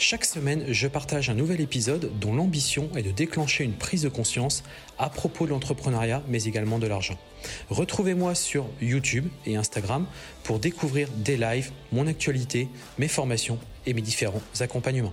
Chaque 0.00 0.24
semaine, 0.24 0.64
je 0.68 0.86
partage 0.86 1.28
un 1.28 1.34
nouvel 1.34 1.60
épisode 1.60 2.12
dont 2.20 2.32
l'ambition 2.32 2.88
est 2.96 3.02
de 3.02 3.10
déclencher 3.10 3.64
une 3.64 3.72
prise 3.72 4.02
de 4.02 4.08
conscience 4.08 4.62
à 4.96 5.10
propos 5.10 5.44
de 5.44 5.50
l'entrepreneuriat, 5.50 6.22
mais 6.28 6.44
également 6.44 6.78
de 6.78 6.86
l'argent. 6.86 7.18
Retrouvez-moi 7.68 8.36
sur 8.36 8.68
YouTube 8.80 9.26
et 9.44 9.56
Instagram 9.56 10.06
pour 10.44 10.60
découvrir 10.60 11.08
des 11.16 11.36
lives, 11.36 11.72
mon 11.90 12.06
actualité, 12.06 12.68
mes 12.98 13.08
formations 13.08 13.58
et 13.86 13.92
mes 13.92 14.00
différents 14.00 14.40
accompagnements. 14.60 15.12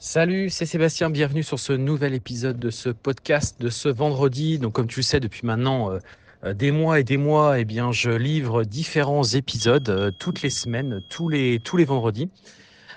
Salut, 0.00 0.50
c'est 0.50 0.66
Sébastien, 0.66 1.08
bienvenue 1.08 1.44
sur 1.44 1.60
ce 1.60 1.72
nouvel 1.72 2.14
épisode 2.14 2.58
de 2.58 2.70
ce 2.70 2.88
podcast 2.88 3.60
de 3.60 3.70
ce 3.70 3.88
vendredi. 3.88 4.58
Donc 4.58 4.72
comme 4.72 4.88
tu 4.88 4.98
le 4.98 5.04
sais 5.04 5.20
depuis 5.20 5.46
maintenant... 5.46 5.92
Euh, 5.92 6.00
des 6.44 6.72
mois 6.72 6.98
et 6.98 7.04
des 7.04 7.16
mois, 7.16 7.60
eh 7.60 7.64
bien, 7.64 7.92
je 7.92 8.10
livre 8.10 8.64
différents 8.64 9.22
épisodes 9.22 9.88
euh, 9.88 10.10
toutes 10.10 10.42
les 10.42 10.50
semaines, 10.50 11.00
tous 11.08 11.28
les, 11.28 11.60
tous 11.60 11.76
les 11.76 11.84
vendredis. 11.84 12.30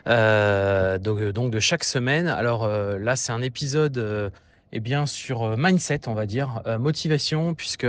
Euh, 0.07 0.97
donc, 0.97 1.21
donc, 1.21 1.51
de 1.51 1.59
chaque 1.59 1.83
semaine. 1.83 2.27
Alors 2.27 2.67
là, 2.67 3.15
c'est 3.15 3.31
un 3.31 3.41
épisode 3.41 4.31
eh 4.71 4.79
bien, 4.79 5.07
sur 5.07 5.57
mindset, 5.57 6.01
on 6.07 6.13
va 6.13 6.27
dire, 6.27 6.61
motivation, 6.79 7.55
puisque 7.55 7.87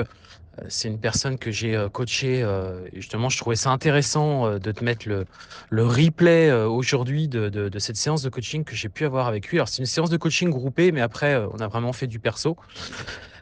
c'est 0.69 0.89
une 0.89 0.99
personne 0.99 1.37
que 1.37 1.51
j'ai 1.51 1.79
coachée. 1.93 2.43
justement, 2.95 3.29
je 3.29 3.37
trouvais 3.37 3.57
ça 3.57 3.69
intéressant 3.69 4.59
de 4.59 4.73
te 4.73 4.83
mettre 4.83 5.07
le, 5.07 5.27
le 5.69 5.85
replay 5.85 6.51
aujourd'hui 6.51 7.29
de, 7.29 7.51
de, 7.51 7.69
de, 7.69 7.79
cette 7.79 7.97
séance 7.97 8.23
de 8.23 8.31
coaching 8.31 8.65
que 8.65 8.75
j'ai 8.75 8.89
pu 8.89 9.05
avoir 9.05 9.27
avec 9.27 9.49
lui. 9.49 9.59
Alors, 9.59 9.69
c'est 9.69 9.81
une 9.81 9.87
séance 9.87 10.09
de 10.09 10.17
coaching 10.17 10.49
groupée, 10.49 10.93
mais 10.93 11.03
après, 11.03 11.37
on 11.53 11.61
a 11.61 11.69
vraiment 11.69 11.93
fait 11.93 12.07
du 12.07 12.19
perso. 12.19 12.57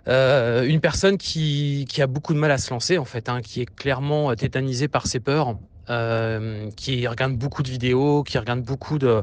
Euh, 0.06 0.64
une 0.64 0.80
personne 0.80 1.16
qui, 1.16 1.86
qui, 1.88 2.02
a 2.02 2.06
beaucoup 2.06 2.34
de 2.34 2.38
mal 2.38 2.50
à 2.50 2.58
se 2.58 2.70
lancer, 2.70 2.98
en 2.98 3.04
fait, 3.04 3.28
hein, 3.28 3.40
qui 3.40 3.62
est 3.62 3.74
clairement 3.74 4.34
tétanisée 4.34 4.88
par 4.88 5.06
ses 5.06 5.20
peurs, 5.20 5.56
euh, 5.90 6.70
qui 6.76 7.06
regarde 7.06 7.34
beaucoup 7.34 7.62
de 7.62 7.70
vidéos, 7.70 8.22
qui 8.22 8.38
regarde 8.38 8.62
beaucoup 8.62 8.98
de. 8.98 9.22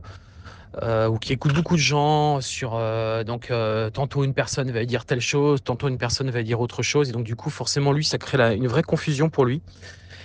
Euh, 0.82 1.10
ou 1.10 1.18
qui 1.18 1.34
écoute 1.34 1.54
beaucoup 1.54 1.76
de 1.76 1.82
gens 1.82 2.40
sur 2.40 2.76
euh, 2.76 3.26
donc 3.26 3.52
euh, 3.52 3.90
tantôt 3.90 4.24
une 4.24 4.34
personne 4.34 4.72
va 4.72 4.86
dire 4.86 5.04
telle 5.04 5.20
chose, 5.20 5.62
tantôt 5.62 5.90
une 5.90 5.98
personne 5.98 6.32
va 6.32 6.44
dire 6.44 6.62
autre 6.62 6.82
chose 6.82 7.10
et 7.10 7.12
donc 7.12 7.26
du 7.26 7.36
coup 7.36 7.50
forcément 7.50 7.92
lui 7.92 8.06
ça 8.06 8.18
crée 8.18 8.38
une 8.56 8.70
vraie 8.70 8.82
confusion 8.82 9.30
pour 9.30 9.44
lui 9.44 9.62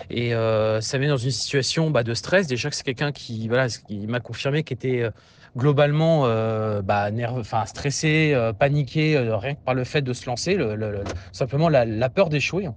et 0.08 0.30
ça 0.30 0.98
met 1.00 1.08
dans 1.08 1.16
une 1.16 1.32
situation 1.32 1.90
bah, 1.90 2.04
de 2.04 2.14
stress 2.14 2.46
déjà 2.46 2.70
que 2.70 2.76
c'est 2.76 2.84
quelqu'un 2.84 3.10
qui 3.10 3.48
voilà 3.48 3.66
qui 3.68 4.06
m'a 4.06 4.20
confirmé 4.20 4.62
qu'il 4.62 4.76
était 4.76 5.10
globalement 5.56 6.22
euh, 6.26 6.82
bah, 6.82 7.08
enfin, 7.30 7.64
stressé, 7.64 8.32
euh, 8.34 8.52
paniqué, 8.52 9.16
euh, 9.16 9.36
rien 9.36 9.54
que 9.54 9.60
par 9.60 9.74
le 9.74 9.84
fait 9.84 10.02
de 10.02 10.12
se 10.12 10.26
lancer, 10.26 10.54
le, 10.54 11.02
simplement 11.32 11.68
la, 11.68 12.08
peur 12.10 12.28
d'échouer, 12.28 12.68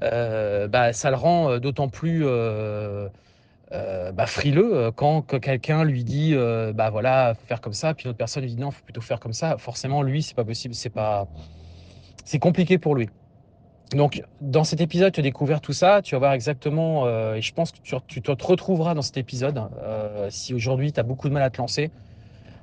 bah, 0.00 0.92
ça 0.92 1.10
le 1.10 1.16
rend 1.16 1.58
d'autant 1.58 1.88
plus 1.88 2.24
bah, 3.70 4.26
frileux 4.26 4.90
quand 4.96 5.22
quelqu'un 5.22 5.84
lui 5.84 6.04
dit 6.04 6.34
bah 6.74 6.90
voilà 6.90 7.34
faire 7.46 7.60
comme 7.60 7.74
ça, 7.74 7.94
puis 7.94 8.04
une 8.04 8.10
autre 8.10 8.18
personne 8.18 8.42
lui 8.42 8.50
dit 8.50 8.60
non, 8.60 8.70
faut 8.70 8.84
plutôt 8.84 9.02
faire 9.02 9.20
comme 9.20 9.34
ça. 9.34 9.58
Forcément, 9.58 10.02
lui, 10.02 10.22
c'est 10.22 10.34
pas 10.36 10.44
possible, 10.44 10.74
c'est 10.74 10.90
pas, 10.90 11.28
c'est 12.24 12.38
compliqué 12.38 12.78
pour 12.78 12.94
lui. 12.94 13.08
Donc, 13.92 14.22
dans 14.42 14.64
cet 14.64 14.80
épisode, 14.82 15.12
tu 15.12 15.20
as 15.20 15.22
découvert 15.22 15.60
tout 15.60 15.72
ça. 15.72 16.02
Tu 16.02 16.14
vas 16.14 16.18
voir 16.18 16.32
exactement, 16.32 17.06
euh, 17.06 17.34
et 17.34 17.42
je 17.42 17.54
pense 17.54 17.72
que 17.72 17.78
tu, 18.06 18.20
te 18.20 18.30
retrouveras 18.30 18.94
dans 18.94 19.02
cet 19.02 19.16
épisode. 19.16 19.62
Euh, 19.82 20.28
si 20.30 20.52
aujourd'hui, 20.52 20.92
tu 20.92 21.00
as 21.00 21.02
beaucoup 21.02 21.28
de 21.28 21.34
mal 21.34 21.42
à 21.42 21.50
te 21.50 21.58
lancer, 21.58 21.90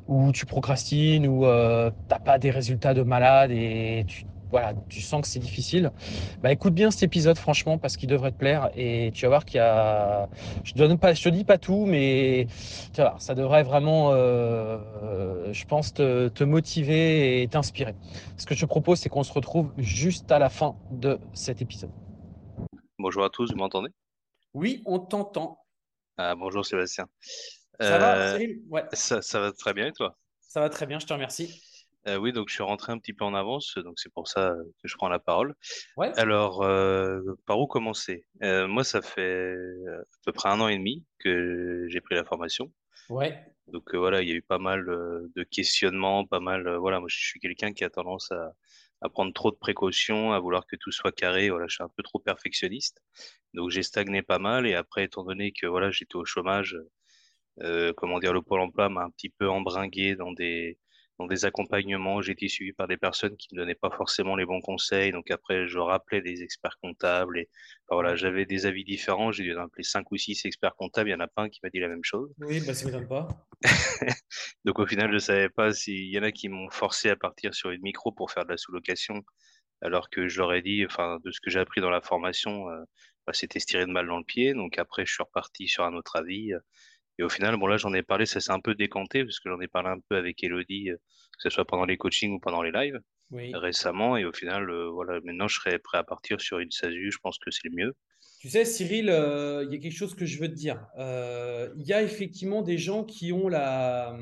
ou 0.08 0.32
tu 0.32 0.46
procrastines, 0.46 1.28
ou 1.28 1.46
euh, 1.46 1.90
tu 1.90 1.96
n'as 2.10 2.20
pas 2.20 2.38
des 2.40 2.52
résultats 2.52 2.94
de 2.94 3.02
malade 3.04 3.52
et 3.52 4.06
tu 4.08 4.26
voilà, 4.52 4.74
tu 4.90 5.02
sens 5.02 5.22
que 5.22 5.28
c'est 5.28 5.40
difficile, 5.40 5.92
bah 6.42 6.52
écoute 6.52 6.74
bien 6.74 6.92
cet 6.92 7.04
épisode 7.04 7.38
franchement 7.38 7.78
parce 7.78 7.98
qu'il 7.98 8.08
devrait 8.08 8.32
te 8.32 8.38
plaire 8.38 8.70
et 8.76 9.12
tu 9.14 9.26
vas 9.26 9.30
voir 9.30 9.46
qu'il 9.46 9.58
y 9.58 9.62
a, 9.62 10.30
je 10.64 10.74
donne 10.76 10.98
pas, 10.98 11.14
je 11.14 11.24
te 11.24 11.30
dis 11.30 11.44
pas 11.44 11.58
tout, 11.58 11.86
mais 11.86 12.48
tu 12.94 13.02
vas 13.02 13.16
ça 13.20 13.36
devrait 13.36 13.64
vraiment, 13.64 14.12
euh, 14.14 15.52
je 15.52 15.66
pense 15.66 15.94
te, 15.94 16.30
te 16.30 16.44
motiver 16.44 17.42
et 17.42 17.48
t'inspirer. 17.48 17.96
Ce 18.38 18.46
que 18.46 18.56
je 18.56 18.62
te 18.62 18.66
propose, 18.66 19.00
c'est 19.00 19.10
qu'on 19.10 19.24
se 19.24 19.34
retrouve 19.34 19.72
juste 19.78 20.32
à 20.32 20.40
la 20.40 20.50
fin 20.50 20.76
de 20.92 21.20
cet 21.34 21.62
épisode. 21.62 21.92
Bonjour 22.98 23.26
à 23.26 23.30
tous, 23.30 23.52
vous 23.52 23.58
m'entendez? 23.58 23.90
Oui, 24.54 24.84
on 24.86 25.00
t'entend. 25.00 25.60
Ah, 26.18 26.34
bonjour 26.36 26.66
Sébastien. 26.66 27.08
Ça 27.82 27.98
va, 27.98 28.16
euh, 28.36 28.48
ouais. 28.70 28.84
ça, 28.94 29.22
ça 29.22 29.40
va 29.40 29.52
très 29.52 29.74
bien 29.74 29.88
et 29.88 29.92
toi? 29.94 30.18
Ça 30.42 30.62
va 30.62 30.70
très 30.70 30.86
bien, 30.86 31.00
je 31.00 31.06
te 31.06 31.14
remercie. 31.14 31.62
Euh, 32.08 32.18
oui, 32.18 32.32
donc 32.32 32.50
je 32.50 32.54
suis 32.54 32.64
rentré 32.64 32.92
un 32.92 33.00
petit 33.00 33.14
peu 33.14 33.26
en 33.26 33.34
avance, 33.34 33.78
donc 33.80 34.00
c'est 34.00 34.14
pour 34.14 34.28
ça 34.28 34.56
que 34.82 34.88
je 34.88 34.96
prends 34.96 35.10
la 35.10 35.18
parole. 35.20 35.56
Ouais. 35.98 36.12
Alors, 36.18 36.62
euh, 36.62 37.20
par 37.48 37.60
où 37.60 37.66
commencer? 37.66 38.26
Euh, 38.44 38.68
Moi, 38.68 38.84
ça 38.84 39.02
fait 39.02 39.56
à 39.88 40.04
peu 40.24 40.32
près 40.32 40.50
un 40.50 40.62
an 40.62 40.68
et 40.68 40.78
demi 40.78 41.04
que 41.20 41.88
j'ai 41.90 42.02
pris 42.02 42.14
la 42.16 42.24
formation. 42.24 42.72
Ouais. 43.10 43.44
Donc 43.68 43.96
voilà, 43.96 44.22
il 44.22 44.30
y 44.30 44.32
a 44.32 44.36
eu 44.36 44.44
pas 44.44 44.60
mal 44.60 44.86
de 44.86 45.44
questionnements, 45.44 46.26
pas 46.28 46.40
mal. 46.40 46.76
voilà, 46.78 47.00
moi, 47.00 47.10
je 47.10 47.18
suis 47.18 47.40
quelqu'un 47.40 47.74
qui 47.74 47.84
a 47.84 47.90
tendance 47.90 48.32
à, 48.32 48.54
à 49.02 49.10
prendre 49.10 49.34
trop 49.34 49.50
de 49.50 49.56
précautions, 49.58 50.32
à 50.34 50.40
vouloir 50.40 50.68
que 50.68 50.76
tout 50.76 50.92
soit 50.92 51.12
carré. 51.12 51.50
Voilà, 51.50 51.66
je 51.68 51.74
suis 51.76 51.84
un 51.84 51.90
peu 51.90 52.04
trop 52.04 52.20
perfectionniste. 52.20 53.02
Donc 53.54 53.72
j'ai 53.72 53.84
stagné 53.84 54.22
pas 54.22 54.38
mal 54.40 54.68
et 54.68 54.76
après, 54.76 55.06
étant 55.06 55.24
donné 55.24 55.52
que 55.52 55.66
voilà, 55.66 55.90
j'étais 55.90 56.16
au 56.18 56.26
chômage, 56.26 56.78
comment 57.98 58.20
dire, 58.20 58.34
le 58.34 58.42
pôle 58.42 58.62
emploi 58.62 58.90
m'a 58.90 59.04
un 59.04 59.10
petit 59.10 59.30
peu 59.30 59.50
embringué 59.50 60.16
dans 60.16 60.32
des 60.32 60.78
dans 61.18 61.28
des 61.28 61.46
accompagnements, 61.46 62.22
j'ai 62.22 62.34
été 62.34 62.48
suivi 62.50 62.74
par 62.74 62.88
des 62.88 62.98
personnes 62.98 63.38
qui 63.38 63.54
ne 63.54 63.60
donnaient 63.60 63.76
pas 63.76 63.90
forcément 63.90 64.36
les 64.36 64.46
bons 64.46 64.60
conseils. 64.60 65.12
Donc 65.12 65.32
après, 65.32 65.68
je 65.68 65.80
rappelais 65.80 66.22
des 66.22 66.44
experts 66.44 66.78
comptables 66.82 67.40
et 67.40 67.50
voilà, 67.90 68.16
j'avais 68.16 68.46
des 68.46 68.66
avis 68.66 68.84
différents. 68.84 69.32
J'ai 69.32 69.44
dû 69.44 69.56
en 69.58 69.64
appeler 69.64 69.84
cinq 69.84 70.12
ou 70.12 70.18
six 70.18 70.46
experts 70.46 70.76
comptables. 70.76 71.10
Il 71.10 71.14
y 71.14 71.16
en 71.16 71.22
a 71.22 71.28
pas 71.28 71.44
un 71.44 71.50
qui 71.50 71.60
m'a 71.64 71.70
dit 71.70 71.80
la 71.80 71.88
même 71.88 72.04
chose. 72.04 72.34
Oui, 72.40 72.60
bah, 72.66 72.74
ça 72.74 72.86
m'étonne 72.86 73.08
pas. 73.08 73.28
Donc 74.66 74.80
au 74.80 74.86
final, 74.86 75.12
je 75.14 75.18
savais 75.20 75.50
pas 75.50 75.72
s'il 75.72 76.12
y 76.12 76.20
en 76.20 76.24
a 76.24 76.32
qui 76.32 76.50
m'ont 76.50 76.70
forcé 76.70 77.10
à 77.10 77.16
partir 77.16 77.54
sur 77.54 77.70
une 77.72 77.82
micro 77.82 78.12
pour 78.12 78.32
faire 78.32 78.44
de 78.44 78.52
la 78.52 78.58
sous-location, 78.58 79.24
alors 79.82 80.10
que 80.10 80.28
je 80.28 80.40
leur 80.40 80.54
ai 80.54 80.62
dit, 80.62 80.86
enfin, 80.86 81.20
de 81.24 81.32
ce 81.32 81.40
que 81.40 81.50
j'ai 81.50 81.60
appris 81.60 81.80
dans 81.80 81.90
la 81.90 82.02
formation, 82.02 82.70
euh, 82.70 82.84
bah, 83.26 83.32
c'était 83.34 83.60
se 83.60 83.68
tirer 83.68 83.86
de 83.86 83.92
mal 83.92 84.08
dans 84.08 84.18
le 84.18 84.26
pied. 84.26 84.54
Donc 84.54 84.78
après, 84.78 85.06
je 85.06 85.14
suis 85.14 85.24
reparti 85.24 85.70
sur 85.70 85.86
un 85.86 85.94
autre 85.94 86.18
avis. 86.18 86.52
Et 87.18 87.24
au 87.24 87.30
final, 87.30 87.58
bon 87.58 87.68
là, 87.68 87.78
j'en 87.78 87.94
ai 87.94 88.04
parlé, 88.04 88.26
ça 88.26 88.40
s'est 88.40 88.52
un 88.52 88.60
peu 88.60 88.76
décanté 88.76 89.24
parce 89.24 89.40
que 89.40 89.50
j'en 89.50 89.60
ai 89.62 89.68
parlé 89.68 89.90
un 89.90 90.00
peu 90.10 90.18
avec 90.18 90.44
Elodie, 90.44 90.90
euh, 90.90 90.96
que 90.96 91.44
ce 91.44 91.50
soit 91.50 91.66
pendant 91.66 91.86
les 91.86 91.98
coachings 91.98 92.34
ou 92.34 92.40
pendant 92.40 92.62
les 92.62 92.72
lives 92.72 93.00
récemment. 93.32 94.18
Et 94.18 94.26
au 94.26 94.32
final, 94.32 94.70
euh, 94.70 94.90
voilà, 94.90 95.20
maintenant, 95.24 95.48
je 95.48 95.56
serais 95.56 95.80
prêt 95.80 95.98
à 95.98 96.04
partir 96.04 96.40
sur 96.40 96.60
une 96.60 96.72
SASU. 96.72 97.12
Je 97.12 97.18
pense 97.18 97.38
que 97.38 97.52
c'est 97.52 97.68
le 97.68 97.76
mieux. 97.76 97.96
Tu 98.40 98.50
sais, 98.50 98.66
Cyril, 98.66 99.10
euh, 99.10 99.66
il 99.66 99.74
y 99.74 99.78
a 99.78 99.80
quelque 99.80 99.98
chose 99.98 100.16
que 100.16 100.26
je 100.26 100.40
veux 100.40 100.48
te 100.48 100.54
dire. 100.54 100.86
Il 100.98 101.86
y 101.86 101.94
a 101.94 102.04
effectivement 102.04 102.62
des 102.62 102.78
gens 102.78 103.04
qui 103.04 103.34
ont 103.34 103.48
la. 103.48 104.18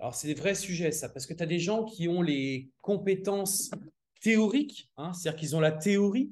Alors, 0.00 0.14
c'est 0.14 0.28
des 0.28 0.34
vrais 0.34 0.54
sujets, 0.54 0.92
ça, 0.92 1.08
parce 1.08 1.26
que 1.26 1.34
tu 1.34 1.42
as 1.42 1.46
des 1.46 1.58
gens 1.58 1.84
qui 1.84 2.08
ont 2.08 2.22
les 2.22 2.70
compétences 2.80 3.70
théoriques, 4.20 4.90
hein, 4.96 5.12
c'est-à-dire 5.12 5.38
qu'ils 5.38 5.56
ont 5.56 5.60
la 5.60 5.72
théorie, 5.72 6.30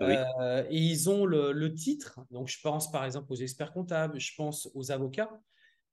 euh, 0.00 0.64
et 0.68 0.78
ils 0.78 1.08
ont 1.08 1.24
le, 1.24 1.74
titre. 1.74 2.20
Donc, 2.30 2.48
je 2.48 2.60
pense 2.60 2.90
par 2.90 3.04
exemple 3.04 3.32
aux 3.32 3.36
experts 3.36 3.72
comptables, 3.72 4.18
je 4.18 4.34
pense 4.36 4.68
aux 4.74 4.90
avocats, 4.90 5.30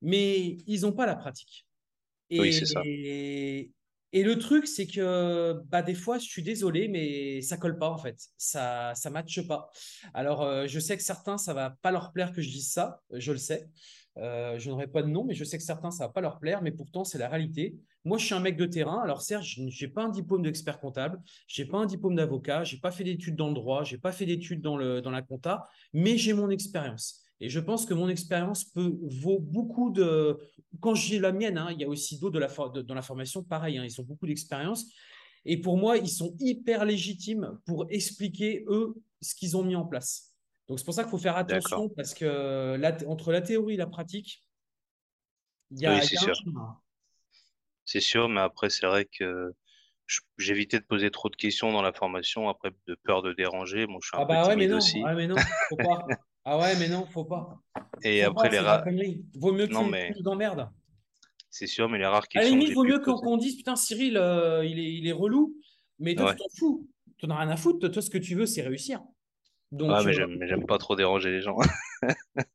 mais 0.02 0.58
ils 0.68 0.82
n'ont 0.82 0.92
pas 0.92 1.06
la 1.06 1.16
pratique. 1.16 1.66
Et, 2.30 2.40
oui, 2.40 2.54
c'est 2.54 2.66
ça. 2.66 2.82
Et, 2.86 3.72
le 4.14 4.38
truc, 4.38 4.68
c'est 4.68 4.86
que 4.86 5.60
bah, 5.70 5.82
des 5.82 5.96
fois, 5.96 6.20
je 6.20 6.26
suis 6.26 6.44
désolé, 6.44 6.88
mais 6.88 7.42
ça 7.42 7.58
colle 7.58 7.78
pas 7.80 7.90
en 7.90 7.98
fait. 7.98 8.20
Ça 8.38 8.94
ne 9.06 9.10
matche 9.10 9.48
pas. 9.48 9.72
Alors, 10.14 10.44
euh, 10.44 10.68
je 10.68 10.80
sais 10.80 10.96
que 10.96 11.04
certains, 11.04 11.38
ça 11.38 11.54
va 11.54 11.72
pas 11.82 11.92
leur 11.92 12.12
plaire 12.12 12.32
que 12.32 12.42
je 12.42 12.50
dise 12.50 12.72
ça, 12.72 13.02
je 13.12 13.32
le 13.32 13.40
sais. 13.40 13.70
Euh, 14.18 14.60
je 14.60 14.70
n'aurai 14.70 14.88
pas 14.88 15.02
de 15.02 15.08
nom, 15.08 15.24
mais 15.24 15.34
je 15.34 15.44
sais 15.44 15.58
que 15.58 15.64
certains, 15.64 15.92
ça 15.92 16.06
va 16.08 16.14
pas 16.14 16.22
leur 16.22 16.40
plaire, 16.40 16.62
mais 16.62 16.72
pourtant, 16.72 17.04
c'est 17.04 17.18
la 17.18 17.30
réalité. 17.30 17.76
Moi, 18.06 18.18
je 18.18 18.26
suis 18.26 18.36
un 18.36 18.40
mec 18.40 18.58
de 18.58 18.66
terrain. 18.66 19.02
Alors, 19.02 19.22
certes, 19.22 19.44
je 19.44 19.62
n'ai 19.62 19.92
pas 19.92 20.04
un 20.04 20.10
diplôme 20.10 20.44
d'expert 20.44 20.80
comptable, 20.80 21.20
je 21.48 21.62
n'ai 21.62 21.68
pas 21.68 21.80
un 21.80 21.86
diplôme 21.86 22.16
d'avocat, 22.16 22.64
je 22.64 22.76
n'ai 22.76 22.82
pas 22.82 22.92
fait 22.92 23.04
d'études 23.04 23.36
dans 23.36 23.48
le 23.48 23.56
droit, 23.56 23.84
je 23.84 23.96
n'ai 23.96 24.02
pas 24.02 24.12
fait 24.12 24.26
d'études 24.26 24.62
dans, 24.62 24.78
la 24.78 25.22
compta, 25.22 25.68
mais 25.94 26.18
j'ai 26.18 26.34
mon 26.34 26.50
expérience. 26.50 27.22
Et 27.40 27.50
je 27.50 27.60
pense 27.60 27.86
que 27.86 27.94
mon 27.94 28.08
expérience 28.08 28.64
peut 28.64 28.98
vaut 29.22 29.40
beaucoup 29.40 29.90
de. 29.90 30.38
Quand 30.80 30.96
j'ai 30.96 31.20
la 31.20 31.32
mienne, 31.32 31.58
hein, 31.58 31.70
il 31.72 31.82
y 31.82 31.84
a 31.84 31.90
aussi 31.90 32.20
d'autres 32.20 32.40
dans 32.84 32.96
la 32.96 33.02
formation, 33.02 33.44
pareil, 33.44 33.78
hein, 33.78 33.84
ils 33.84 34.00
ont 34.00 34.04
beaucoup 34.04 34.28
d'expérience. 34.28 34.86
Et 35.46 35.58
pour 35.58 35.78
moi, 35.78 35.98
ils 35.98 36.10
sont 36.10 36.36
hyper 36.40 36.86
légitimes 36.86 37.60
pour 37.66 37.86
expliquer, 37.90 38.64
eux, 38.68 38.96
ce 39.22 39.36
qu'ils 39.36 39.58
ont 39.58 39.64
mis 39.64 39.76
en 39.76 39.86
place. 39.86 40.33
Donc, 40.68 40.80
c'est 40.80 40.86
pour 40.86 40.94
ça 40.94 41.04
qu'il 41.04 41.12
faut 41.12 41.18
faire 41.18 41.38
attention 41.38 41.90
parce 41.90 42.14
que 42.14 43.06
entre 43.06 43.32
la 43.32 43.42
théorie 43.42 43.74
et 43.74 43.78
la 43.78 43.88
pratique, 43.88 44.44
il 45.72 45.80
y 45.80 45.86
a, 45.86 45.94
oui, 45.96 46.06
c'est 46.06 46.18
sûr. 46.18 46.36
C'est 47.86 48.00
sûr, 48.00 48.30
mais 48.30 48.40
après, 48.40 48.70
c'est 48.70 48.86
vrai 48.86 49.06
que 49.06 49.54
j'évitais 50.38 50.80
de 50.80 50.86
poser 50.86 51.12
trop 51.12 51.30
de 51.30 51.36
questions 51.36 51.72
dans 51.72 51.82
la 51.82 51.92
formation, 51.92 52.48
après 52.50 52.72
de 52.88 52.96
peur 52.96 53.22
de 53.22 53.34
déranger. 53.34 53.88
Bon, 53.88 54.00
je 54.02 54.08
suis 54.08 54.18
un 54.18 54.22
Ah 54.22 54.26
peu 54.26 54.34
bah 54.34 54.48
ouais, 54.48 54.56
mais 54.56 54.68
non. 54.68 54.78
aussi. 54.78 55.02
Ah 55.06 55.16
mais 55.16 55.28
non, 55.28 55.36
faut 55.70 55.78
pas. 55.78 56.06
Ah 56.46 56.60
ouais, 56.60 56.78
mais 56.78 56.90
non, 56.90 57.06
faut 57.06 57.24
pas. 57.24 57.58
Et 58.04 58.22
Faut 58.22 58.32
après, 58.32 58.50
pas, 58.50 58.54
les 58.56 58.60
rares. 58.60 58.84
Vaut 59.36 59.54
mieux 59.54 59.68
que 59.68 59.72
non, 59.72 59.86
tu 59.86 59.92
mais 59.92 60.14
d'emmerde. 60.22 60.70
c'est 61.50 61.68
sûr, 61.68 61.88
mais 61.88 61.98
les 61.98 62.06
rares 62.06 62.26
À 62.36 62.40
la 62.40 62.42
questions 62.42 62.58
limite, 62.58 62.74
vaut 62.74 62.84
mieux 62.84 63.00
qu'on 63.00 63.38
dise, 63.38 63.56
putain, 63.56 63.78
Cyril, 63.78 64.18
euh, 64.18 64.66
il 64.66 64.78
est, 64.78 64.94
il 64.94 65.08
est 65.08 65.14
relou, 65.14 65.56
mais 66.00 66.16
toi, 66.16 66.26
tu 66.26 66.32
Ouais. 66.32 66.38
t'en 66.38 66.50
fous. 66.58 66.90
Tu 67.18 67.28
n'en 67.28 67.36
as 67.36 67.40
rien 67.40 67.50
à 67.50 67.56
foutre. 67.56 67.90
Toi, 67.90 68.02
ce 68.02 68.10
que 68.10 68.18
tu 68.18 68.36
veux, 68.36 68.46
c'est 68.46 68.62
réussir. 68.62 69.02
Donc, 69.74 69.90
Ouais, 69.90 70.04
mais 70.06 70.14
j'aime, 70.14 70.66
pas 70.68 70.78
trop 70.78 70.96
déranger 70.96 71.32
les 71.32 71.42
gens. 71.42 71.58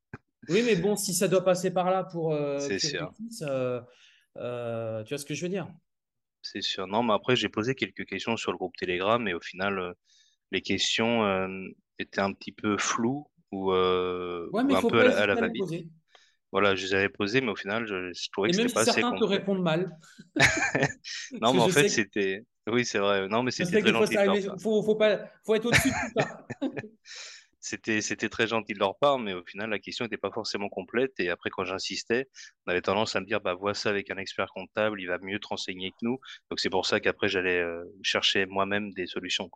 oui, 0.49 0.63
mais 0.65 0.77
bon, 0.77 0.95
si 0.95 1.13
ça 1.13 1.27
doit 1.27 1.45
passer 1.45 1.73
par 1.73 1.91
là 1.91 2.05
pour 2.05 2.33
euh, 2.33 2.61
C'est 2.61 2.79
tu 2.79 2.91
sûr. 2.91 3.13
euh, 3.43 3.81
euh, 4.37 5.03
tu 5.03 5.15
vois 5.15 5.19
ce 5.19 5.25
que 5.25 5.35
je 5.35 5.43
veux 5.43 5.49
dire? 5.49 5.67
C'est 6.43 6.63
sûr. 6.63 6.87
Non, 6.87 7.03
mais 7.03 7.13
après, 7.15 7.35
j'ai 7.35 7.49
posé 7.49 7.75
quelques 7.75 8.07
questions 8.07 8.37
sur 8.37 8.53
le 8.53 8.57
groupe 8.57 8.77
Telegram 8.77 9.27
et 9.27 9.35
au 9.35 9.41
final, 9.41 9.95
les 10.53 10.63
questions 10.63 11.49
étaient 11.99 12.21
un 12.21 12.33
petit 12.33 12.53
peu 12.53 12.79
floues 12.79 13.27
ou, 13.51 13.73
Ouais, 13.73 14.63
mais 14.65 14.75
ou 14.75 14.77
il 14.77 14.77
un 14.77 14.89
peu 14.89 15.01
à 15.01 15.27
la, 15.27 15.33
à 15.33 15.35
va-vite. 15.35 15.89
Voilà, 16.53 16.77
je 16.77 16.87
les 16.87 16.95
avais 16.95 17.09
posées, 17.09 17.41
mais 17.41 17.51
au 17.51 17.57
final, 17.57 17.87
je, 17.87 18.13
je 18.13 18.31
trouvais 18.31 18.49
Et 18.49 18.53
que 18.53 18.57
c'était 18.57 18.69
si 18.69 18.75
pas 18.75 18.81
assez 18.83 19.01
certains 19.01 19.19
te 19.19 19.25
répondent 19.25 19.63
mal, 19.63 19.99
Non, 21.43 21.53
mais 21.53 21.61
en 21.61 21.69
fait, 21.69 21.83
que, 21.83 21.89
c'était... 21.89 22.45
Oui, 22.69 22.85
c'est 22.85 22.99
vrai. 22.99 23.29
Non, 23.29 23.43
mais 23.43 23.51
c'était 23.51 23.81
très 23.83 23.93
gentil 23.93 24.15
part. 24.15 24.61
Faut, 24.61 24.83
faut 24.83 24.95
pas, 24.95 25.21
faut 25.45 25.55
être 25.55 25.67
au-dessus 25.67 25.89
de 25.89 25.95
tout 25.95 26.21
ça. 26.21 26.47
C'était, 27.61 28.29
très 28.29 28.47
gentil 28.47 28.73
de 28.73 28.79
leur 28.79 28.97
part, 28.99 29.19
mais 29.19 29.35
au 29.35 29.45
final, 29.45 29.71
la 29.71 29.79
question 29.79 30.05
n'était 30.05 30.17
pas 30.17 30.31
forcément 30.31 30.69
complète. 30.69 31.19
Et 31.19 31.29
après, 31.29 31.51
quand 31.51 31.65
j'insistais, 31.65 32.29
on 32.67 32.71
avait 32.71 32.81
tendance 32.83 33.17
à 33.17 33.21
me 33.21 33.27
dire, 33.27 33.41
bah, 33.41 33.55
vois 33.55 33.75
ça 33.75 33.91
avec 33.91 34.11
un 34.11 34.17
expert 34.17 34.47
comptable, 34.55 35.01
il 35.01 35.07
va 35.07 35.19
mieux 35.19 35.39
te 35.41 35.49
renseigner 35.49 35.91
que 35.91 35.97
nous. 36.03 36.19
Donc, 36.51 36.61
c'est 36.61 36.71
pour 36.71 36.87
ça 36.87 37.01
qu'après, 37.01 37.29
j'allais 37.29 37.61
euh, 37.61 37.85
chercher 38.03 38.47
moi-même 38.47 38.93
des 38.93 39.07
solutions. 39.07 39.51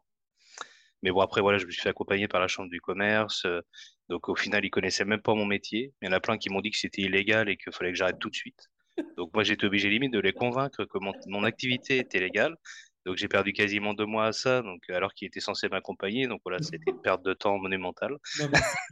Mais 1.03 1.11
bon, 1.11 1.21
après, 1.21 1.41
voilà, 1.41 1.59
je 1.59 1.67
me 1.67 1.71
suis 1.71 1.83
fait 1.83 1.89
accompagner 1.91 2.29
par 2.29 2.41
la 2.41 2.49
Chambre 2.49 2.71
du 2.71 2.81
commerce. 2.81 3.45
euh, 3.47 3.61
donc, 4.09 4.29
au 4.29 4.37
final, 4.37 4.65
ils 4.65 4.71
connaissaient 4.71 5.05
même 5.05 5.23
pas 5.23 5.35
mon 5.35 5.47
métier. 5.47 5.93
Il 6.03 6.07
y 6.07 6.09
en 6.09 6.13
a 6.13 6.21
plein 6.21 6.39
qui 6.39 6.51
m'ont 6.51 6.61
dit 6.61 6.71
que 6.71 6.79
c'était 6.79 7.03
illégal 7.03 7.49
et 7.49 7.57
qu'il 7.57 7.73
fallait 7.73 7.93
que 7.93 7.99
j'arrête 7.99 8.19
tout 8.19 8.31
de 8.31 8.35
suite. 8.35 8.69
Donc, 9.17 9.33
moi, 9.33 9.45
j'étais 9.45 9.67
obligé 9.67 9.89
limite 9.89 10.13
de 10.13 10.21
les 10.21 10.33
convaincre 10.33 10.85
que 10.85 10.99
mon, 10.99 11.13
mon 11.27 11.45
activité 11.45 11.99
était 11.99 12.21
légale. 12.21 12.57
Donc, 13.05 13.17
j'ai 13.17 13.29
perdu 13.29 13.53
quasiment 13.53 13.95
deux 13.95 14.07
mois 14.07 14.27
à 14.27 14.33
ça, 14.33 14.63
donc, 14.63 14.89
alors 14.91 15.13
qu'ils 15.13 15.27
étaient 15.27 15.41
censés 15.41 15.69
m'accompagner. 15.69 16.29
Donc, 16.29 16.41
voilà, 16.45 16.63
c'était 16.63 16.91
une 16.91 17.01
perte 17.01 17.23
de 17.25 17.35
temps 17.35 17.59
monumentale. 17.59 18.17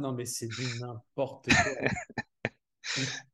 Non, 0.00 0.12
mais 0.12 0.24
c'est 0.24 0.48
du 0.48 0.78
n'importe, 0.80 1.46
quoi. 1.48 1.72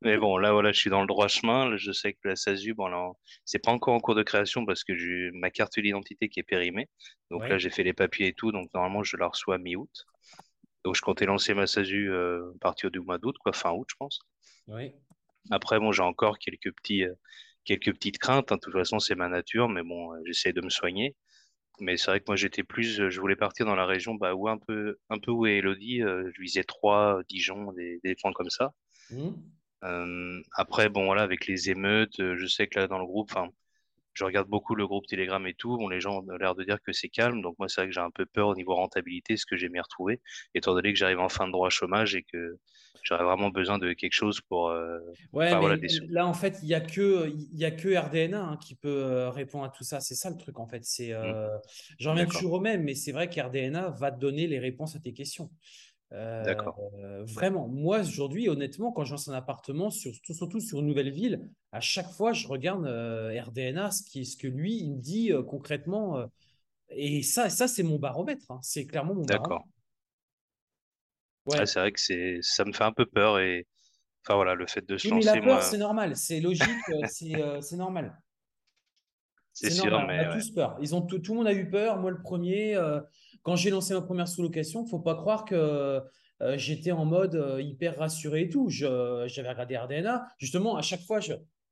Mais 0.03 0.19
bon, 0.19 0.37
là, 0.37 0.53
voilà, 0.53 0.73
je 0.73 0.79
suis 0.79 0.91
dans 0.91 1.01
le 1.01 1.07
droit 1.07 1.29
chemin. 1.29 1.69
Là, 1.69 1.77
Je 1.77 1.91
sais 1.93 2.13
que 2.13 2.29
la 2.29 2.37
SASU, 2.37 2.75
bon, 2.75 2.87
là, 2.89 3.11
c'est 3.45 3.59
pas 3.59 3.73
encore 3.73 3.95
en 3.95 4.01
cours 4.01 4.15
de 4.15 4.23
création 4.23 4.65
parce 4.67 4.85
que 4.85 4.95
j'ai 4.95 5.31
ma 5.33 5.51
carte 5.51 5.79
d'identité 5.79 6.29
qui 6.29 6.41
est 6.41 6.45
périmée. 6.45 6.89
Donc 7.31 7.49
là, 7.49 7.59
j'ai 7.59 7.71
fait 7.71 7.83
les 7.83 7.93
papiers 7.93 8.29
et 8.29 8.35
tout. 8.35 8.53
Donc, 8.53 8.73
normalement, 8.75 9.03
je 9.03 9.17
la 9.17 9.27
reçois 9.27 9.59
mi-août. 9.59 10.07
Donc, 10.85 10.95
je 10.95 11.01
comptais 11.01 11.27
lancer 11.27 11.55
ma 11.55 11.67
SASU 11.67 12.11
euh, 12.11 12.53
à 12.57 12.59
partir 12.61 12.91
du 12.91 13.01
mois 13.01 13.19
d'août, 13.19 13.37
quoi, 13.39 13.53
fin 13.53 13.73
août, 13.73 13.87
je 13.91 13.97
pense. 13.99 14.21
ouais. 14.69 14.95
Après, 15.51 15.79
bon, 15.79 15.93
j'ai 15.93 16.03
encore 16.03 16.39
quelques 16.39 16.75
petits, 16.77 17.05
euh, 17.05 17.15
quelques 17.69 17.93
petites 17.95 18.19
craintes. 18.19 18.51
hein. 18.51 18.57
De 18.57 18.61
toute 18.61 18.73
façon, 18.73 18.99
c'est 18.99 19.15
ma 19.15 19.29
nature, 19.29 19.69
mais 19.69 19.83
bon, 19.83 20.13
euh, 20.15 20.19
j'essaie 20.25 20.53
de 20.53 20.63
me 20.63 20.71
soigner. 20.71 21.15
Mais 21.81 21.97
c'est 21.97 22.11
vrai 22.11 22.21
que 22.21 22.25
moi, 22.27 22.35
j'étais 22.37 22.65
plus, 22.65 23.01
euh, 23.01 23.11
je 23.11 23.21
voulais 23.21 23.37
partir 23.37 23.67
dans 23.67 23.77
la 23.77 23.87
région, 23.87 24.15
bah, 24.15 24.35
où 24.35 24.49
un 24.49 24.59
peu, 24.59 24.99
un 25.11 25.19
peu 25.19 25.31
où 25.31 25.47
est 25.47 25.59
Elodie. 25.59 26.03
euh, 26.03 26.31
je 26.35 26.41
visais 26.43 26.65
Troyes, 26.65 27.21
Dijon, 27.29 27.73
des, 27.73 28.01
des 28.03 28.17
points 28.17 28.33
comme 28.33 28.51
ça. 28.51 28.73
Euh, 29.85 30.41
après, 30.55 30.89
bon, 30.89 31.05
voilà, 31.05 31.23
avec 31.23 31.47
les 31.47 31.71
émeutes, 31.71 32.17
je 32.19 32.47
sais 32.47 32.67
que 32.67 32.81
là, 32.81 32.89
dans 32.89 32.99
le 32.99 33.07
groupe, 33.07 33.31
enfin, 33.31 33.49
je 34.15 34.25
regarde 34.25 34.49
beaucoup 34.49 34.75
le 34.75 34.87
groupe 34.87 35.07
Telegram 35.07 35.45
et 35.47 35.55
tout. 35.55 35.77
Bon, 35.77 35.89
les 35.89 36.01
gens 36.01 36.19
ont 36.21 36.37
l'air 36.37 36.55
de 36.55 36.65
dire 36.65 36.81
que 36.83 36.93
c'est 36.93 37.09
calme. 37.09 37.43
Donc, 37.43 37.57
moi, 37.59 37.69
c'est 37.69 37.81
vrai 37.83 37.89
que 37.89 37.95
j'ai 37.95 38.01
un 38.01 38.11
peu 38.11 38.27
peur 38.27 38.49
au 38.49 38.55
niveau 38.55 38.75
rentabilité, 38.75 39.37
ce 39.37 39.47
que 39.47 39.57
j'ai 39.57 39.69
m'y 39.69 39.81
retrouver, 39.81 40.21
étant 40.55 40.75
donné 40.75 40.93
que 40.93 40.99
j'arrive 40.99 41.21
en 41.21 41.29
fin 41.29 41.47
de 41.47 41.53
droit 41.53 41.71
chômage 41.71 42.15
et 42.17 42.23
que 42.25 42.59
j'aurais 43.03 43.25
vraiment 43.25 43.51
besoin 43.51 43.79
de 43.79 43.93
quelque 43.93 44.13
chose 44.13 44.41
pour, 44.41 44.69
euh, 44.71 44.99
Ouais, 45.33 45.57
mais 45.59 45.59
voilà, 45.59 45.77
des 45.77 45.89
sous. 45.89 46.07
là, 46.09 46.27
en 46.27 46.35
fait, 46.35 46.59
il 46.63 46.67
n'y 46.67 46.75
a 46.75 46.81
que, 46.81 47.31
y 47.53 47.65
a 47.65 47.71
que 47.71 47.97
RDNA 47.97 48.43
hein, 48.43 48.57
qui 48.57 48.75
peut 48.75 48.89
euh, 48.89 49.31
répondre 49.31 49.65
à 49.65 49.69
tout 49.71 49.85
ça. 49.85 50.01
C'est 50.01 50.15
ça 50.15 50.31
le 50.31 50.37
truc, 50.37 50.59
en 50.59 50.67
fait. 50.67 50.85
C'est, 50.85 51.13
Hmm, 51.23 51.35
euh, 51.37 51.49
j'en 51.99 52.13
reviens 52.13 52.27
toujours 52.27 52.55
au 52.55 52.61
même, 52.61 52.83
mais 52.85 52.95
c'est 52.95 53.13
vrai 53.13 53.29
qu'RDNA 53.29 53.91
va 53.91 54.11
te 54.13 54.19
donner 54.19 54.47
les 54.47 54.59
réponses 54.59 54.97
à 54.97 55.01
tes 55.01 55.13
questions. 55.13 55.51
Euh, 56.13 56.45
d'accord, 56.45 56.79
vraiment, 57.27 57.69
moi, 57.69 58.01
aujourd'hui, 58.01 58.49
honnêtement, 58.49 58.93
quand 58.93 59.05
je 59.05 59.13
lance 59.13 59.29
un 59.29 59.35
appartement, 59.35 59.91
surtout, 59.91 60.33
surtout 60.35 60.61
sur 60.61 60.81
une 60.81 60.87
nouvelle 60.87 61.11
ville, 61.11 61.49
à 61.73 61.81
chaque 61.81 62.11
fois, 62.11 62.33
je 62.33 62.49
regarde 62.49 62.87
euh, 62.87 63.39
RDNA, 63.43 63.91
ce, 63.91 64.03
qui, 64.05 64.25
ce 64.25 64.37
que 64.37 64.47
lui, 64.49 64.77
il 64.79 64.93
me 64.95 65.01
dit 65.01 65.33
euh, 65.33 65.43
concrètement. 65.43 66.19
euh, 66.19 66.27
et 66.91 67.23
ça, 67.23 67.51
ça 67.51 67.69
c'est 67.69 67.83
mon 67.85 67.99
baromètre. 67.99 68.51
hein. 68.51 68.61
C'est 68.63 68.87
clairement 68.87 69.15
mon 69.15 69.27
baromètre. 69.27 69.57
d'accord. 69.57 69.65
Ouais, 71.47 71.57
Ouais. 71.63 71.67
c'est 71.67 71.81
vrai 71.81 71.91
que 71.93 72.01
c'est, 72.01 72.39
ça 72.43 72.65
me 72.65 72.73
fait 72.73 72.85
un 72.85 72.93
peu 72.93 73.07
peur 73.07 73.39
et, 73.41 73.67
enfin, 74.27 74.37
voilà, 74.37 74.55
le 74.55 74.67
fait 74.67 74.87
de 74.87 74.99
se 74.99 75.09
Oui, 75.09 75.13
mais 75.13 75.23
la 75.25 75.37
lancer, 75.37 75.41
peur, 75.43 75.61
moi, 75.61 75.63
c'est 75.63 75.79
normal. 75.79 76.17
C'est 76.17 76.41
logique. 76.41 76.89
euh, 76.91 77.07
C'est 77.07 77.41
euh, 77.41 77.61
normal. 77.77 78.17
c'est 79.53 79.71
sûr, 79.71 80.01
normal, 80.01 80.11
on 80.15 80.19
a 80.19 80.25
mais 80.25 80.29
ouais, 80.29 80.35
tous 80.35 80.51
peur. 80.53 80.77
Ils 80.81 80.95
ont 80.95 81.03
tout, 81.03 81.19
tout 81.19 81.33
le 81.33 81.39
monde 81.39 81.47
a 81.49 81.53
eu 81.53 81.69
peur. 81.69 81.99
Moi, 81.99 82.11
le 82.11 82.21
premier, 82.23 82.77
euh, 82.77 83.01
quand 83.43 83.57
j'ai 83.57 83.71
lancé 83.71 83.95
ma 83.95 84.03
première 84.03 84.29
sous-location, 84.29 84.85
faut 84.87 84.99
pas 84.99 85.15
croire 85.15 85.45
que 85.45 86.03
euh, 86.41 86.57
j'étais 86.57 86.93
en 86.93 87.05
mode 87.05 87.35
euh, 87.35 87.61
hyper 87.61 87.99
rassuré 87.99 88.43
et 88.43 88.49
tout. 88.49 88.69
J'avais 88.69 89.49
regardé 89.49 89.77
RDNA. 89.77 90.27
Justement, 90.39 90.77
à 90.77 90.83
chaque 90.83 91.03
fois, 91.03 91.21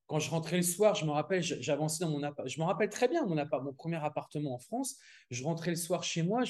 quand 0.06 0.18
je 0.18 0.30
rentrais 0.30 0.56
le 0.56 0.62
soir, 0.62 0.94
je 0.94 1.04
me 1.04 1.10
rappelle, 1.10 1.42
j'avançais 1.42 2.04
dans 2.04 2.10
mon 2.10 2.22
appart. 2.22 2.48
Je 2.48 2.60
me 2.60 2.64
rappelle 2.64 2.88
très 2.88 3.08
bien 3.08 3.24
mon 3.26 3.36
mon 3.36 3.72
premier 3.72 3.96
appartement 3.96 4.54
en 4.54 4.58
France. 4.58 4.96
Je 5.30 5.42
rentrais 5.44 5.70
le 5.70 5.76
soir 5.76 6.02
chez 6.02 6.22
moi, 6.22 6.42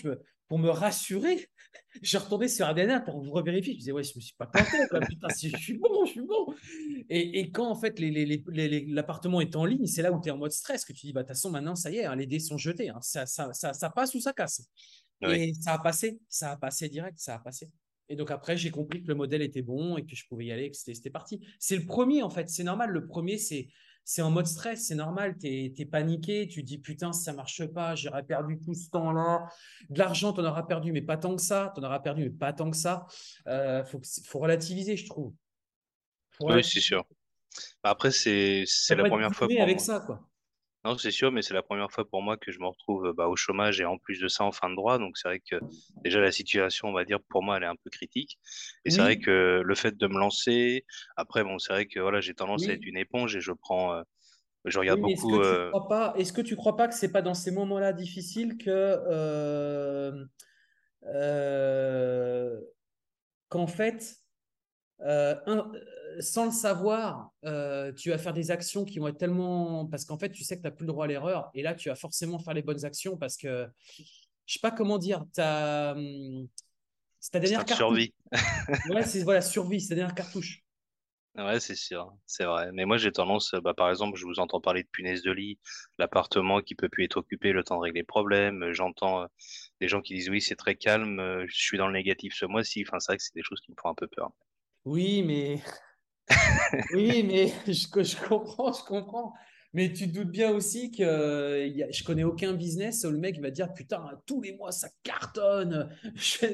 pour 0.48 0.58
me 0.58 0.70
rassurer, 0.70 1.48
je 2.02 2.18
retournais 2.18 2.48
sur 2.48 2.68
RDNA 2.68 3.00
pour 3.00 3.20
vous 3.20 3.32
revérifier. 3.32 3.72
Je 3.74 3.78
disais, 3.78 3.92
ouais, 3.92 4.04
je 4.04 4.12
me 4.16 4.20
suis 4.20 4.34
pas 4.36 4.46
planté, 4.46 4.76
quoi. 4.88 5.00
Putain, 5.08 5.28
si 5.30 5.50
je 5.50 5.56
suis 5.56 5.78
bon, 5.78 6.04
je 6.04 6.12
suis 6.12 6.22
bon. 6.22 6.54
Et, 7.08 7.50
quand 7.50 7.68
en 7.68 7.74
fait 7.74 7.98
l'appartement 7.98 9.40
est 9.40 9.56
en 9.56 9.64
ligne, 9.64 9.86
c'est 9.86 10.02
là 10.02 10.12
où 10.12 10.20
tu 10.20 10.28
es 10.28 10.32
en 10.32 10.38
mode 10.38 10.52
stress, 10.52 10.84
que 10.84 10.92
tu 10.92 11.06
dis, 11.06 11.12
bah, 11.12 11.22
de 11.22 11.26
toute 11.26 11.36
façon, 11.36 11.50
maintenant, 11.50 11.74
ça 11.74 11.90
y 11.90 11.98
est, 11.98 12.04
hein, 12.04 12.16
les 12.16 12.26
dés 12.26 12.38
sont 12.38 12.58
jetés. 12.58 12.90
hein. 12.90 13.00
Ça 13.00 13.90
passe 13.94 14.14
ou 14.14 14.20
ça 14.20 14.32
casse. 14.32 14.62
Oui, 15.22 15.34
Et 15.34 15.54
ça 15.54 15.74
a 15.74 15.78
passé, 15.78 16.20
ça 16.28 16.52
a 16.52 16.56
passé 16.56 16.88
direct, 16.88 17.18
ça 17.18 17.34
a 17.34 17.38
passé. 17.38 17.70
Et 18.08 18.16
donc 18.16 18.30
après, 18.30 18.56
j'ai 18.56 18.70
compris 18.70 19.02
que 19.02 19.08
le 19.08 19.14
modèle 19.14 19.42
était 19.42 19.62
bon 19.62 19.96
et 19.96 20.04
que 20.04 20.14
je 20.14 20.26
pouvais 20.28 20.46
y 20.46 20.52
aller, 20.52 20.70
que 20.70 20.76
c'était 20.76 21.10
parti. 21.10 21.44
C'est 21.58 21.76
le 21.76 21.84
premier, 21.84 22.22
en 22.22 22.30
fait, 22.30 22.48
c'est 22.48 22.64
normal. 22.64 22.90
Le 22.90 23.06
premier, 23.06 23.38
c'est 23.38 23.68
c'est 24.08 24.22
en 24.22 24.30
mode 24.30 24.46
stress, 24.46 24.86
c'est 24.86 24.94
normal. 24.94 25.36
Tu 25.36 25.48
es, 25.48 25.84
paniqué, 25.84 26.46
tu 26.46 26.62
dis, 26.62 26.78
putain, 26.78 27.12
si 27.12 27.24
ça 27.24 27.32
marche 27.32 27.66
pas, 27.66 27.96
j'aurais 27.96 28.22
perdu 28.22 28.60
tout 28.60 28.72
ce 28.72 28.88
temps-là. 28.90 29.48
De 29.90 29.98
l'argent, 29.98 30.32
tu 30.32 30.40
en 30.40 30.44
auras 30.44 30.62
perdu, 30.62 30.92
mais 30.92 31.02
pas 31.02 31.16
tant 31.16 31.34
que 31.34 31.42
ça. 31.42 31.72
Tu 31.74 31.80
en 31.80 31.84
auras 31.84 31.98
perdu, 31.98 32.22
mais 32.22 32.30
pas 32.30 32.52
tant 32.52 32.70
que 32.70 32.76
ça. 32.76 33.04
Euh, 33.48 33.84
faut, 33.84 34.00
faut 34.24 34.38
relativiser, 34.38 34.96
je 34.96 35.06
trouve. 35.06 35.34
Oui, 36.38 36.62
c'est 36.62 36.78
sûr. 36.78 37.04
Après, 37.82 38.12
c'est, 38.12 38.64
la 38.90 39.08
première 39.08 39.34
fois 39.34 39.48
pour 39.48 39.60
avec 39.60 39.78
moi. 39.78 39.84
ça, 39.84 40.00
quoi. 40.00 40.24
Non, 40.86 40.96
c'est 40.98 41.10
sûr, 41.10 41.32
mais 41.32 41.42
c'est 41.42 41.54
la 41.54 41.62
première 41.62 41.90
fois 41.90 42.08
pour 42.08 42.22
moi 42.22 42.36
que 42.36 42.52
je 42.52 42.60
me 42.60 42.66
retrouve 42.66 43.12
bah, 43.12 43.26
au 43.26 43.34
chômage 43.36 43.80
et 43.80 43.84
en 43.84 43.98
plus 43.98 44.20
de 44.20 44.28
ça 44.28 44.44
en 44.44 44.52
fin 44.52 44.70
de 44.70 44.76
droit. 44.76 44.98
Donc 44.98 45.18
c'est 45.18 45.28
vrai 45.28 45.40
que 45.40 45.60
déjà 46.04 46.20
la 46.20 46.30
situation, 46.30 46.88
on 46.88 46.92
va 46.92 47.04
dire, 47.04 47.18
pour 47.28 47.42
moi, 47.42 47.56
elle 47.56 47.64
est 47.64 47.66
un 47.66 47.74
peu 47.76 47.90
critique. 47.90 48.38
Et 48.84 48.90
c'est 48.90 49.02
vrai 49.02 49.16
que 49.18 49.62
le 49.64 49.74
fait 49.74 49.96
de 49.96 50.06
me 50.06 50.18
lancer, 50.18 50.84
après, 51.16 51.42
bon, 51.42 51.58
c'est 51.58 51.72
vrai 51.72 51.86
que 51.86 51.98
voilà, 51.98 52.20
j'ai 52.20 52.34
tendance 52.34 52.68
à 52.68 52.72
être 52.72 52.86
une 52.86 52.96
éponge 52.98 53.34
et 53.36 53.40
je 53.40 53.52
prends, 53.52 53.94
euh, 53.94 54.02
je 54.66 54.78
regarde 54.78 55.00
oui, 55.00 55.10
est-ce 55.10 55.26
que 55.26 55.36
beaucoup. 55.36 55.40
tu 55.42 55.56
euh, 55.56 55.70
crois 55.70 55.88
pas, 55.88 56.14
est-ce 56.16 56.32
que 56.32 56.40
tu 56.40 56.54
crois 56.56 56.76
pas 56.76 56.88
que 56.88 56.94
c'est 56.94 57.10
pas 57.12 57.22
dans 57.22 57.34
ces 57.34 57.50
moments-là 57.50 57.92
difficiles 57.92 58.56
que 58.56 58.70
euh, 58.70 60.24
euh, 61.06 62.60
qu'en 63.48 63.66
fait, 63.66 64.16
euh, 65.02 65.36
un- 65.46 65.72
euh, 65.74 65.80
sans 66.20 66.46
le 66.46 66.50
savoir, 66.52 67.30
euh, 67.44 67.92
tu 67.92 68.10
vas 68.10 68.18
faire 68.18 68.32
des 68.32 68.50
actions 68.50 68.84
qui 68.84 68.98
vont 68.98 69.08
être 69.08 69.18
tellement 69.18 69.86
parce 69.86 70.04
qu'en 70.04 70.18
fait, 70.18 70.30
tu 70.30 70.44
sais 70.44 70.56
que 70.56 70.62
tu 70.62 70.66
n'as 70.66 70.72
plus 70.72 70.84
le 70.86 70.92
droit 70.92 71.04
à 71.04 71.08
l'erreur 71.08 71.50
et 71.54 71.62
là, 71.62 71.74
tu 71.74 71.88
vas 71.88 71.94
forcément 71.96 72.38
faire 72.38 72.54
les 72.54 72.62
bonnes 72.62 72.84
actions 72.84 73.16
parce 73.16 73.36
que 73.36 73.66
je 74.46 74.52
sais 74.54 74.60
pas 74.60 74.70
comment 74.70 74.98
dire, 74.98 75.24
hum, 75.38 76.48
c'est 77.20 77.32
ta 77.32 77.40
dernière 77.40 77.64
cartouche. 77.64 77.76
survie. 77.76 78.14
Ouais, 78.88 79.04
c'est 79.04 79.22
voilà, 79.22 79.40
survie, 79.42 79.80
c'est 79.80 79.90
ta 79.90 79.94
dernière 79.96 80.14
cartouche. 80.14 80.62
Ouais, 81.36 81.60
c'est 81.60 81.74
sûr, 81.74 82.16
c'est 82.24 82.44
vrai. 82.46 82.70
Mais 82.72 82.86
moi, 82.86 82.96
j'ai 82.96 83.12
tendance, 83.12 83.54
bah, 83.62 83.74
par 83.74 83.90
exemple, 83.90 84.16
je 84.18 84.24
vous 84.24 84.38
entends 84.40 84.60
parler 84.60 84.82
de 84.82 84.88
punaise 84.88 85.20
de 85.22 85.30
lit, 85.32 85.58
l'appartement 85.98 86.62
qui 86.62 86.74
peut 86.74 86.88
plus 86.88 87.04
être 87.04 87.18
occupé, 87.18 87.52
le 87.52 87.62
temps 87.62 87.76
de 87.76 87.82
régler 87.82 88.00
les 88.00 88.04
problèmes. 88.04 88.62
Euh, 88.62 88.72
J'entends 88.72 89.22
euh, 89.22 89.26
des 89.80 89.88
gens 89.88 90.00
qui 90.00 90.14
disent 90.14 90.30
oui, 90.30 90.40
c'est 90.40 90.56
très 90.56 90.76
calme, 90.76 91.20
euh, 91.20 91.44
je 91.48 91.56
suis 91.58 91.76
dans 91.76 91.88
le 91.88 91.92
négatif 91.92 92.34
ce 92.34 92.46
mois-ci. 92.46 92.84
Enfin, 92.88 93.00
c'est 93.00 93.12
vrai 93.12 93.16
que 93.18 93.22
c'est 93.22 93.34
des 93.34 93.42
choses 93.42 93.60
qui 93.60 93.70
me 93.70 93.76
font 93.78 93.90
un 93.90 93.94
peu 93.94 94.06
peur. 94.06 94.32
Oui, 94.86 95.22
mais 95.22 95.60
Oui, 96.92 97.22
mais 97.22 97.48
je, 97.72 97.88
co- 97.88 98.02
je 98.02 98.16
comprends, 98.16 98.72
je 98.72 98.82
comprends. 98.84 99.32
Mais 99.72 99.92
tu 99.92 100.08
te 100.08 100.14
doutes 100.14 100.30
bien 100.30 100.50
aussi 100.52 100.90
que 100.90 101.02
euh, 101.02 101.66
y 101.66 101.82
a- 101.82 101.90
je 101.90 102.02
connais 102.02 102.24
aucun 102.24 102.54
business 102.54 103.04
où 103.04 103.10
le 103.10 103.18
mec 103.18 103.40
va 103.40 103.50
dire 103.50 103.72
putain 103.74 104.02
tous 104.26 104.40
les 104.40 104.56
mois 104.56 104.72
ça 104.72 104.88
cartonne. 105.02 105.90
Je- 106.14 106.46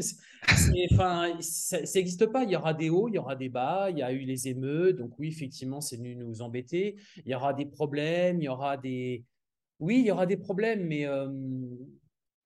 Enfin, 0.93 1.37
ça 1.41 1.79
n'existe 1.95 2.27
pas. 2.27 2.43
Il 2.45 2.51
y 2.51 2.57
aura 2.57 2.75
des 2.75 2.91
hauts, 2.91 3.09
il 3.09 3.15
y 3.15 3.19
aura 3.19 3.37
des 3.37 3.49
bas. 3.49 3.89
Il 3.91 3.99
y 3.99 4.03
a 4.03 4.13
eu 4.13 4.21
les 4.21 4.49
émeutes, 4.49 4.97
donc 4.97 5.17
oui 5.19 5.29
effectivement 5.29 5.81
c'est 5.81 5.97
venu 5.97 6.17
nous 6.17 6.43
embêter. 6.43 6.97
Il 7.25 7.31
y 7.31 7.35
aura 7.35 7.55
des 7.55 7.67
problèmes, 7.67 8.41
il 8.41 8.45
y 8.45 8.49
aura 8.49 8.77
des 8.77 9.25
Oui, 9.81 10.01
il 10.01 10.07
y 10.07 10.11
aura 10.13 10.27
des 10.27 10.37
problèmes, 10.39 10.87
mais 10.87 11.07
euh, 11.07 11.29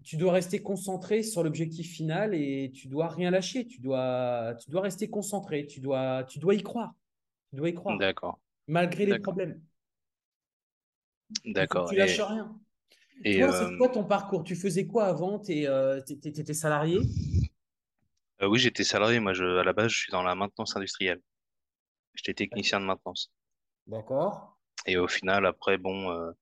tu 0.04 0.16
dois 0.16 0.32
rester 0.32 0.60
concentré 0.62 1.22
sur 1.22 1.42
l'objectif 1.42 1.90
final 1.92 2.34
et 2.34 2.70
tu 2.74 2.88
dois 2.88 3.08
rien 3.08 3.30
lâcher. 3.30 3.66
Tu 3.66 3.80
dois, 3.80 4.54
tu 4.62 4.70
dois 4.70 4.82
rester 4.82 5.08
concentré. 5.10 5.66
Tu 5.66 5.80
dois, 5.80 6.24
tu 6.24 6.38
dois 6.38 6.54
y 6.54 6.62
croire. 6.62 6.94
Tu 7.50 7.56
dois 7.56 7.68
y 7.70 7.74
croire, 7.74 7.98
D'accord, 7.98 8.38
malgré 8.68 9.06
les 9.06 9.16
problèmes. 9.16 9.62
D'accord. 11.44 11.88
tu 11.88 11.96
lâches 11.96 12.20
Et, 12.20 12.20
rien. 12.20 12.60
et 13.24 13.42
Toi, 13.42 13.52
c'est 13.52 13.66
euh, 13.66 13.76
quoi 13.76 13.88
ton 13.90 14.04
parcours? 14.04 14.44
Tu 14.44 14.56
faisais 14.56 14.86
quoi 14.88 15.06
avant? 15.06 15.40
Tu 15.40 15.52
étais 15.64 16.54
salarié? 16.54 17.00
euh, 18.42 18.48
oui, 18.48 18.58
j'étais 18.58 18.84
salarié. 18.84 19.20
Moi, 19.20 19.32
je, 19.32 19.44
à 19.44 19.64
la 19.64 19.72
base, 19.72 19.88
je 19.92 19.98
suis 19.98 20.10
dans 20.12 20.22
la 20.22 20.34
maintenance 20.34 20.76
industrielle. 20.76 21.20
J'étais 22.14 22.34
technicien 22.34 22.80
de 22.80 22.86
maintenance. 22.86 23.32
D'accord. 23.88 24.54
Et 24.86 24.96
au 24.96 25.06
final, 25.06 25.46
après, 25.46 25.78
bon, 25.78 26.10
euh, 26.10 26.32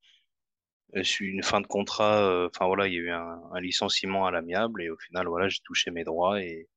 je 0.94 1.02
suis 1.02 1.28
une 1.28 1.42
fin 1.42 1.60
de 1.60 1.66
contrat. 1.66 2.22
euh, 2.28 2.48
Enfin 2.52 2.66
voilà, 2.66 2.86
il 2.88 2.94
y 2.94 2.96
a 2.96 3.00
eu 3.00 3.10
un, 3.10 3.42
un 3.52 3.60
licenciement 3.60 4.26
à 4.26 4.30
l'amiable 4.30 4.82
et 4.82 4.90
au 4.90 4.96
final, 4.98 5.26
voilà, 5.26 5.48
j'ai 5.48 5.60
touché 5.64 5.90
mes 5.90 6.04
droits 6.04 6.40
et, 6.42 6.68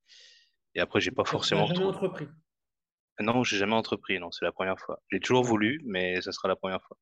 et 0.74 0.80
après, 0.80 1.00
j'ai 1.00 1.12
pas 1.12 1.24
Tu 1.48 1.54
n'as 1.56 1.64
forcément 1.64 1.64
jamais 1.64 1.84
entrepris. 1.84 2.28
Non, 3.20 3.42
j'ai 3.44 3.56
jamais 3.56 3.74
entrepris. 3.74 4.18
Non, 4.18 4.30
c'est 4.30 4.44
la 4.44 4.52
première 4.52 4.78
fois. 4.78 5.00
J'ai 5.10 5.20
toujours 5.20 5.44
voulu, 5.44 5.80
mais 5.84 6.20
ça 6.20 6.32
sera 6.32 6.48
la 6.48 6.56
première 6.56 6.82
fois. 6.82 6.96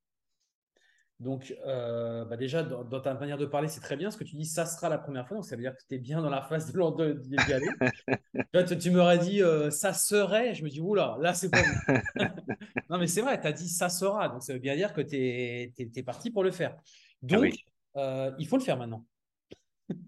Donc, 1.19 1.55
euh, 1.67 2.27
bah 2.27 2.37
déjà, 2.37 2.63
dans, 2.63 2.85
dans 2.85 3.01
ta 3.01 3.15
manière 3.15 3.39
de 3.39 3.47
parler, 3.47 3.69
c'est 3.69 3.81
très 3.81 3.97
bien. 3.97 4.11
Ce 4.11 4.19
que 4.19 4.25
tu 4.25 4.37
dis, 4.37 4.45
ça 4.45 4.67
sera 4.67 4.89
la 4.89 4.99
première 4.99 5.27
fois. 5.27 5.37
Donc, 5.37 5.47
ça 5.47 5.57
veut 5.57 5.63
dire 5.63 5.75
que 5.75 5.83
tu 5.89 5.95
es 5.95 5.99
bien 5.99 6.21
dans 6.21 6.29
la 6.29 6.43
phase 6.43 6.71
de 6.71 6.79
de- 6.79 7.13
d'y 7.15 7.53
aller. 7.53 7.67
Là, 8.53 8.65
tu, 8.65 8.77
tu 8.79 8.91
m'aurais 8.91 9.19
dit, 9.19 9.43
euh, 9.43 9.71
ça 9.71 9.93
serait. 9.93 10.55
Je 10.55 10.63
me 10.65 10.69
dis, 10.69 10.81
oula, 10.81 11.17
là, 11.21 11.35
c'est 11.35 11.51
pas 11.51 11.63
bon. 11.63 12.01
Non, 12.89 12.99
mais 12.99 13.09
c'est 13.09 13.21
vrai, 13.21 13.41
tu 13.41 13.47
as 13.47 13.53
dit, 13.53 13.69
ça 13.69 13.89
sera. 13.89 14.29
Donc, 14.29 14.43
ça 14.43 14.53
veut 14.53 14.61
bien 14.61 14.77
dire 14.77 14.93
que 14.93 15.01
tu 15.01 15.17
es, 15.17 16.03
parti 16.05 16.31
pour 16.31 16.45
le 16.45 16.53
faire. 16.53 16.77
Ah 16.77 16.81
Donc, 17.23 17.43
oui, 17.43 17.65
euh, 17.97 18.31
il 18.39 18.47
faut 18.47 18.57
le 18.57 18.63
faire 18.63 18.77
maintenant. 18.77 19.05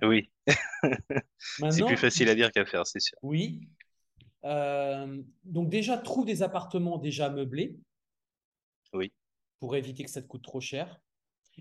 oui. 0.03 0.31
C'est 1.71 1.85
plus 1.85 1.97
facile 1.97 2.29
à 2.29 2.35
dire 2.35 2.53
qu'à 2.53 2.65
faire, 2.65 2.87
c'est 2.87 3.00
sûr. 3.00 3.19
oui. 3.23 3.69
Euh, 4.45 5.23
donc, 5.45 5.68
déjà, 5.68 5.99
trouve 5.99 6.25
des 6.25 6.42
appartements 6.42 6.99
déjà 6.99 7.28
meublés 7.30 7.76
Oui. 8.92 9.12
pour 9.59 9.76
éviter 9.76 10.04
que 10.04 10.11
ça 10.11 10.23
te 10.23 10.26
coûte 10.26 10.42
trop 10.42 10.61
cher. 10.61 11.00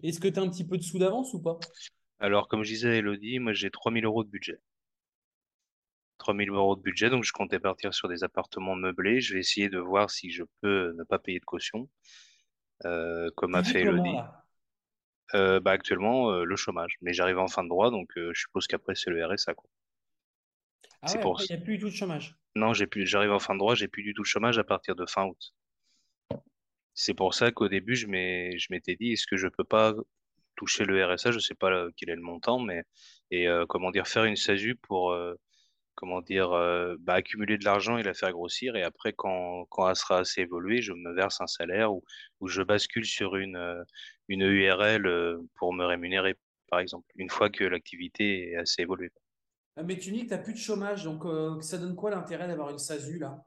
Est-ce 0.03 0.19
que 0.19 0.27
tu 0.27 0.39
as 0.39 0.43
un 0.43 0.49
petit 0.49 0.67
peu 0.67 0.77
de 0.77 0.83
sous 0.83 0.99
d'avance 0.99 1.33
ou 1.33 1.41
pas? 1.41 1.59
Alors, 2.19 2.47
comme 2.47 2.63
je 2.63 2.71
disais 2.71 2.89
à 2.89 2.95
Elodie, 2.95 3.39
moi, 3.39 3.53
j'ai 3.53 3.69
3000 3.69 4.05
euros 4.05 4.23
de 4.23 4.29
budget. 4.29 4.59
3000 6.17 6.49
euros 6.49 6.75
de 6.75 6.81
budget, 6.81 7.09
donc 7.09 7.23
je 7.23 7.31
comptais 7.31 7.59
partir 7.59 7.93
sur 7.93 8.09
des 8.09 8.23
appartements 8.23 8.75
meublés. 8.75 9.21
Je 9.21 9.35
vais 9.35 9.39
essayer 9.39 9.69
de 9.69 9.79
voir 9.79 10.09
si 10.09 10.29
je 10.31 10.43
peux 10.61 10.93
ne 10.97 11.03
pas 11.03 11.19
payer 11.19 11.39
de 11.39 11.45
caution, 11.45 11.89
euh, 12.85 13.29
comme 13.35 13.55
a 13.55 13.63
fait 13.63 13.81
Elodie. 13.81 14.15
Euh, 15.35 15.59
bah, 15.59 15.71
actuellement, 15.71 16.31
euh, 16.31 16.43
le 16.43 16.55
chômage. 16.55 16.97
Mais 17.01 17.13
j'arrive 17.13 17.37
en 17.39 17.47
fin 17.47 17.63
de 17.63 17.69
droit, 17.69 17.91
donc 17.91 18.09
je 18.15 18.39
suppose 18.39 18.67
qu'après, 18.67 18.95
c'est 18.95 19.09
le 19.09 19.25
RSA, 19.25 19.53
quoi. 19.53 19.69
Ah 21.01 21.07
C'est 21.07 21.17
ouais, 21.17 21.21
pour... 21.21 21.41
il 21.41 21.53
n'y 21.55 21.61
a 21.61 21.63
plus 21.63 21.77
du 21.77 21.83
tout 21.83 21.89
de 21.89 21.95
chômage. 21.95 22.35
Non, 22.55 22.73
j'ai 22.73 22.87
plus... 22.87 23.05
j'arrive 23.05 23.31
en 23.31 23.39
fin 23.39 23.53
de 23.53 23.59
droit, 23.59 23.75
j'ai 23.75 23.87
plus 23.87 24.03
du 24.03 24.13
tout 24.13 24.23
de 24.23 24.27
chômage 24.27 24.57
à 24.57 24.63
partir 24.63 24.95
de 24.95 25.05
fin 25.05 25.25
août. 25.25 25.53
C'est 26.93 27.13
pour 27.13 27.33
ça 27.33 27.51
qu'au 27.51 27.67
début, 27.69 27.95
je 27.95 28.07
m'étais 28.07 28.95
dit, 28.95 29.13
est-ce 29.13 29.27
que 29.27 29.37
je 29.37 29.47
peux 29.47 29.63
pas 29.63 29.93
toucher 30.55 30.85
le 30.85 31.05
RSA? 31.05 31.31
Je 31.31 31.39
sais 31.39 31.53
pas 31.53 31.71
euh, 31.71 31.91
quel 31.95 32.09
est 32.09 32.15
le 32.15 32.21
montant, 32.21 32.59
mais... 32.59 32.83
Et 33.29 33.47
euh, 33.47 33.65
comment 33.67 33.91
dire, 33.91 34.07
faire 34.07 34.23
une 34.25 34.35
SASU 34.35 34.75
pour... 34.75 35.11
euh, 35.11 35.35
comment 35.93 36.21
dire, 36.21 36.51
euh, 36.53 36.95
bah, 36.99 37.15
accumuler 37.15 37.57
de 37.57 37.65
l'argent 37.65 37.97
et 37.97 38.03
la 38.03 38.13
faire 38.13 38.31
grossir. 38.31 38.75
Et 38.75 38.83
après, 38.83 39.13
quand, 39.13 39.65
quand 39.69 39.89
elle 39.89 39.95
sera 39.95 40.19
assez 40.19 40.41
évoluée, 40.41 40.81
je 40.81 40.93
me 40.93 41.11
verse 41.13 41.41
un 41.41 41.47
salaire 41.47 41.91
ou, 41.91 42.03
ou 42.39 42.47
je 42.47 42.61
bascule 42.61 43.05
sur 43.05 43.35
une, 43.35 43.83
une 44.27 44.41
URL 44.41 45.07
euh, 45.07 45.37
pour 45.55 45.73
me 45.73 45.85
rémunérer, 45.85 46.35
par 46.69 46.79
exemple, 46.79 47.07
une 47.15 47.31
fois 47.31 47.49
que 47.49 47.63
l'activité 47.63 48.51
est 48.51 48.55
assez 48.57 48.83
évoluée. 48.83 49.11
Ah, 49.77 49.83
Mais 49.83 49.97
tu 49.97 50.11
dis 50.11 50.23
que 50.23 50.25
tu 50.25 50.31
n'as 50.31 50.39
plus 50.39 50.51
de 50.51 50.57
chômage, 50.57 51.05
donc 51.05 51.23
euh, 51.25 51.61
ça 51.61 51.77
donne 51.77 51.95
quoi 51.95 52.11
l'intérêt 52.11 52.47
d'avoir 52.49 52.69
une 52.69 52.79
SASU 52.79 53.17
là? 53.17 53.45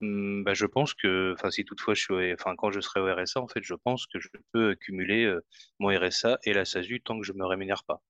Hum, 0.00 0.42
bah, 0.44 0.54
je 0.54 0.66
pense 0.66 0.92
que, 0.94 1.32
enfin, 1.34 1.50
si 1.50 1.64
toutefois 1.64 1.94
je 1.94 2.02
suis, 2.02 2.32
enfin, 2.34 2.54
quand 2.56 2.70
je 2.72 2.80
serai 2.80 3.00
au 3.00 3.06
RSA, 3.14 3.40
en 3.40 3.48
fait, 3.48 3.62
je 3.62 3.74
pense 3.74 4.06
que 4.06 4.18
je 4.20 4.28
peux 4.52 4.74
cumuler 4.76 5.24
euh, 5.24 5.44
mon 5.78 5.88
RSA 5.90 6.38
et 6.44 6.52
la 6.52 6.64
SASU 6.64 7.00
tant 7.00 7.18
que 7.18 7.24
je 7.26 7.32
me 7.32 7.44
rémunère 7.46 7.84
pas. 7.84 8.02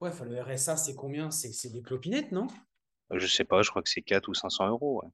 Ouais, 0.00 0.08
enfin, 0.10 0.24
le 0.24 0.40
RSA, 0.42 0.76
c'est 0.76 0.96
combien? 0.96 1.30
C'est 1.30 1.70
des 1.72 1.82
clopinettes, 1.82 2.32
non? 2.32 2.48
Je 3.10 3.26
sais 3.26 3.44
pas, 3.44 3.60
je 3.60 3.68
crois 3.68 3.82
que 3.82 3.90
c'est 3.90 4.00
4 4.00 4.28
ou 4.30 4.34
500 4.34 4.66
euros. 4.66 5.02
ouais. 5.02 5.10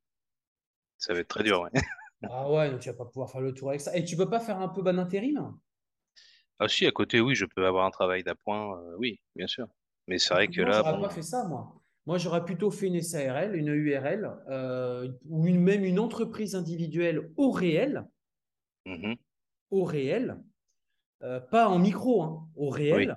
Ça 0.98 1.14
va 1.14 1.20
être 1.20 1.28
très 1.28 1.44
dur. 1.44 1.60
ouais. 1.62 1.70
Ah 2.28 2.50
ouais, 2.50 2.70
donc 2.70 2.80
tu 2.80 2.88
vas 2.90 2.94
pas 2.96 3.04
pouvoir 3.06 3.30
faire 3.30 3.40
le 3.40 3.54
tour 3.54 3.70
avec 3.70 3.80
ça. 3.80 3.96
Et 3.96 4.04
tu 4.04 4.14
peux 4.16 4.28
pas 4.28 4.40
faire 4.40 4.58
un 4.60 4.68
peu 4.68 4.82
d'intérim? 4.82 5.54
Ah 6.58 6.66
si, 6.68 6.84
à 6.86 6.90
côté, 6.90 7.20
oui, 7.20 7.34
je 7.36 7.44
peux 7.44 7.64
avoir 7.66 7.86
un 7.86 7.90
travail 7.92 8.24
d'appoint, 8.24 8.76
euh, 8.80 8.96
oui, 8.98 9.20
bien 9.36 9.46
sûr. 9.46 9.68
Mais 10.06 10.18
c'est 10.18 10.34
vrai 10.34 10.48
que 10.48 10.60
Moi, 10.60 10.70
là, 10.70 10.82
j'aurais 10.84 11.00
pas 11.00 11.10
fait 11.10 11.22
ça, 11.22 11.44
moi. 11.44 11.80
Moi, 12.06 12.18
j'aurais 12.18 12.44
plutôt 12.44 12.70
fait 12.70 12.88
une 12.88 13.00
SARL, 13.00 13.56
une 13.56 13.68
URL, 13.68 14.30
euh, 14.48 15.10
ou 15.26 15.46
une, 15.46 15.60
même 15.60 15.84
une 15.84 15.98
entreprise 15.98 16.54
individuelle 16.54 17.30
au 17.36 17.50
réel, 17.50 18.06
mhm. 18.84 19.16
au 19.70 19.84
réel, 19.84 20.38
euh, 21.22 21.40
pas 21.40 21.68
en 21.68 21.78
micro, 21.78 22.22
hein, 22.22 22.46
au 22.56 22.70
Oui, 22.70 22.92
réel. 22.92 23.16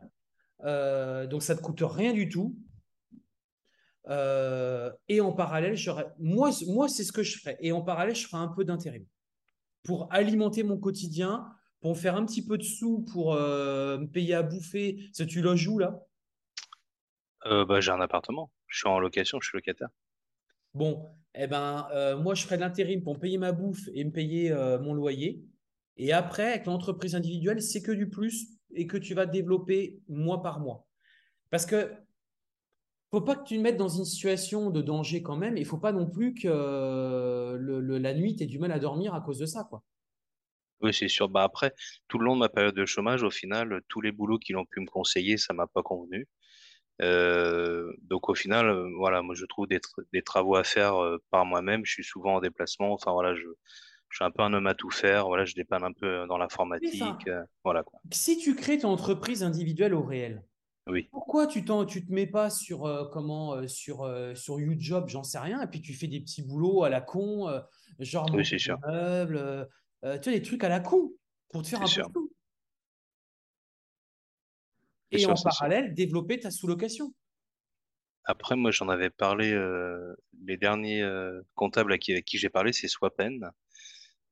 Euh, 0.63 1.27
donc, 1.27 1.43
ça 1.43 1.53
ne 1.53 1.59
te 1.59 1.63
coûte 1.63 1.81
rien 1.83 2.13
du 2.13 2.29
tout. 2.29 2.57
Et 5.09 5.19
en 5.19 5.33
parallèle, 5.33 5.75
moi, 6.17 6.51
moi, 6.65 6.87
c'est 6.87 7.03
ce 7.03 7.11
que 7.11 7.23
je 7.23 7.39
ferais. 7.39 7.57
Et 7.59 7.73
en 7.73 7.81
parallèle, 7.81 8.15
je 8.15 8.25
ferais 8.25 8.41
un 8.41 8.47
peu 8.47 8.63
d'intérim 8.63 9.05
pour 9.83 10.07
alimenter 10.13 10.63
mon 10.63 10.77
quotidien, 10.77 11.45
pour 11.81 11.97
faire 11.97 12.15
un 12.15 12.25
petit 12.25 12.45
peu 12.45 12.57
de 12.57 12.63
sous, 12.63 13.01
pour 13.01 13.33
me 13.33 14.05
payer 14.05 14.35
à 14.35 14.43
bouffer. 14.43 15.09
Si 15.11 15.27
tu 15.27 15.41
loges 15.41 15.67
où 15.67 15.77
là? 15.77 16.06
Euh, 17.47 17.65
bah, 17.65 17.81
j'ai 17.81 17.89
un 17.89 17.99
appartement. 17.99 18.51
Je 18.67 18.77
suis 18.77 18.87
en 18.87 18.99
location, 18.99 19.39
je 19.41 19.47
suis 19.49 19.57
locataire. 19.57 19.89
Bon, 20.73 21.05
eh 21.33 21.47
ben, 21.47 21.87
euh, 21.93 22.17
moi, 22.17 22.35
je 22.35 22.43
ferais 22.43 22.57
de 22.57 22.61
l'intérim 22.61 23.03
pour 23.03 23.15
me 23.15 23.19
payer 23.19 23.37
ma 23.37 23.51
bouffe 23.51 23.87
et 23.93 24.03
me 24.03 24.11
payer 24.11 24.51
euh, 24.51 24.79
mon 24.79 24.93
loyer. 24.93 25.43
Et 25.97 26.13
après, 26.13 26.49
avec 26.51 26.65
l'entreprise 26.65 27.15
individuelle, 27.15 27.61
c'est 27.61 27.81
que 27.81 27.91
du 27.91 28.09
plus 28.09 28.47
et 28.73 28.85
que 28.85 28.97
tu 28.97 29.13
vas 29.13 29.25
développer 29.25 30.01
mois 30.07 30.41
par 30.43 30.59
mois. 30.59 30.87
Parce 31.51 31.65
que 31.65 31.91
faut 33.11 33.19
pas 33.21 33.35
que 33.35 33.43
tu 33.47 33.57
te 33.57 33.61
mettes 33.61 33.75
dans 33.77 33.89
une 33.89 34.05
situation 34.05 34.69
de 34.69 34.81
danger 34.81 35.21
quand 35.21 35.35
même. 35.37 35.57
Il 35.57 35.65
faut 35.65 35.77
pas 35.77 35.91
non 35.91 36.07
plus 36.09 36.33
que 36.33 36.47
le- 36.47 37.81
le- 37.81 37.97
la 37.97 38.13
nuit, 38.13 38.35
tu 38.35 38.43
aies 38.43 38.47
du 38.47 38.59
mal 38.59 38.71
à 38.71 38.79
dormir 38.79 39.13
à 39.13 39.21
cause 39.21 39.39
de 39.39 39.45
ça, 39.45 39.63
quoi. 39.65 39.83
Oui, 40.81 40.93
c'est 40.93 41.07
sûr. 41.07 41.29
Bah, 41.29 41.43
après, 41.43 41.73
tout 42.07 42.17
le 42.19 42.25
long 42.25 42.35
de 42.35 42.39
ma 42.39 42.49
période 42.49 42.75
de 42.75 42.85
chômage, 42.85 43.23
au 43.23 43.29
final, 43.31 43.81
tous 43.87 44.01
les 44.01 44.11
boulots 44.11 44.37
qu'ils 44.39 44.57
ont 44.57 44.65
pu 44.65 44.79
me 44.79 44.85
conseiller, 44.87 45.37
ça 45.37 45.53
m'a 45.53 45.67
pas 45.67 45.83
convenu. 45.83 46.27
Euh, 47.01 47.93
donc 48.01 48.29
au 48.29 48.35
final, 48.35 48.69
euh, 48.69 48.89
voilà, 48.97 49.21
moi 49.21 49.35
je 49.35 49.45
trouve 49.45 49.67
des, 49.67 49.79
tra- 49.79 50.03
des 50.13 50.21
travaux 50.23 50.55
à 50.55 50.63
faire 50.63 50.95
euh, 51.01 51.21
par 51.29 51.45
moi-même. 51.45 51.85
Je 51.85 51.91
suis 51.91 52.03
souvent 52.03 52.35
en 52.35 52.39
déplacement. 52.39 52.93
Enfin 52.93 53.11
voilà, 53.11 53.35
je, 53.35 53.45
je 54.09 54.15
suis 54.15 54.25
un 54.25 54.31
peu 54.31 54.41
un 54.41 54.53
homme 54.53 54.67
à 54.67 54.73
tout 54.73 54.89
faire. 54.89 55.27
Voilà, 55.27 55.45
je 55.45 55.53
dépanne 55.53 55.83
un 55.83 55.93
peu 55.93 56.25
dans 56.27 56.37
l'informatique. 56.37 57.29
voilà 57.63 57.83
quoi. 57.83 57.99
si 58.11 58.37
tu 58.37 58.55
crées 58.55 58.79
ton 58.79 58.89
entreprise 58.89 59.43
individuelle 59.43 59.93
au 59.93 60.01
réel, 60.01 60.43
Oui, 60.87 61.07
pourquoi 61.11 61.45
tu 61.45 61.63
t'en, 61.65 61.85
tu 61.85 62.05
te 62.05 62.11
mets 62.11 62.27
pas 62.27 62.49
sur 62.49 62.85
euh, 62.85 63.05
comment 63.11 63.53
euh, 63.53 63.67
sur 63.67 64.03
euh, 64.03 64.33
sur 64.33 64.59
YouJob, 64.59 65.07
j'en 65.09 65.23
sais 65.23 65.39
rien, 65.39 65.61
et 65.61 65.67
puis 65.67 65.81
tu 65.81 65.93
fais 65.93 66.07
des 66.07 66.19
petits 66.19 66.41
boulots 66.41 66.83
à 66.83 66.89
la 66.89 67.01
con, 67.01 67.47
genre 67.99 68.27
oui, 68.33 68.43
meubles, 68.87 69.67
tu 70.03 70.07
vois 70.07 70.17
des 70.33 70.41
trucs 70.41 70.63
à 70.63 70.69
la 70.69 70.79
con 70.79 71.11
pour 71.49 71.61
te 71.61 71.67
faire 71.67 71.79
un 71.81 71.85
peu 71.85 71.89
sûr, 71.89 72.05
c'est 72.05 72.11
Et 75.11 75.19
sûr, 75.19 75.31
en 75.31 75.35
sûr. 75.35 75.49
parallèle, 75.49 75.93
développer 75.93 76.39
ta 76.39 76.51
sous-location. 76.51 77.13
Après, 78.25 78.55
moi 78.55 78.71
j'en 78.71 78.89
avais 78.89 79.09
parlé. 79.09 79.53
euh, 79.53 80.13
les 80.45 80.57
derniers 80.57 81.01
euh, 81.01 81.41
comptables 81.55 81.93
à 81.93 81.97
qui, 81.97 82.11
avec 82.11 82.25
qui 82.25 82.37
j'ai 82.37 82.49
parlé, 82.49 82.73
c'est 82.73 82.87
Swapen. 82.87 83.51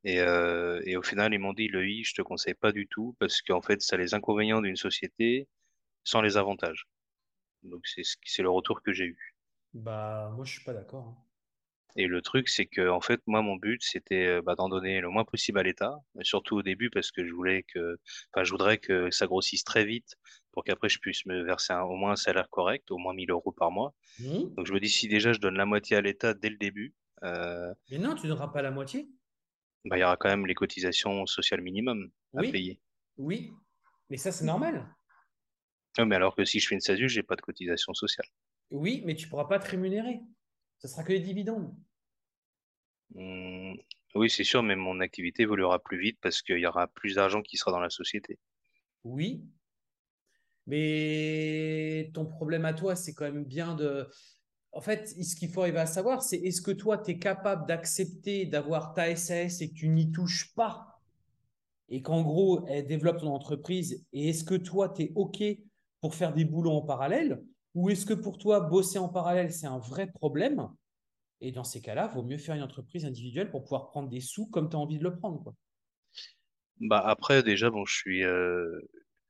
Et, 0.03 0.19
euh, 0.19 0.81
et 0.85 0.97
au 0.97 1.01
final, 1.01 1.33
ils 1.33 1.39
m'ont 1.39 1.53
dit, 1.53 1.67
le 1.67 1.87
I, 1.87 2.03
je 2.03 2.13
te 2.13 2.21
conseille 2.21 2.53
pas 2.53 2.71
du 2.71 2.87
tout 2.87 3.15
parce 3.19 3.41
qu'en 3.41 3.61
fait, 3.61 3.81
ça 3.81 3.95
a 3.95 3.99
les 3.99 4.13
inconvénients 4.13 4.61
d'une 4.61 4.75
société 4.75 5.47
sans 6.03 6.21
les 6.21 6.37
avantages. 6.37 6.87
Donc 7.63 7.85
c'est 7.87 8.43
le 8.43 8.49
retour 8.49 8.81
que 8.83 8.93
j'ai 8.93 9.05
eu. 9.05 9.35
Bah, 9.73 10.31
moi, 10.35 10.43
je 10.45 10.53
suis 10.53 10.63
pas 10.63 10.73
d'accord. 10.73 11.24
Et 11.97 12.07
le 12.07 12.21
truc, 12.21 12.49
c'est 12.49 12.65
que 12.65 12.89
en 12.89 12.99
fait, 13.01 13.21
moi, 13.25 13.41
mon 13.41 13.55
but, 13.55 13.81
c'était 13.83 14.25
euh, 14.27 14.41
bah, 14.41 14.55
d'en 14.55 14.67
donner 14.69 14.99
le 15.01 15.09
moins 15.09 15.23
possible 15.25 15.59
à 15.59 15.63
l'État, 15.63 15.95
surtout 16.21 16.57
au 16.57 16.61
début 16.61 16.89
parce 16.89 17.11
que 17.11 17.25
je 17.25 17.33
voulais 17.33 17.63
que, 17.63 17.97
enfin, 18.33 18.43
je 18.43 18.51
voudrais 18.51 18.77
que 18.77 19.09
ça 19.11 19.27
grossisse 19.27 19.63
très 19.63 19.85
vite 19.85 20.15
pour 20.51 20.63
qu'après 20.65 20.89
je 20.89 20.99
puisse 20.99 21.25
me 21.25 21.43
verser 21.43 21.73
un- 21.73 21.83
au 21.83 21.95
moins 21.95 22.11
un 22.11 22.15
salaire 22.17 22.49
correct, 22.49 22.91
au 22.91 22.97
moins 22.97 23.13
1000 23.13 23.31
euros 23.31 23.51
par 23.53 23.71
mois. 23.71 23.93
Hmm. 24.19 24.55
Donc 24.55 24.67
je 24.67 24.73
me 24.73 24.79
dis, 24.79 24.89
si 24.89 25.07
déjà 25.07 25.33
je 25.33 25.39
donne 25.39 25.55
la 25.55 25.65
moitié 25.65 25.95
à 25.97 26.01
l'État 26.01 26.33
dès 26.33 26.49
le 26.49 26.57
début, 26.57 26.93
euh, 27.23 27.73
Mais 27.89 27.97
non, 27.97 28.15
tu 28.15 28.25
ne 28.25 28.31
donneras 28.31 28.49
pas 28.49 28.61
la 28.61 28.71
moitié. 28.71 29.07
bah, 29.85 29.97
il 29.97 30.01
y 30.01 30.03
aura 30.03 30.17
quand 30.17 30.29
même 30.29 30.45
les 30.47 30.53
cotisations 30.55 31.25
sociales 31.25 31.61
minimum 31.61 32.11
à 32.35 32.41
payer. 32.43 32.79
oui. 33.17 33.51
Mais 34.09 34.17
ça, 34.17 34.31
c'est 34.31 34.45
normal. 34.45 34.87
Ouais, 35.97 36.05
mais 36.05 36.15
alors 36.15 36.35
que 36.35 36.45
si 36.45 36.59
je 36.59 36.67
fais 36.67 36.75
une 36.75 36.79
SASU, 36.81 37.09
j'ai 37.09 37.23
pas 37.23 37.35
de 37.35 37.41
cotisation 37.41 37.93
sociale. 37.93 38.27
Oui, 38.69 39.01
mais 39.05 39.15
tu 39.15 39.27
pourras 39.27 39.45
pas 39.45 39.57
te 39.59 39.67
rémunérer. 39.69 40.19
Ce 40.77 40.87
sera 40.87 41.03
que 41.03 41.11
les 41.11 41.19
dividendes. 41.19 41.75
Hum, 43.15 43.75
oui, 44.13 44.29
c'est 44.29 44.43
sûr, 44.43 44.61
mais 44.61 44.75
mon 44.75 44.99
activité 44.99 45.41
évoluera 45.41 45.79
plus 45.79 45.99
vite 45.99 46.19
parce 46.21 46.43
qu'il 46.43 46.59
y 46.59 46.67
aura 46.67 46.87
plus 46.87 47.15
d'argent 47.15 47.41
qui 47.41 47.57
sera 47.57 47.71
dans 47.71 47.79
la 47.79 47.89
société. 47.89 48.37
Oui. 49.03 49.45
Mais 50.67 52.09
ton 52.13 52.25
problème 52.25 52.65
à 52.65 52.73
toi, 52.73 52.95
c'est 52.95 53.13
quand 53.13 53.25
même 53.25 53.45
bien 53.45 53.75
de. 53.75 54.07
En 54.71 54.81
fait, 54.81 55.07
ce 55.07 55.35
qu'il 55.35 55.49
faut 55.49 55.61
arriver 55.61 55.79
à 55.79 55.85
savoir, 55.85 56.23
c'est 56.23 56.37
est-ce 56.37 56.61
que 56.61 56.71
toi, 56.71 56.97
tu 56.97 57.11
es 57.11 57.19
capable 57.19 57.67
d'accepter 57.67 58.45
d'avoir 58.45 58.93
ta 58.93 59.15
SAS 59.15 59.61
et 59.61 59.69
que 59.69 59.75
tu 59.75 59.89
n'y 59.89 60.11
touches 60.11 60.53
pas? 60.55 61.01
Et 61.89 62.01
qu'en 62.01 62.23
gros, 62.23 62.65
elle 62.67 62.87
développe 62.87 63.19
ton 63.19 63.33
entreprise 63.33 64.05
et 64.13 64.29
est-ce 64.29 64.43
que 64.43 64.55
toi, 64.55 64.89
tu 64.89 65.03
es 65.03 65.11
OK 65.15 65.43
pour 66.01 66.15
faire 66.15 66.33
des 66.33 66.45
boulots 66.45 66.71
en 66.71 66.81
parallèle? 66.81 67.43
Ou 67.75 67.89
est-ce 67.89 68.05
que 68.05 68.13
pour 68.13 68.37
toi, 68.37 68.61
bosser 68.61 68.97
en 68.97 69.09
parallèle, 69.09 69.51
c'est 69.51 69.67
un 69.67 69.77
vrai 69.77 70.07
problème? 70.07 70.67
Et 71.41 71.51
dans 71.51 71.65
ces 71.65 71.81
cas-là, 71.81 72.09
il 72.11 72.15
vaut 72.15 72.23
mieux 72.23 72.37
faire 72.37 72.55
une 72.55 72.63
entreprise 72.63 73.05
individuelle 73.05 73.51
pour 73.51 73.61
pouvoir 73.63 73.87
prendre 73.87 74.09
des 74.09 74.21
sous 74.21 74.47
comme 74.47 74.69
tu 74.69 74.75
as 74.75 74.79
envie 74.79 74.97
de 74.97 75.03
le 75.03 75.15
prendre. 75.15 75.43
Quoi. 75.43 75.53
Bah 76.79 77.01
après 77.05 77.41
déjà 77.41 77.69
bon 77.69 77.85
je 77.85 77.95
suis 77.95 78.23
euh, 78.23 78.81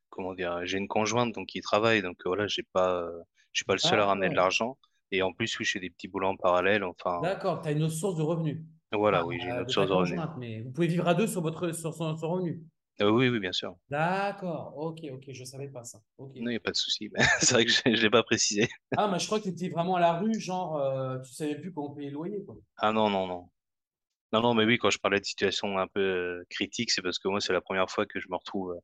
comment 0.09 0.33
dire 0.33 0.65
j'ai 0.65 0.79
une 0.79 0.87
conjointe 0.87 1.35
donc 1.35 1.47
qui 1.47 1.61
travaille 1.61 2.01
donc 2.01 2.17
euh, 2.21 2.29
voilà 2.29 2.47
j'ai 2.47 2.63
pas 2.63 3.01
euh, 3.03 3.21
je 3.51 3.59
suis 3.59 3.65
pas 3.65 3.73
le 3.73 3.79
seul 3.79 3.99
à 3.99 4.05
ramener 4.07 4.29
de 4.29 4.35
l'argent 4.35 4.79
et 5.11 5.21
en 5.21 5.31
plus 5.31 5.59
oui 5.59 5.65
je 5.65 5.73
fais 5.73 5.79
des 5.79 5.91
petits 5.91 6.07
boulots 6.07 6.29
en 6.29 6.37
parallèle 6.37 6.83
enfin 6.83 7.21
D'accord, 7.21 7.61
tu 7.61 7.67
as 7.69 7.73
une 7.73 7.83
autre 7.83 7.93
source 7.93 8.15
de 8.15 8.23
revenus. 8.23 8.63
voilà 8.91 9.23
oui 9.27 9.37
j'ai 9.39 9.49
une 9.49 9.59
autre 9.59 9.69
source 9.69 9.87
de 9.87 9.93
revenus. 9.93 10.19
mais 10.39 10.61
vous 10.61 10.71
pouvez 10.71 10.87
vivre 10.87 11.07
à 11.07 11.13
deux 11.13 11.27
sur 11.27 11.41
votre 11.41 11.71
sur 11.71 11.93
son, 11.93 12.17
son 12.17 12.29
revenu. 12.29 12.63
Euh, 13.01 13.09
oui 13.09 13.27
oui 13.29 13.39
bien 13.39 13.51
sûr 13.51 13.75
D'accord, 13.89 14.73
ok, 14.77 14.99
ok, 15.13 15.23
je 15.27 15.43
savais 15.43 15.67
pas 15.67 15.83
ça. 15.83 15.99
Ok. 16.17 16.35
non 16.35 16.43
il 16.45 16.49
n'y 16.49 16.55
a 16.55 16.59
pas 16.61 16.71
de 16.71 16.77
souci 16.77 17.09
c'est 17.39 17.53
vrai 17.53 17.65
que 17.65 17.71
je 17.71 17.81
je 17.85 18.01
l'ai 18.01 18.09
pas 18.09 18.23
précisé 18.23 18.69
Ah, 18.95 19.09
mais 19.11 19.19
je 19.19 19.25
crois 19.25 19.39
que 19.39 19.43
tu 19.43 19.49
étais 19.49 19.69
vraiment 19.69 19.95
à 19.95 19.99
la 19.99 20.13
rue, 20.13 20.39
genre, 20.39 20.77
euh, 20.77 21.19
tu 21.19 21.33
savais 21.33 21.55
plus 21.59 21.73
comment 21.73 21.93
payer 21.93 22.09
le 22.09 22.13
loyer, 22.15 22.43
quoi. 22.45 22.55
ah 22.77 22.91
non 22.93 23.09
non 23.09 23.27
non 23.27 23.49
non 24.33 24.41
non 24.41 24.53
mais 24.53 24.65
oui 24.65 24.77
quand 24.77 24.89
je 24.89 24.99
parlais 24.99 25.19
de 25.19 25.25
situation 25.25 25.77
un 25.77 25.87
peu 25.87 25.99
euh, 26.01 26.43
critique 26.49 26.91
c'est 26.91 27.01
parce 27.01 27.19
que 27.19 27.27
moi 27.27 27.39
c'est 27.41 27.53
la 27.53 27.61
première 27.61 27.89
fois 27.89 28.05
que 28.05 28.19
je 28.19 28.27
me 28.29 28.35
retrouve 28.35 28.71
euh, 28.71 28.79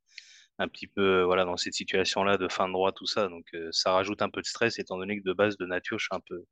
un 0.60 0.68
petit 0.68 0.88
peu 0.88 1.02
euh, 1.22 1.26
voilà 1.26 1.44
dans 1.46 1.58
cette 1.58 1.74
situation-là 1.74 2.38
de 2.38 2.48
fin 2.48 2.68
de 2.68 2.74
droit 2.74 2.92
tout 2.92 3.06
ça 3.08 3.28
donc 3.28 3.46
euh, 3.54 3.70
ça 3.72 3.92
rajoute 3.94 4.22
un 4.22 4.30
peu 4.30 4.42
de 4.42 4.46
stress 4.46 4.78
étant 4.80 4.98
donné 4.98 5.18
que 5.20 5.24
de 5.24 5.34
base 5.34 5.58
de 5.58 5.66
nature 5.66 5.98
je 6.00 6.06
suis 6.06 6.16
un 6.16 6.22
peu 6.26 6.46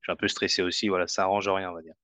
je 0.00 0.06
suis 0.06 0.12
un 0.12 0.16
peu 0.16 0.28
stressé 0.28 0.62
aussi 0.62 0.88
voilà 0.88 1.06
ça 1.06 1.22
arrange 1.24 1.48
rien 1.48 1.70
on 1.70 1.74
va 1.74 1.82
dire 1.82 1.94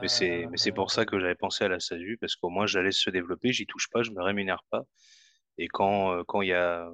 mais 0.00 0.08
c'est 0.08 0.46
mais 0.50 0.56
c'est 0.56 0.72
pour 0.72 0.90
ça 0.90 1.02
Euh, 1.02 1.06
que 1.06 1.18
j'avais 1.18 1.34
pensé 1.34 1.64
à 1.64 1.68
la 1.68 1.80
SASU 1.80 2.18
parce 2.20 2.36
qu'au 2.36 2.50
moins 2.50 2.66
j'allais 2.66 2.92
se 2.92 3.10
développer 3.10 3.52
j'y 3.52 3.66
touche 3.66 3.88
pas 3.90 4.02
je 4.02 4.10
me 4.10 4.22
rémunère 4.22 4.62
pas. 4.70 4.82
Et 5.58 5.68
quand 5.68 6.12
euh, 6.14 6.24
quand 6.26 6.42
y 6.42 6.52
a 6.52 6.88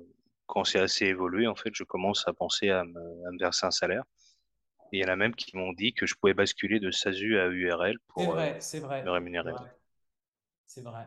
quand 0.47 0.65
c'est 0.65 0.81
assez 0.81 1.07
évolué 1.07 1.47
en 1.47 1.55
fait 1.57 1.71
je 1.75 1.85
commence 1.85 2.27
à 2.29 2.33
penser 2.33 2.71
à 2.71 2.85
me, 2.85 3.01
à 3.29 3.31
me 3.33 3.39
verser 3.39 3.67
un 3.67 3.71
salaire. 3.71 4.05
Et 4.93 4.99
il 4.99 5.03
y 5.03 5.05
en 5.05 5.09
a 5.09 5.17
même 5.17 5.35
qui 5.35 5.57
m'ont 5.57 5.73
dit 5.73 5.95
que 5.95 6.07
je 6.07 6.15
pouvais 6.15 6.35
basculer 6.35 6.81
de 6.81 6.91
SASU 6.93 7.39
à 7.39 7.49
URL 7.49 7.99
pour 8.09 8.33
euh, 8.33 8.35
vrai, 8.35 8.59
c'est 8.61 8.81
vrai, 8.81 9.03
me 9.05 9.11
rémunérer. 9.11 9.53
c'est 10.67 10.83
vrai. 10.83 11.07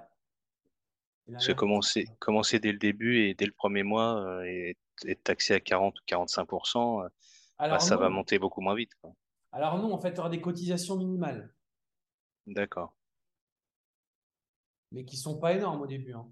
Parce 1.33 1.47
que 1.47 1.53
commencer 1.53 2.05
commencer 2.19 2.59
dès 2.59 2.71
le 2.71 2.77
début 2.77 3.19
et 3.19 3.33
dès 3.35 3.45
le 3.45 3.51
premier 3.51 3.83
mois 3.83 4.19
euh, 4.21 4.43
et 4.43 4.77
être 5.07 5.23
taxé 5.23 5.53
à 5.53 5.59
40 5.59 5.99
ou 5.99 6.03
45%, 6.07 7.03
euh, 7.03 7.07
bah, 7.07 7.09
Alors 7.65 7.81
ça 7.81 7.97
va 7.97 8.09
monter 8.09 8.39
beaucoup 8.39 8.61
moins 8.61 8.75
vite, 8.75 8.91
quoi. 9.01 9.13
alors 9.51 9.77
non, 9.79 9.91
en 9.93 9.97
fait, 9.99 10.13
tu 10.13 10.19
auras 10.19 10.29
des 10.29 10.41
cotisations 10.41 10.97
minimales, 10.97 11.54
D'accord. 12.47 12.93
mais 14.91 15.03
qui 15.03 15.17
sont 15.17 15.37
pas 15.37 15.53
énormes 15.53 15.81
au 15.81 15.87
début. 15.87 16.13
hein. 16.13 16.25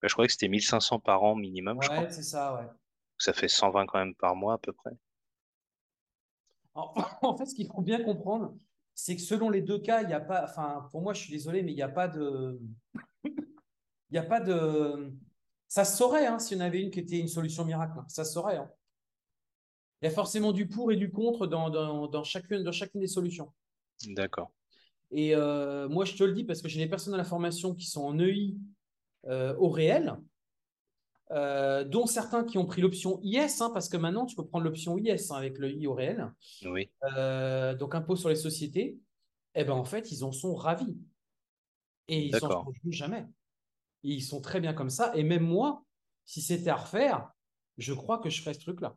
Bah, 0.00 0.06
je 0.08 0.12
croyais 0.12 0.28
que 0.28 0.32
c'était 0.32 0.48
1500 0.48 1.00
par 1.00 1.22
an 1.24 1.34
minimum, 1.34 1.82
je 1.82 1.88
crois. 1.88 2.02
Ouais, 2.04 2.10
c'est 2.10 2.22
ça, 2.22 2.54
ouais. 2.54 2.68
Ça 3.18 3.32
fait 3.32 3.48
120 3.48 3.86
quand 3.86 3.98
même 3.98 4.14
par 4.14 4.36
mois 4.36 4.54
à 4.54 4.58
peu 4.58 4.72
près. 4.72 4.92
En, 6.74 6.92
en 7.22 7.36
fait, 7.36 7.46
ce 7.46 7.54
qu'il 7.54 7.66
faut 7.66 7.82
bien 7.82 8.04
comprendre, 8.04 8.56
c'est 8.94 9.16
que 9.16 9.22
selon 9.22 9.50
les 9.50 9.62
deux 9.62 9.80
cas, 9.80 10.02
il 10.02 10.06
n'y 10.08 10.14
a 10.14 10.20
pas, 10.20 10.44
enfin, 10.44 10.86
pour 10.92 11.02
moi, 11.02 11.14
je 11.14 11.22
suis 11.22 11.32
désolé, 11.32 11.62
mais 11.64 11.72
il 11.72 11.76
n'y 11.76 11.82
a 11.82 11.88
pas 11.88 12.06
de, 12.06 12.60
il 13.24 13.32
n'y 14.12 14.18
a 14.18 14.22
pas 14.22 14.40
de, 14.40 15.12
ça 15.66 15.84
se 15.84 15.96
saurait, 15.96 16.26
hein, 16.26 16.38
s'il 16.38 16.58
y 16.58 16.60
en 16.60 16.64
avait 16.64 16.80
une 16.82 16.90
qui 16.90 17.00
était 17.00 17.18
une 17.18 17.28
solution 17.28 17.64
miracle, 17.64 17.98
hein. 17.98 18.04
ça 18.08 18.24
se 18.24 18.32
saurait, 18.34 18.58
hein. 18.58 18.70
Il 20.00 20.04
y 20.04 20.08
a 20.08 20.14
forcément 20.14 20.52
du 20.52 20.68
pour 20.68 20.92
et 20.92 20.96
du 20.96 21.10
contre 21.10 21.48
dans, 21.48 21.70
dans, 21.70 22.06
dans 22.06 22.22
chacune, 22.22 22.62
dans 22.62 22.70
chacune 22.70 23.00
des 23.00 23.08
solutions. 23.08 23.52
D'accord. 24.06 24.52
Et 25.10 25.34
euh, 25.34 25.88
moi, 25.88 26.04
je 26.04 26.14
te 26.14 26.24
le 26.24 26.32
dis 26.32 26.44
parce 26.44 26.60
que 26.60 26.68
j'ai 26.68 26.80
des 26.80 26.88
personnes 26.88 27.12
dans 27.12 27.18
la 27.18 27.24
formation 27.24 27.74
qui 27.74 27.86
sont 27.86 28.04
en 28.04 28.18
EI 28.18 28.54
euh, 29.26 29.56
au 29.56 29.68
réel, 29.68 30.16
euh, 31.30 31.84
dont 31.84 32.06
certains 32.06 32.44
qui 32.44 32.58
ont 32.58 32.66
pris 32.66 32.82
l'option 32.82 33.18
IS, 33.22 33.60
hein, 33.60 33.70
parce 33.72 33.88
que 33.88 33.96
maintenant, 33.96 34.26
tu 34.26 34.36
peux 34.36 34.46
prendre 34.46 34.64
l'option 34.64 34.98
IS 34.98 35.30
hein, 35.30 35.36
avec 35.36 35.58
le 35.58 35.70
I 35.72 35.86
au 35.86 35.94
réel, 35.94 36.32
Oui. 36.64 36.90
donc 37.78 37.94
impôt 37.94 38.16
sur 38.16 38.28
les 38.28 38.36
sociétés. 38.36 38.98
Eh 39.54 39.64
ben, 39.64 39.72
en 39.72 39.84
fait, 39.84 40.12
ils 40.12 40.24
en 40.24 40.32
sont 40.32 40.54
ravis. 40.54 40.96
Et 42.08 42.26
ils 42.26 42.36
s'en 42.36 42.48
changeront 42.48 42.72
jamais. 42.90 43.26
Et 44.04 44.10
ils 44.10 44.22
sont 44.22 44.40
très 44.40 44.60
bien 44.60 44.72
comme 44.72 44.90
ça. 44.90 45.12
Et 45.16 45.24
même 45.24 45.42
moi, 45.42 45.84
si 46.24 46.40
c'était 46.40 46.70
à 46.70 46.76
refaire, 46.76 47.30
je 47.76 47.92
crois 47.92 48.18
que 48.18 48.30
je 48.30 48.40
ferais 48.40 48.54
ce 48.54 48.60
truc-là. 48.60 48.96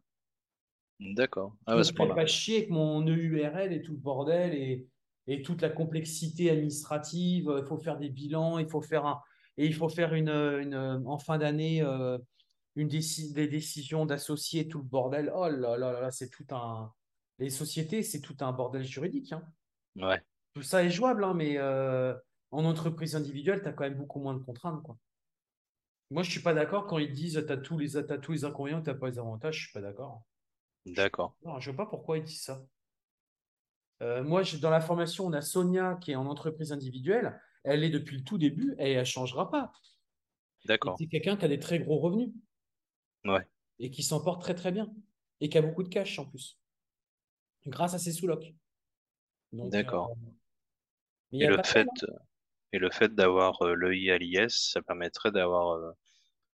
D'accord. 0.99 1.55
Ah 1.65 1.75
Je 1.75 1.79
à 1.79 1.83
ce 1.83 1.91
ferais 1.93 1.97
point-là. 2.07 2.15
pas 2.15 2.25
chier 2.27 2.57
avec 2.57 2.69
mon 2.69 3.01
EURL 3.05 3.73
et 3.73 3.81
tout 3.81 3.93
le 3.93 3.97
bordel 3.97 4.53
et, 4.53 4.87
et 5.27 5.41
toute 5.41 5.61
la 5.61 5.69
complexité 5.69 6.49
administrative. 6.49 7.53
Il 7.57 7.65
faut 7.65 7.77
faire 7.77 7.97
des 7.97 8.09
bilans, 8.09 8.57
il 8.59 8.67
faut 8.69 8.81
faire 8.81 9.05
un, 9.05 9.21
et 9.57 9.65
il 9.65 9.73
faut 9.75 9.89
faire 9.89 10.13
une, 10.13 10.29
une 10.29 10.75
en 11.05 11.17
fin 11.17 11.37
d'année 11.37 11.81
euh, 11.81 12.17
une 12.75 12.87
déci- 12.87 13.33
des 13.33 13.47
décisions 13.47 14.05
d'associés, 14.05 14.67
tout 14.67 14.79
le 14.79 14.85
bordel. 14.85 15.31
Oh 15.35 15.47
là 15.49 15.77
là 15.77 15.77
là 15.77 16.01
là, 16.01 16.11
c'est 16.11 16.29
tout 16.29 16.45
un. 16.51 16.91
Les 17.39 17.49
sociétés, 17.49 18.03
c'est 18.03 18.21
tout 18.21 18.37
un 18.41 18.51
bordel 18.51 18.83
juridique. 18.83 19.33
hein. 19.33 19.43
Ouais. 19.95 20.21
Tout 20.53 20.61
ça 20.61 20.83
est 20.83 20.89
jouable, 20.89 21.23
hein, 21.23 21.33
mais 21.33 21.57
euh, 21.57 22.13
en 22.51 22.65
entreprise 22.65 23.15
individuelle, 23.15 23.61
tu 23.61 23.67
as 23.67 23.73
quand 23.73 23.83
même 23.83 23.97
beaucoup 23.97 24.19
moins 24.19 24.33
de 24.33 24.43
contraintes. 24.43 24.83
Quoi. 24.83 24.97
Moi, 26.11 26.23
je 26.23 26.29
suis 26.31 26.41
pas 26.41 26.53
d'accord 26.53 26.87
quand 26.87 26.97
ils 26.97 27.11
disent 27.13 27.43
tu 27.45 27.51
as 27.51 27.57
tous 27.57 27.77
les, 27.77 27.91
t'as 27.91 28.17
tous 28.17 28.33
les 28.33 28.45
inconvénients, 28.45 28.81
tu 28.81 28.89
n'as 28.89 28.95
pas 28.95 29.09
les 29.09 29.17
avantages. 29.17 29.55
Je 29.57 29.63
suis 29.63 29.73
pas 29.73 29.81
d'accord. 29.81 30.23
D'accord. 30.85 31.35
Je 31.43 31.49
ne 31.49 31.59
sais 31.61 31.73
pas 31.73 31.85
pourquoi 31.85 32.17
ils 32.17 32.23
disent 32.23 32.43
ça. 32.43 32.63
Euh, 34.01 34.23
moi, 34.23 34.43
dans 34.59 34.69
la 34.69 34.81
formation, 34.81 35.25
on 35.27 35.33
a 35.33 35.41
Sonia 35.41 35.97
qui 36.01 36.11
est 36.11 36.15
en 36.15 36.25
entreprise 36.25 36.71
individuelle. 36.71 37.39
Elle 37.63 37.83
est 37.83 37.89
depuis 37.89 38.17
le 38.17 38.23
tout 38.23 38.37
début 38.37 38.75
et 38.79 38.91
elle 38.93 38.99
ne 38.99 39.03
changera 39.03 39.49
pas. 39.49 39.71
D'accord. 40.65 40.95
c'est 40.99 41.07
quelqu'un 41.07 41.37
qui 41.37 41.45
a 41.45 41.47
des 41.47 41.59
très 41.59 41.79
gros 41.79 41.99
revenus 41.99 42.29
Ouais. 43.25 43.47
et 43.79 43.89
qui 43.91 44.03
s'en 44.03 44.23
porte 44.23 44.41
très 44.41 44.55
très 44.55 44.71
bien 44.71 44.91
et 45.39 45.49
qui 45.49 45.57
a 45.57 45.61
beaucoup 45.61 45.83
de 45.83 45.89
cash 45.89 46.17
en 46.19 46.25
plus, 46.25 46.59
grâce 47.65 47.93
à 47.93 47.99
ses 47.99 48.11
sous-locs. 48.11 48.53
D'accord. 49.51 50.11
euh, 51.33 51.37
Et 51.39 51.47
le 51.47 51.61
fait, 51.63 51.85
mal, 51.85 52.19
et 52.73 52.79
le 52.79 52.89
fait 52.91 53.13
d'avoir 53.13 53.61
euh, 53.63 53.75
l'EI 53.75 54.11
à 54.11 54.17
l'IS, 54.17 54.49
ça 54.71 54.81
permettrait 54.81 55.31
d'avoir 55.31 55.95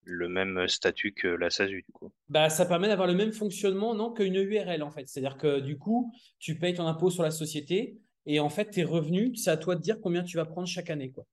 le 0.07 0.29
même 0.29 0.66
statut 0.69 1.12
que 1.12 1.27
la 1.27 1.51
SASU, 1.51 1.83
du 1.83 1.92
coup. 1.92 2.12
Bah, 2.29 2.49
ça 2.49 2.64
permet 2.64 2.88
d'avoir 2.88 3.09
le 3.09 3.14
même 3.14 3.33
fonctionnement 3.33 3.95
non, 3.95 4.12
qu'une 4.12 4.37
URL 4.37 4.83
en 4.83 4.90
fait. 4.90 5.07
C'est-à-dire 5.09 5.37
que 5.37 5.61
du 5.61 5.77
coup, 5.77 6.12
tu 6.38 6.57
payes 6.59 6.75
ton 6.75 6.87
impôt 6.87 7.11
sur 7.11 7.25
la 7.25 7.33
société 7.33 7.99
et 8.25 8.40
en 8.40 8.49
fait, 8.49 8.71
tes 8.71 8.85
revenus, 8.85 9.42
c'est 9.42 9.51
à 9.51 9.57
toi 9.57 9.75
de 9.75 9.81
dire 9.81 10.01
combien 10.01 10.23
tu 10.23 10.37
vas 10.37 10.45
prendre 10.45 10.69
chaque 10.69 10.90
année. 10.90 11.11
Quoi. 11.11 11.27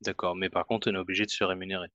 D'accord. 0.00 0.36
Mais 0.36 0.48
par 0.48 0.66
contre, 0.66 0.90
on 0.90 0.94
est 0.94 0.98
obligé 0.98 1.24
de 1.24 1.30
se 1.30 1.44
rémunérer. 1.44 1.88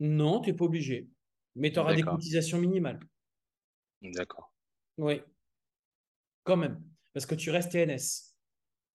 Non, 0.00 0.40
tu 0.40 0.50
n'es 0.50 0.56
pas 0.56 0.64
obligé. 0.64 1.08
Mais 1.56 1.72
tu 1.72 1.78
auras 1.78 1.94
des 1.94 2.02
cotisations 2.02 2.58
minimales. 2.58 3.00
D'accord. 4.02 4.52
Oui, 4.98 5.20
quand 6.44 6.56
même. 6.56 6.80
Parce 7.12 7.26
que 7.26 7.34
tu 7.34 7.50
restes 7.50 7.72
TNS. 7.72 8.34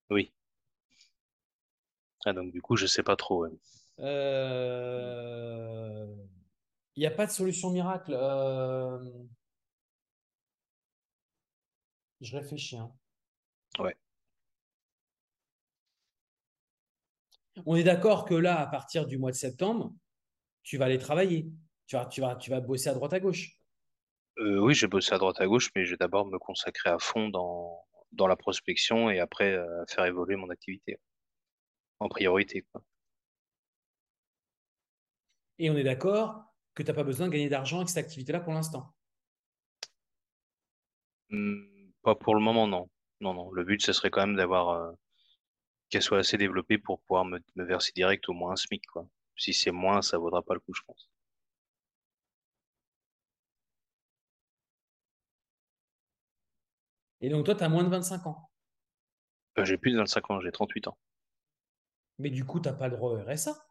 Oui. 0.10 0.32
Ah, 2.26 2.34
donc 2.34 2.52
du 2.52 2.62
coup, 2.62 2.76
je 2.76 2.86
sais 2.86 3.04
pas 3.04 3.16
trop. 3.16 3.48
Euh, 4.00 5.36
Il 6.96 7.02
n'y 7.02 7.06
a 7.08 7.12
pas 7.12 7.26
de 7.26 7.32
solution 7.32 7.70
miracle. 7.72 8.14
Euh, 8.14 8.98
Je 12.22 12.36
réfléchis. 12.36 12.78
hein. 12.78 12.92
Ouais. 13.80 13.96
On 17.66 17.76
est 17.76 17.84
d'accord 17.84 18.26
que 18.26 18.34
là, 18.34 18.60
à 18.60 18.68
partir 18.68 19.06
du 19.06 19.18
mois 19.18 19.32
de 19.32 19.36
septembre, 19.36 19.94
tu 20.64 20.78
vas 20.78 20.86
aller 20.86 20.98
travailler. 20.98 21.48
Tu 21.88 21.96
vas, 21.96 22.06
tu 22.06 22.22
vas, 22.22 22.36
tu 22.36 22.50
vas 22.52 22.62
bosser 22.62 22.90
à 22.90 22.94
droite 22.94 23.14
à 23.14 23.20
gauche. 23.20 23.58
Euh, 24.38 24.60
oui, 24.60 24.74
j'ai 24.74 24.88
bossé 24.88 25.14
à 25.14 25.18
droite 25.18 25.42
à 25.42 25.48
gauche, 25.48 25.70
mais 25.76 25.86
je 25.86 25.92
vais 25.92 25.98
d'abord 25.98 26.26
me 26.26 26.38
consacrer 26.38 26.90
à 26.90 27.00
fond 27.00 27.30
dans, 27.30 27.84
dans 28.12 28.28
la 28.28 28.36
prospection 28.36 29.10
et 29.10 29.20
après 29.20 29.54
euh, 29.54 29.86
faire 29.88 30.06
évoluer 30.06 30.36
mon 30.36 30.50
activité 30.50 31.00
en 32.00 32.08
priorité, 32.08 32.66
quoi. 32.72 32.84
Et 35.60 35.70
on 35.70 35.76
est 35.76 35.84
d'accord 35.84 36.46
que 36.74 36.84
tu 36.84 36.90
n'as 36.90 36.96
pas 36.96 37.04
besoin 37.04 37.28
de 37.28 37.34
gagner 37.34 37.50
d'argent 37.50 37.78
avec 37.78 37.90
cette 37.90 38.06
activité-là 38.06 38.40
pour 38.40 38.54
l'instant. 38.54 38.94
Hmm, 41.30 41.92
pas 42.02 42.16
pour 42.16 42.34
le 42.34 42.42
moment, 42.42 42.66
non. 42.66 42.90
Non, 43.20 43.34
non. 43.34 43.52
Le 43.52 43.64
but, 43.66 43.82
ce 43.82 43.92
serait 43.94 44.10
quand 44.10 44.26
même 44.26 44.38
d'avoir 44.38 44.70
euh, 44.70 44.92
qu'elle 45.90 46.02
soit 46.02 46.20
assez 46.20 46.38
développée 46.38 46.78
pour 46.78 47.02
pouvoir 47.02 47.26
me, 47.26 47.40
me 47.56 47.66
verser 47.66 47.92
direct 47.94 48.30
au 48.30 48.34
moins 48.34 48.54
un 48.54 48.56
SMIC, 48.56 48.86
quoi. 48.88 49.06
Si 49.36 49.54
c'est 49.54 49.72
moins, 49.72 50.02
ça 50.02 50.18
vaudra 50.18 50.42
pas 50.42 50.54
le 50.54 50.62
coup, 50.62 50.74
je 50.74 50.82
pense. 50.86 51.10
Et 57.22 57.30
donc, 57.30 57.46
toi, 57.46 57.56
tu 57.56 57.64
as 57.64 57.70
moins 57.70 57.84
de 57.84 57.90
25 57.90 58.28
ans. 58.28 58.50
Euh, 59.58 59.66
j'ai 59.66 59.78
plus 59.78 59.92
de 59.92 59.98
25 59.98 60.32
ans, 60.32 60.40
j'ai 60.40 60.52
38 60.52 60.88
ans. 60.88 60.98
Mais 62.18 62.30
du 62.30 62.46
coup, 62.46 62.60
tu 62.62 62.70
n'as 62.70 62.76
pas 62.76 62.88
le 62.88 62.96
droit 62.96 63.12
au 63.12 63.22
RSA. 63.22 63.69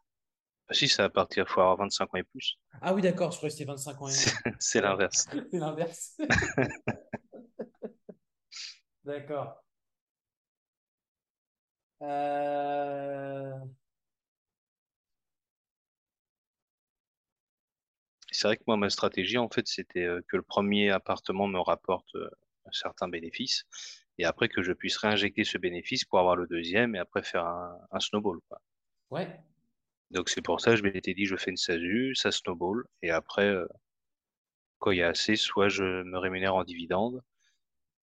Ah 0.69 0.73
si, 0.73 0.87
c'est 0.87 1.01
à 1.01 1.09
partir, 1.09 1.45
il 1.47 1.51
faut 1.51 1.61
avoir 1.61 1.77
25 1.77 2.13
ans 2.13 2.17
et 2.17 2.23
plus. 2.23 2.57
Ah 2.81 2.93
oui, 2.93 3.01
d'accord, 3.01 3.31
je 3.31 3.37
croyais 3.37 3.51
que 3.51 3.57
c'était 3.57 3.69
25 3.69 4.01
ans 4.01 4.07
et 4.07 4.11
C'est 4.11 4.33
moins. 4.45 4.55
c'est 4.59 4.81
l'inverse. 4.81 5.25
c'est 5.51 5.59
l'inverse. 5.59 6.17
D'accord. 9.03 9.63
Euh, 12.01 13.59
C'est 18.31 18.47
vrai 18.47 18.57
que 18.57 18.63
moi, 18.67 18.77
ma 18.77 18.89
stratégie, 18.89 19.37
en 19.37 19.49
fait, 19.49 19.67
c'était 19.67 20.05
euh, 20.05 20.21
que 20.27 20.37
le 20.37 20.43
premier 20.43 20.91
appartement 20.91 21.47
me 21.47 21.59
rapporte 21.59 22.13
euh, 22.15 22.29
un 22.65 22.71
certain 22.71 23.07
bénéfice 23.07 23.65
et 24.17 24.25
après 24.25 24.49
que 24.49 24.61
je 24.61 24.71
puisse 24.71 24.97
réinjecter 24.97 25.43
ce 25.43 25.57
bénéfice 25.57 26.05
pour 26.05 26.19
avoir 26.19 26.35
le 26.35 26.45
deuxième 26.45 26.95
et 26.95 26.99
après 26.99 27.23
faire 27.23 27.45
un, 27.45 27.77
un 27.91 27.99
snowball, 27.99 28.39
quoi. 28.47 28.61
Ouais, 29.09 29.39
Donc 30.11 30.29
c'est 30.29 30.41
pour 30.41 30.59
ça 30.59 30.71
que 30.71 30.77
je 30.77 30.83
m'étais 30.83 31.13
dit, 31.13 31.25
je 31.25 31.35
fais 31.35 31.51
une 31.51 31.57
SASU, 31.57 32.15
ça 32.15 32.31
snowball 32.31 32.83
et 33.01 33.11
après, 33.11 33.47
euh, 33.47 33.67
quand 34.79 34.91
il 34.91 34.97
y 34.97 35.03
a 35.03 35.09
assez, 35.09 35.35
soit 35.35 35.69
je 35.69 36.03
me 36.03 36.17
rémunère 36.17 36.55
en 36.55 36.63
dividende, 36.63 37.21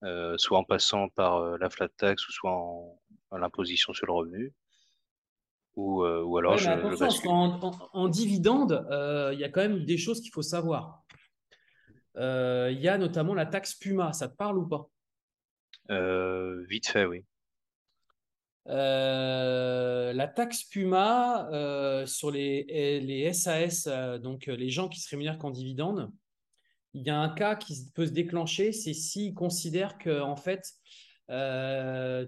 euh, 0.05 0.37
soit 0.39 0.59
en 0.59 0.65
passant 0.65 1.09
par 1.09 1.37
euh, 1.37 1.57
la 1.59 1.71
flat 1.71 1.89
tax 1.89 2.29
ou 2.29 2.33
soit 2.33 2.53
en, 2.53 3.01
en 3.31 3.39
l'imposition 3.39 3.93
sur 3.93 4.07
le 4.07 4.13
revenu 4.13 4.53
ou, 5.75 6.07
ou 6.07 6.39
alors 6.39 6.53
ouais, 6.53 6.59
je, 6.59 6.71
je 6.71 7.23
qu'en 7.23 7.61
en, 7.61 7.91
en 7.93 8.09
dividende, 8.09 8.87
il 9.33 9.39
y 9.39 9.45
a 9.45 9.51
quand 9.51 9.61
même 9.61 9.85
des 9.85 9.99
choses 9.99 10.23
qu'il 10.23 10.33
faut 10.33 10.41
savoir. 10.41 11.03
Il 12.17 12.79
y 12.81 12.89
a 12.89 12.97
notamment 12.97 13.35
la 13.35 13.45
taxe 13.45 13.75
Puma, 13.75 14.15
ça 14.15 14.29
te 14.29 14.37
parle 14.37 14.57
ou 14.57 14.67
pas? 14.67 14.89
Vite 16.67 16.89
fait, 16.89 17.05
oui. 17.05 17.27
Euh, 18.69 20.13
la 20.13 20.27
taxe 20.27 20.65
Puma 20.65 21.49
euh, 21.53 22.05
sur 22.05 22.31
les, 22.31 23.01
les 23.01 23.33
SAS, 23.33 23.87
euh, 23.87 24.19
donc 24.19 24.47
les 24.47 24.71
gens 24.71 24.89
qui 24.89 25.01
se 25.01 25.09
rémunèrent 25.09 25.39
qu'en 25.39 25.51
dividende, 25.51 26.11
il 26.93 27.07
y 27.07 27.11
a 27.11 27.19
un 27.19 27.29
cas 27.29 27.55
qui 27.55 27.91
peut 27.95 28.07
se 28.07 28.13
déclencher, 28.13 28.73
c'est 28.73 28.95
s'ils 28.95 29.35
considèrent 29.35 29.99
que 29.99 30.21
en 30.21 30.37
fait, 30.37 30.65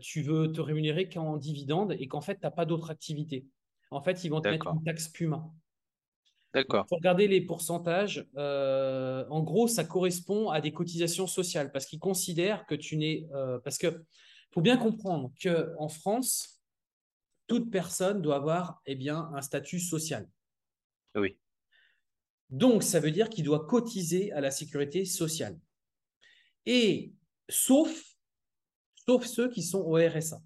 tu 0.00 0.22
veux 0.22 0.52
te 0.52 0.60
rémunérer 0.60 1.08
qu'en 1.08 1.36
dividende 1.36 1.96
et 1.98 2.06
qu'en 2.06 2.20
fait, 2.20 2.34
tu 2.34 2.42
n'as 2.42 2.50
pas 2.50 2.66
d'autre 2.66 2.90
activité. 2.90 3.46
En 3.90 4.02
fait, 4.02 4.22
ils 4.24 4.28
vont 4.28 4.40
te 4.40 4.48
mettre 4.48 4.68
une 4.68 4.84
taxe 4.84 5.08
Puma. 5.08 5.50
D'accord. 6.54 6.86
faut 6.88 6.96
regarder 6.96 7.28
les 7.28 7.40
pourcentages. 7.40 8.26
En 8.36 9.42
gros, 9.42 9.66
ça 9.66 9.84
correspond 9.84 10.50
à 10.50 10.60
des 10.60 10.72
cotisations 10.72 11.26
sociales 11.26 11.72
parce 11.72 11.86
qu'ils 11.86 11.98
considèrent 11.98 12.66
que 12.66 12.74
tu 12.74 12.96
n'es. 12.98 13.26
parce 13.64 13.78
que 13.78 14.04
faut 14.50 14.60
bien 14.60 14.76
comprendre 14.76 15.32
qu'en 15.42 15.88
France, 15.88 16.62
toute 17.46 17.70
personne 17.70 18.22
doit 18.22 18.36
avoir 18.36 18.82
eh 18.86 18.94
bien, 18.94 19.30
un 19.34 19.42
statut 19.42 19.80
social. 19.80 20.28
Oui. 21.14 21.38
Donc, 22.50 22.82
ça 22.82 23.00
veut 23.00 23.10
dire 23.10 23.28
qu'il 23.28 23.44
doit 23.44 23.66
cotiser 23.66 24.32
à 24.32 24.40
la 24.40 24.50
sécurité 24.50 25.04
sociale. 25.04 25.58
Et 26.66 27.12
sauf, 27.48 28.16
sauf 28.94 29.26
ceux 29.26 29.50
qui 29.50 29.62
sont 29.62 29.80
au 29.80 29.96
RSA. 29.96 30.40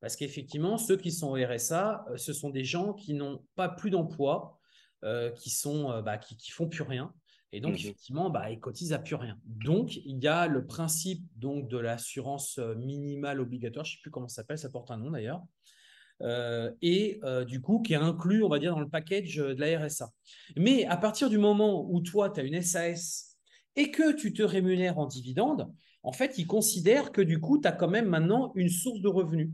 Parce 0.00 0.16
qu'effectivement, 0.16 0.78
ceux 0.78 0.96
qui 0.96 1.12
sont 1.12 1.28
au 1.28 1.34
RSA, 1.34 2.04
euh, 2.10 2.16
ce 2.16 2.32
sont 2.32 2.50
des 2.50 2.64
gens 2.64 2.92
qui 2.92 3.14
n'ont 3.14 3.44
pas 3.54 3.68
plus 3.68 3.90
d'emploi, 3.90 4.58
euh, 5.04 5.30
qui 5.30 5.50
sont, 5.50 5.90
euh, 5.90 6.02
bah, 6.02 6.18
qui, 6.18 6.36
qui 6.36 6.50
font 6.50 6.68
plus 6.68 6.82
rien. 6.82 7.14
Et 7.52 7.60
donc, 7.60 7.72
Mhm. 7.72 7.78
effectivement, 7.78 8.30
bah, 8.30 8.50
ils 8.50 8.58
cotisent 8.58 8.94
à 8.94 8.98
plus 8.98 9.14
rien. 9.14 9.38
Donc, 9.44 9.96
il 9.96 10.18
y 10.22 10.28
a 10.28 10.46
le 10.46 10.66
principe 10.66 11.22
donc, 11.36 11.68
de 11.68 11.76
l'assurance 11.76 12.58
euh, 12.58 12.74
minimale 12.74 13.40
obligatoire, 13.40 13.84
je 13.84 13.92
ne 13.92 13.96
sais 13.96 14.00
plus 14.02 14.10
comment 14.10 14.28
ça 14.28 14.36
s'appelle, 14.36 14.58
ça 14.58 14.70
porte 14.70 14.90
un 14.90 14.96
nom 14.96 15.10
d'ailleurs, 15.10 15.42
euh, 16.22 16.70
et 16.80 17.20
euh, 17.24 17.44
du 17.44 17.60
coup, 17.60 17.80
qui 17.82 17.92
est 17.92 17.96
inclus, 17.96 18.42
on 18.42 18.48
va 18.48 18.58
dire, 18.58 18.72
dans 18.74 18.80
le 18.80 18.88
package 18.88 19.36
de 19.36 19.60
la 19.60 19.78
RSA. 19.78 20.10
Mais 20.56 20.86
à 20.86 20.96
partir 20.96 21.28
du 21.28 21.36
moment 21.38 21.86
où 21.90 22.00
toi, 22.00 22.30
tu 22.30 22.40
as 22.40 22.44
une 22.44 22.62
SAS 22.62 23.36
et 23.76 23.90
que 23.90 24.12
tu 24.12 24.32
te 24.32 24.42
rémunères 24.42 24.98
en 24.98 25.06
dividende, 25.06 25.70
en 26.02 26.12
fait, 26.12 26.38
ils 26.38 26.46
considèrent 26.46 27.12
que 27.12 27.20
du 27.22 27.38
coup, 27.40 27.60
tu 27.60 27.68
as 27.68 27.72
quand 27.72 27.88
même 27.88 28.08
maintenant 28.08 28.52
une 28.54 28.68
source 28.68 29.00
de 29.00 29.08
revenus. 29.08 29.50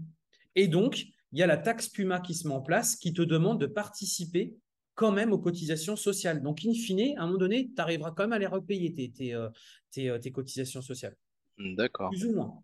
Et 0.54 0.68
donc, 0.68 1.06
il 1.32 1.38
y 1.38 1.42
a 1.42 1.46
la 1.46 1.56
taxe 1.56 1.88
Puma 1.88 2.20
qui 2.20 2.34
se 2.34 2.46
met 2.48 2.54
en 2.54 2.62
place 2.62 2.96
qui 2.96 3.12
te 3.12 3.22
demande 3.22 3.60
de 3.60 3.66
participer 3.66 4.54
quand 4.98 5.12
même 5.12 5.32
aux 5.32 5.38
cotisations 5.38 5.94
sociales. 5.94 6.42
Donc, 6.42 6.64
in 6.66 6.72
fine, 6.74 7.16
à 7.16 7.22
un 7.22 7.26
moment 7.26 7.38
donné, 7.38 7.70
tu 7.72 7.80
arriveras 7.80 8.10
quand 8.10 8.24
même 8.24 8.32
à 8.32 8.38
les 8.40 8.48
repayer, 8.48 8.92
tes, 8.92 9.08
tes, 9.12 9.32
euh, 9.32 9.48
tes, 9.92 10.10
euh, 10.10 10.18
tes 10.18 10.32
cotisations 10.32 10.82
sociales. 10.82 11.14
D'accord. 11.56 12.10
Plus 12.10 12.26
ou 12.26 12.32
moins. 12.34 12.60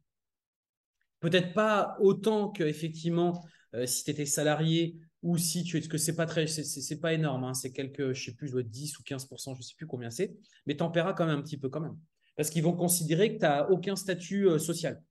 Peut-être 1.20 1.54
pas 1.54 1.96
autant 2.00 2.50
que 2.50 2.64
effectivement 2.64 3.46
euh, 3.74 3.86
si 3.86 4.02
tu 4.02 4.10
étais 4.10 4.26
salarié 4.26 4.96
ou 5.22 5.38
si 5.38 5.62
tu 5.62 5.76
es 5.76 5.80
parce 5.80 5.88
que 5.88 5.96
c'est 5.96 6.16
pas 6.16 6.26
très 6.26 6.48
c'est- 6.48 7.00
pas 7.00 7.12
énorme 7.14 7.44
hein, 7.44 7.54
c'est 7.54 7.72
quelques 7.72 8.12
je 8.12 8.24
sais 8.24 8.34
plus 8.34 8.48
je 8.48 8.52
dois 8.52 8.60
être 8.60 8.68
10 8.70 8.98
ou 8.98 9.02
15% 9.04 9.54
je 9.54 9.62
sais 9.62 9.74
plus 9.74 9.86
combien 9.86 10.10
c'est 10.10 10.36
mais 10.66 10.76
tu 10.76 10.82
en 10.82 10.90
paieras 10.90 11.14
quand 11.14 11.24
même 11.24 11.38
un 11.38 11.42
petit 11.42 11.56
peu 11.56 11.70
quand 11.70 11.80
même 11.80 11.96
parce 12.36 12.50
qu'ils 12.50 12.62
vont 12.62 12.74
considérer 12.74 13.30
que 13.34 13.38
tu 13.38 13.44
n'as 13.46 13.66
aucun 13.68 13.96
statut 13.96 14.48
euh, 14.48 14.58
social. 14.58 15.02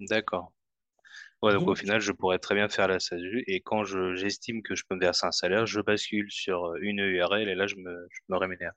D'accord. 0.00 0.52
Ouais, 1.42 1.52
donc 1.52 1.68
au 1.68 1.74
final, 1.74 2.00
je 2.00 2.10
pourrais 2.12 2.38
très 2.38 2.54
bien 2.54 2.68
faire 2.70 2.88
la 2.88 2.94
SASU 2.98 3.44
et 3.46 3.60
quand 3.60 3.84
je 3.84 4.14
j'estime 4.14 4.62
que 4.62 4.74
je 4.74 4.84
peux 4.88 4.94
me 4.94 5.00
verser 5.00 5.26
un 5.26 5.30
salaire, 5.32 5.66
je 5.66 5.80
bascule 5.82 6.30
sur 6.30 6.64
euh, 6.70 6.78
une 6.80 7.00
URL 7.00 7.48
et 7.50 7.54
là, 7.54 7.66
je 7.66 7.76
me, 7.76 8.08
je 8.10 8.20
me 8.30 8.36
rémunère. 8.38 8.72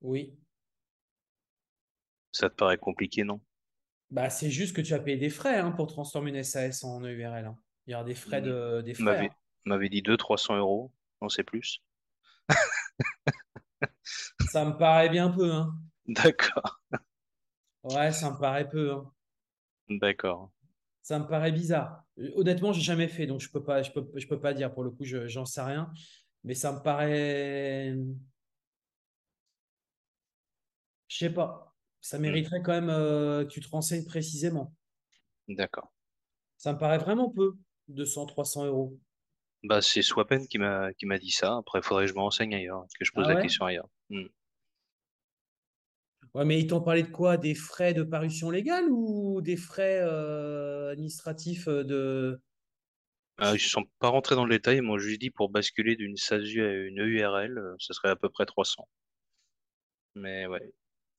oui, 0.00 0.36
Ça 2.32 2.50
te 2.50 2.54
paraît 2.54 2.76
compliqué, 2.76 3.24
non? 3.24 3.40
bah 4.10 4.30
c'est 4.30 4.50
juste 4.50 4.74
que 4.76 4.80
tu 4.80 4.94
as 4.94 4.98
payé 5.00 5.16
des 5.16 5.30
frais 5.30 5.58
hein, 5.58 5.70
pour 5.72 5.86
transformer 5.88 6.30
une 6.30 6.36
SAS 6.36 6.84
en 6.84 7.00
EURL. 7.02 7.46
hein. 7.46 7.58
Il 7.86 7.92
y 7.92 7.94
aura 7.94 8.04
des 8.04 8.14
frais 8.14 8.40
Mm. 8.40 8.44
de 8.46 8.80
des 8.82 8.94
frais. 8.94 9.04
m'avait 9.04 9.26
hein. 9.26 9.34
m'avait 9.66 9.88
dit 9.88 10.02
200-300 10.02 10.56
euros, 10.56 10.92
non, 11.22 11.28
c'est 11.28 11.42
plus. 11.44 11.80
Ça 14.44 14.64
me 14.64 14.76
paraît 14.78 15.08
bien 15.10 15.28
peu 15.30 15.52
hein. 15.52 15.76
D'accord, 16.06 16.80
Ouais, 17.84 18.10
ça 18.12 18.30
me 18.32 18.38
paraît 18.38 18.68
peu. 18.68 19.00
D'accord. 19.88 20.50
Ça 21.02 21.18
me 21.18 21.26
paraît 21.26 21.52
bizarre. 21.52 22.04
Euh, 22.18 22.30
Honnêtement, 22.36 22.72
j'ai 22.72 22.80
jamais 22.82 23.08
fait, 23.08 23.26
donc 23.26 23.40
je 23.40 23.50
peux 23.50 23.62
pas, 23.62 23.82
je 23.82 23.90
peux, 23.92 24.06
je 24.14 24.26
peux 24.26 24.40
pas 24.40 24.54
dire 24.54 24.72
pour 24.72 24.84
le 24.84 24.90
coup, 24.90 25.04
je, 25.04 25.26
j'en 25.28 25.44
sais 25.44 25.62
rien. 25.62 25.92
Mais 26.44 26.54
ça 26.54 26.72
me 26.72 26.80
paraît, 26.82 27.94
je 31.08 31.16
sais 31.16 31.30
pas. 31.32 31.74
Ça 32.00 32.18
Mm. 32.18 32.22
mériterait 32.22 32.62
quand 32.62 32.72
même 32.72 32.90
euh, 32.90 33.44
que 33.44 33.50
tu 33.50 33.60
te 33.60 33.68
renseignes 33.68 34.04
précisément. 34.04 34.74
D'accord. 35.48 35.92
Ça 36.56 36.72
me 36.72 36.78
paraît 36.78 36.98
vraiment 36.98 37.30
peu, 37.30 37.56
200, 37.88 38.26
300 38.26 38.66
euros. 38.66 38.98
Bah, 39.62 39.80
c'est 39.80 40.02
Swapen 40.02 40.46
qui 40.46 40.58
m'a 40.58 40.92
qui 40.94 41.06
m'a 41.06 41.18
dit 41.18 41.30
ça. 41.30 41.56
Après, 41.56 41.78
il 41.78 41.82
faudrait 41.82 42.04
que 42.04 42.10
je 42.10 42.14
me 42.14 42.20
renseigne 42.20 42.54
ailleurs, 42.54 42.84
que 42.98 43.04
je 43.04 43.12
pose 43.12 43.26
Ah 43.28 43.34
la 43.34 43.42
question 43.42 43.64
ailleurs. 43.64 43.88
Mm. 44.10 44.24
Ouais, 46.34 46.44
mais 46.44 46.58
ils 46.60 46.66
t'ont 46.66 46.80
parlé 46.80 47.02
de 47.04 47.08
quoi? 47.10 47.36
Des 47.36 47.54
frais 47.54 47.94
de 47.94 48.02
parution 48.02 48.50
légale 48.50 48.86
ou 48.90 49.40
des 49.40 49.56
frais 49.56 50.00
euh, 50.02 50.90
administratifs 50.92 51.68
euh, 51.68 51.84
de... 51.84 52.40
Ah, 53.38 53.50
ils 53.50 53.54
ne 53.54 53.58
sont 53.58 53.84
pas 54.00 54.08
rentrés 54.08 54.34
dans 54.34 54.44
le 54.44 54.56
détail, 54.56 54.78
ils 54.78 54.82
m'ont 54.82 54.98
juste 54.98 55.20
dit 55.20 55.30
pour 55.30 55.48
basculer 55.48 55.94
d'une 55.94 56.16
SASU 56.16 56.64
à 56.64 56.72
une 56.72 56.98
EURL, 57.00 57.58
euh, 57.58 57.76
ce 57.78 57.92
serait 57.92 58.08
à 58.08 58.16
peu 58.16 58.28
près 58.28 58.44
300. 58.44 58.88
Mais 60.16 60.46
ouais, 60.46 60.72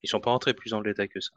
ils 0.04 0.10
sont 0.10 0.20
pas 0.20 0.32
rentrés 0.32 0.54
plus 0.54 0.72
dans 0.72 0.80
le 0.82 0.92
détail 0.92 1.08
que 1.10 1.22
ça. 1.22 1.32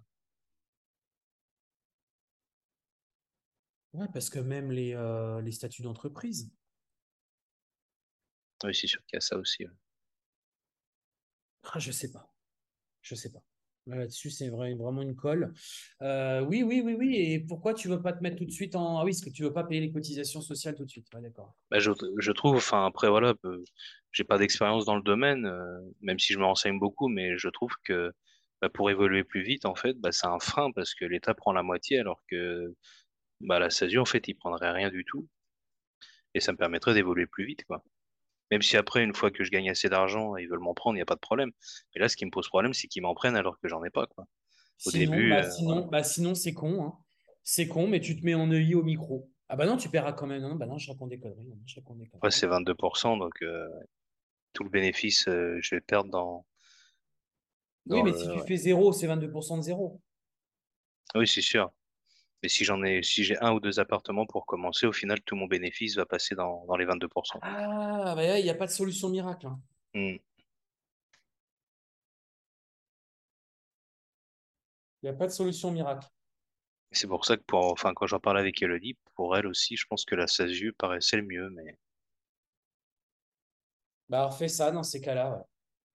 Ouais, 3.93 4.07
parce 4.13 4.31
que 4.31 4.39
même 4.39 4.71
les, 4.73 4.95
euh, 4.95 5.41
les 5.43 5.53
statuts 5.53 5.83
d'entreprise. 5.83 6.51
Oui, 8.63 8.73
c'est 8.75 8.87
sûr 8.87 9.01
qu'il 9.07 9.17
y 9.17 9.19
a 9.19 9.21
ça 9.21 9.37
aussi. 9.37 9.65
ouais. 9.65 9.71
Ah, 11.63 11.79
je 11.79 11.93
sais 11.93 12.11
pas. 12.11 12.35
Je 13.03 13.15
sais 13.17 13.33
pas. 13.33 13.43
Là-dessus, 13.89 14.31
c'est 14.31 14.49
vrai, 14.49 14.75
vraiment 14.75 15.03
une 15.03 15.17
colle. 15.17 15.55
Euh, 16.03 16.41
oui, 16.43 16.63
oui, 16.63 16.83
oui, 16.85 16.95
oui. 16.99 17.17
Et 17.17 17.41
pourquoi 17.41 17.75
tu 17.75 17.89
veux 17.89 18.03
pas 18.03 18.13
te 18.13 18.23
mettre 18.23 18.37
tout 18.37 18.45
de 18.45 18.51
suite 18.51 18.77
en... 18.77 18.99
Ah 18.99 19.05
oui, 19.05 19.13
parce 19.13 19.23
que 19.23 19.31
tu 19.31 19.43
veux 19.43 19.53
pas 19.53 19.65
payer 19.65 19.81
les 19.81 19.91
cotisations 19.91 20.41
sociales 20.41 20.75
tout 20.75 20.85
de 20.85 20.91
suite. 20.91 21.09
Bah, 21.71 21.79
je, 21.79 22.33
trouve, 22.33 22.57
enfin 22.57 22.87
après 22.87 23.09
voilà, 23.09 23.35
euh, 23.45 23.65
j'ai 24.13 24.25
pas 24.25 24.39
d'expérience 24.39 24.85
dans 24.85 24.97
le 24.97 25.03
domaine, 25.03 25.47
euh, 25.47 25.81
même 26.03 26.19
si 26.19 26.33
je 26.33 26.39
me 26.39 26.45
renseigne 26.45 26.79
beaucoup, 26.79 27.09
mais 27.09 27.39
je 27.39 27.49
trouve 27.49 27.73
que 27.85 28.13
bah, 28.61 28.69
pour 28.69 28.91
évoluer 28.91 29.25
plus 29.25 29.43
vite, 29.43 29.65
en 29.65 29.75
fait, 29.75 29.95
bah, 29.95 30.13
c'est 30.13 30.27
un 30.27 30.39
frein 30.39 30.71
parce 30.73 30.95
que 30.95 31.05
l'État 31.05 31.35
prend 31.35 31.53
la 31.53 31.63
moitié 31.63 31.99
alors 31.99 32.23
que 32.29 32.75
la 33.41 33.71
SASU, 33.71 33.99
en 33.99 34.05
fait, 34.05 34.29
il 34.29 34.35
prendrait 34.35 34.71
rien 34.71 34.91
du 34.91 35.05
tout 35.05 35.27
et 36.35 36.41
ça 36.41 36.53
me 36.53 36.59
permettrait 36.59 36.95
d'évoluer 36.95 37.27
plus 37.27 37.45
vite, 37.45 37.65
quoi. 37.65 37.83
Même 38.51 38.63
si 38.63 38.77
après, 38.77 39.05
une 39.05 39.15
fois 39.15 39.31
que 39.31 39.45
je 39.45 39.51
gagne 39.51 39.71
assez 39.71 39.89
d'argent, 39.89 40.37
ils 40.37 40.49
veulent 40.49 40.59
m'en 40.61 40.75
prendre, 40.75 40.97
il 40.97 40.99
n'y 40.99 41.03
a 41.03 41.07
pas 41.07 41.15
de 41.17 41.21
problème. 41.21 41.51
Mais 41.95 42.01
là, 42.01 42.09
ce 42.09 42.17
qui 42.17 42.27
me 42.27 42.31
pose 42.31 42.49
problème, 42.49 42.75
c'est 42.75 42.89
qu'ils 42.89 43.03
m'en 43.03 43.15
prennent 43.15 43.37
alors 43.37 43.59
que 43.61 43.69
j'en 43.69 43.85
ai 43.85 43.91
pas, 43.91 44.07
quoi. 44.07 44.27
Au 44.85 44.91
Sinon, 44.91 45.11
début, 45.13 45.31
bah 45.31 45.43
euh, 45.45 45.51
voilà. 45.65 45.83
bah 45.91 46.03
sinon 46.03 46.35
c'est 46.35 46.55
con. 46.55 46.83
hein. 46.85 46.99
C'est 47.43 47.69
con, 47.69 47.87
mais 47.89 48.01
tu 48.01 48.19
te 48.19 48.25
mets 48.25 48.35
en 48.35 48.51
EI 48.53 48.75
au 48.75 48.83
micro. 48.83 49.31
Ah 49.49 49.57
bah 49.57 49.67
non, 49.67 49.77
tu 49.77 49.89
paieras 49.89 50.13
quand 50.13 50.27
même. 50.27 50.43
Non, 50.43 50.55
bah 50.55 50.67
non, 50.67 50.79
je 50.79 50.91
raconte 50.91 51.11
des 51.11 51.19
conneries. 51.19 51.53
Après, 52.17 52.31
conneries. 52.31 52.31
c'est 52.31 52.47
22%, 52.47 53.19
donc 53.19 53.43
euh, 53.43 53.69
tout 54.55 54.65
le 54.65 54.71
bénéfice, 54.71 55.29
euh, 55.29 55.59
je 55.63 55.71
vais 55.71 55.77
le 55.79 55.83
perdre 55.83 56.11
dans, 56.11 56.47
Oui, 57.91 58.03
mais 58.03 58.13
le. 58.13 58.15
si 58.15 58.29
tu 58.31 58.41
ouais. 58.41 58.47
fais 58.47 58.57
zéro, 58.57 58.93
c'est 58.93 59.07
22% 59.09 59.59
de 59.59 59.63
zéro. 59.63 60.01
Oui, 61.15 61.27
c'est 61.27 61.43
sûr. 61.43 61.71
Et 62.43 62.49
si 62.49 62.65
j'en 62.65 62.83
ai, 62.85 63.03
si 63.03 63.25
j'ai 63.25 63.37
un 63.39 63.53
ou 63.53 63.61
deux 63.61 63.81
appartements 63.81 64.27
pour 64.27 64.47
commencer, 64.47 64.87
au 64.87 64.93
final, 64.93 65.21
tout 65.23 65.35
mon 65.35 65.47
bénéfice 65.47 65.97
va 65.97 66.07
passer 66.07 66.35
dans, 66.37 66.65
dans 66.67 66.77
les 66.77 66.87
22%. 66.87 67.39
Ah, 67.43 68.15
bah 68.15 68.39
il 68.39 68.45
n'y 68.45 68.51
a 68.51 68.55
pas 68.55 68.67
de 68.67 68.71
solution 68.71 69.09
miracle. 69.09 69.47
hein. 69.47 69.61
Hmm. 69.95 70.17
Il 75.03 75.05
n'y 75.05 75.09
a 75.11 75.15
pas 75.15 75.27
de 75.27 75.33
solution 75.33 75.71
miracle. 75.71 76.07
C'est 76.93 77.07
pour 77.07 77.25
ça 77.25 77.37
que 77.37 77.43
pour, 77.43 77.65
enfin, 77.73 77.93
quand 77.95 78.07
j'en 78.07 78.21
parlais 78.21 78.41
avec 78.41 78.63
Elodie, 78.63 78.97
pour 79.15 79.37
elle 79.37 79.47
aussi, 79.47 79.77
je 79.77 79.87
pense 79.87 80.05
que 80.05 80.15
la 80.15 80.27
SASU 80.27 80.73
paraissait 80.73 81.17
le 81.19 81.23
mieux, 81.25 81.51
mais 81.51 81.77
Bah 84.09 84.21
alors 84.21 84.37
fais 84.37 84.49
ça 84.49 84.71
dans 84.71 84.83
ces 84.83 85.01
cas-là. 85.01 85.45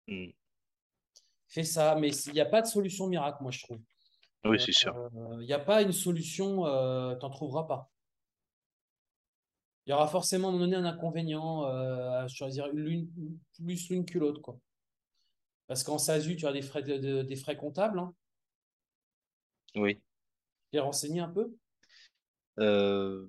ouais. 0.07 0.27
hmm. 0.27 0.31
Fais 1.47 1.63
ça, 1.63 1.95
mais 1.95 2.09
il 2.09 2.33
n'y 2.33 2.41
a 2.41 2.45
pas 2.45 2.61
de 2.61 2.67
solution 2.67 3.07
miracle, 3.07 3.37
moi 3.41 3.51
je 3.51 3.61
trouve. 3.63 3.79
Oui, 4.45 4.59
c'est 4.59 4.71
sûr. 4.71 4.95
Euh, 4.95 5.37
Il 5.41 5.45
n'y 5.45 5.53
a 5.53 5.59
pas 5.59 5.81
une 5.81 5.91
solution, 5.91 6.65
euh, 6.65 7.15
t'en 7.15 7.29
trouveras 7.29 7.67
pas. 7.67 7.89
Il 9.85 9.89
y 9.89 9.93
aura 9.93 10.07
forcément 10.07 10.47
à 10.47 10.51
un 10.51 10.53
moment 10.53 10.65
donné 10.65 10.77
un 10.77 10.85
inconvénient 10.85 11.65
euh, 11.65 12.23
à 12.23 12.27
choisir 12.27 12.67
l'une 12.67 13.09
plus 13.53 13.89
l'une 13.89 14.05
que 14.05 14.17
l'autre, 14.17 14.41
quoi. 14.41 14.57
Parce 15.67 15.83
qu'en 15.83 15.97
SASU, 15.97 16.35
tu 16.35 16.45
as 16.47 16.53
des 16.53 16.61
frais, 16.61 16.83
de- 16.83 16.97
de- 16.97 17.21
des 17.23 17.35
frais 17.35 17.57
comptables, 17.57 17.99
hein. 17.99 18.13
Oui. 19.75 19.99
T'es 20.71 20.79
renseigné 20.79 21.19
un 21.19 21.29
peu? 21.29 21.53
Euh, 22.59 23.27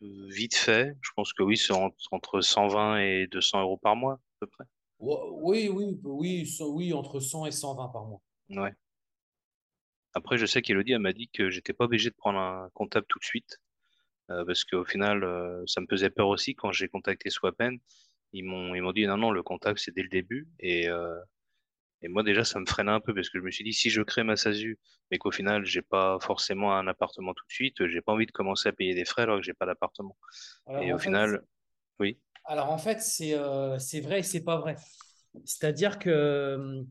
vite 0.00 0.54
fait, 0.54 0.96
je 1.02 1.10
pense 1.16 1.32
que 1.32 1.42
oui, 1.42 1.56
c'est 1.56 1.72
en- 1.72 1.90
entre 2.12 2.40
120 2.40 2.98
et 3.00 3.26
200 3.26 3.60
euros 3.60 3.76
par 3.76 3.96
mois, 3.96 4.14
à 4.14 4.20
peu 4.40 4.46
près. 4.46 4.64
Ou- 5.00 5.16
Oui, 5.42 5.68
oui, 5.68 5.98
oui, 6.04 6.48
oui, 6.60 6.92
entre 6.92 7.20
100 7.20 7.46
et 7.46 7.50
120 7.50 7.88
par 7.88 8.04
mois. 8.06 8.20
Ouais. 8.50 8.72
Après, 10.14 10.38
je 10.38 10.46
sais 10.46 10.62
qu'Elodie, 10.62 10.92
elle 10.92 11.00
m'a 11.00 11.12
dit 11.12 11.28
que 11.28 11.50
j'étais 11.50 11.72
pas 11.72 11.84
obligé 11.84 12.10
de 12.10 12.14
prendre 12.14 12.38
un 12.38 12.70
comptable 12.74 13.06
tout 13.08 13.18
de 13.18 13.24
suite, 13.24 13.58
euh, 14.30 14.44
parce 14.44 14.64
qu'au 14.64 14.84
final, 14.84 15.24
euh, 15.24 15.62
ça 15.66 15.80
me 15.80 15.86
faisait 15.88 16.10
peur 16.10 16.28
aussi 16.28 16.54
quand 16.54 16.72
j'ai 16.72 16.88
contacté 16.88 17.30
Swapen. 17.30 17.78
Ils 18.32 18.44
m'ont, 18.44 18.74
ils 18.74 18.82
m'ont 18.82 18.92
dit 18.92 19.06
non, 19.06 19.16
non, 19.16 19.30
le 19.30 19.42
contact 19.42 19.78
c'est 19.80 19.94
dès 19.94 20.02
le 20.02 20.08
début. 20.08 20.48
Et, 20.60 20.88
euh, 20.88 21.18
et 22.02 22.08
moi 22.08 22.22
déjà, 22.22 22.44
ça 22.44 22.60
me 22.60 22.66
freinait 22.66 22.92
un 22.92 23.00
peu 23.00 23.14
parce 23.14 23.30
que 23.30 23.38
je 23.38 23.44
me 23.44 23.50
suis 23.50 23.64
dit 23.64 23.72
si 23.72 23.90
je 23.90 24.02
crée 24.02 24.24
ma 24.24 24.36
SASU, 24.36 24.78
mais 25.10 25.18
qu'au 25.18 25.30
final, 25.30 25.64
j'ai 25.64 25.82
pas 25.82 26.18
forcément 26.20 26.74
un 26.76 26.86
appartement 26.86 27.34
tout 27.34 27.46
de 27.46 27.52
suite, 27.52 27.86
j'ai 27.86 28.00
pas 28.02 28.12
envie 28.12 28.26
de 28.26 28.32
commencer 28.32 28.68
à 28.68 28.72
payer 28.72 28.94
des 28.94 29.04
frais 29.04 29.22
alors 29.22 29.38
que 29.38 29.44
j'ai 29.44 29.54
pas 29.54 29.66
d'appartement. 29.66 30.16
Et 30.82 30.92
au 30.92 30.98
fait, 30.98 31.04
final, 31.04 31.42
oui, 32.00 32.18
alors, 32.48 32.70
en 32.70 32.78
fait, 32.78 33.00
c'est 33.02 33.34
euh, 33.34 33.78
c'est 33.78 34.00
vrai 34.00 34.20
et 34.20 34.22
c'est 34.22 34.42
pas 34.42 34.56
vrai. 34.58 34.76
C'est-à-dire 35.44 35.98
que 35.98 36.82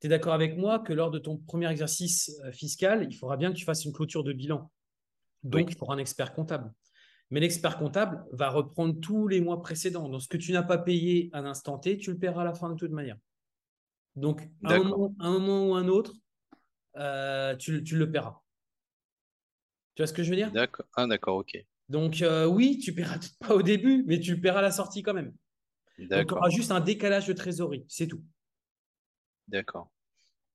tu 0.00 0.06
es 0.06 0.10
d'accord 0.10 0.34
avec 0.34 0.56
moi 0.56 0.78
que 0.80 0.92
lors 0.92 1.10
de 1.10 1.18
ton 1.18 1.36
premier 1.38 1.70
exercice 1.70 2.30
euh, 2.44 2.52
fiscal, 2.52 3.06
il 3.10 3.14
faudra 3.16 3.36
bien 3.36 3.52
que 3.52 3.56
tu 3.56 3.64
fasses 3.64 3.84
une 3.84 3.92
clôture 3.92 4.24
de 4.24 4.32
bilan. 4.32 4.70
Donc, 5.44 5.72
il 5.72 5.76
faudra 5.76 5.94
un 5.94 5.98
expert 5.98 6.34
comptable. 6.34 6.72
Mais 7.30 7.40
l'expert 7.40 7.78
comptable 7.78 8.24
va 8.32 8.50
reprendre 8.50 9.00
tous 9.00 9.28
les 9.28 9.40
mois 9.40 9.62
précédents. 9.62 10.08
Donc, 10.08 10.22
ce 10.22 10.28
que 10.28 10.36
tu 10.38 10.52
n'as 10.52 10.62
pas 10.64 10.78
payé 10.78 11.30
à 11.32 11.42
l'instant 11.42 11.78
T, 11.78 11.98
tu 11.98 12.12
le 12.12 12.18
paieras 12.18 12.42
à 12.42 12.44
la 12.44 12.54
fin 12.54 12.70
de 12.70 12.76
toute 12.76 12.92
manière. 12.92 13.18
Donc, 14.16 14.48
à 14.64 14.72
un 14.72 14.82
D'accord. 14.82 14.84
moment, 14.84 15.14
à 15.20 15.26
un 15.28 15.38
moment 15.38 15.68
ou 15.68 15.74
un 15.74 15.88
autre, 15.88 16.14
euh, 16.96 17.56
tu, 17.56 17.72
le- 17.72 17.84
tu 17.84 17.96
le 17.96 18.10
paieras. 18.10 18.42
Tu 19.94 20.02
vois 20.02 20.06
ce 20.06 20.12
que 20.12 20.22
je 20.22 20.30
veux 20.30 20.36
dire? 20.36 20.52
d'accord, 20.52 20.86
ah 20.96 21.06
d'accord, 21.06 21.36
ok, 21.36 21.56
Donc, 21.88 22.22
euh, 22.22 22.46
oui, 22.46 22.78
tu 22.78 22.94
paieras 22.94 23.18
peut-être 23.18 23.38
pas 23.38 23.54
au 23.54 23.62
début, 23.62 24.04
mais 24.06 24.18
tu 24.20 24.34
le 24.34 24.40
paieras 24.40 24.58
à 24.58 24.62
la 24.62 24.70
sortie 24.72 25.02
quand 25.02 25.14
même. 25.14 25.32
Donc, 26.14 26.28
tu 26.28 26.34
d'accord, 26.34 26.38
auras 26.38 26.50
juste 26.50 26.72
un 26.72 26.80
décalage 26.80 27.28
de 27.28 27.34
trésorerie, 27.34 27.84
c'est 27.88 28.08
tout. 28.08 28.24
D'accord. 29.48 29.90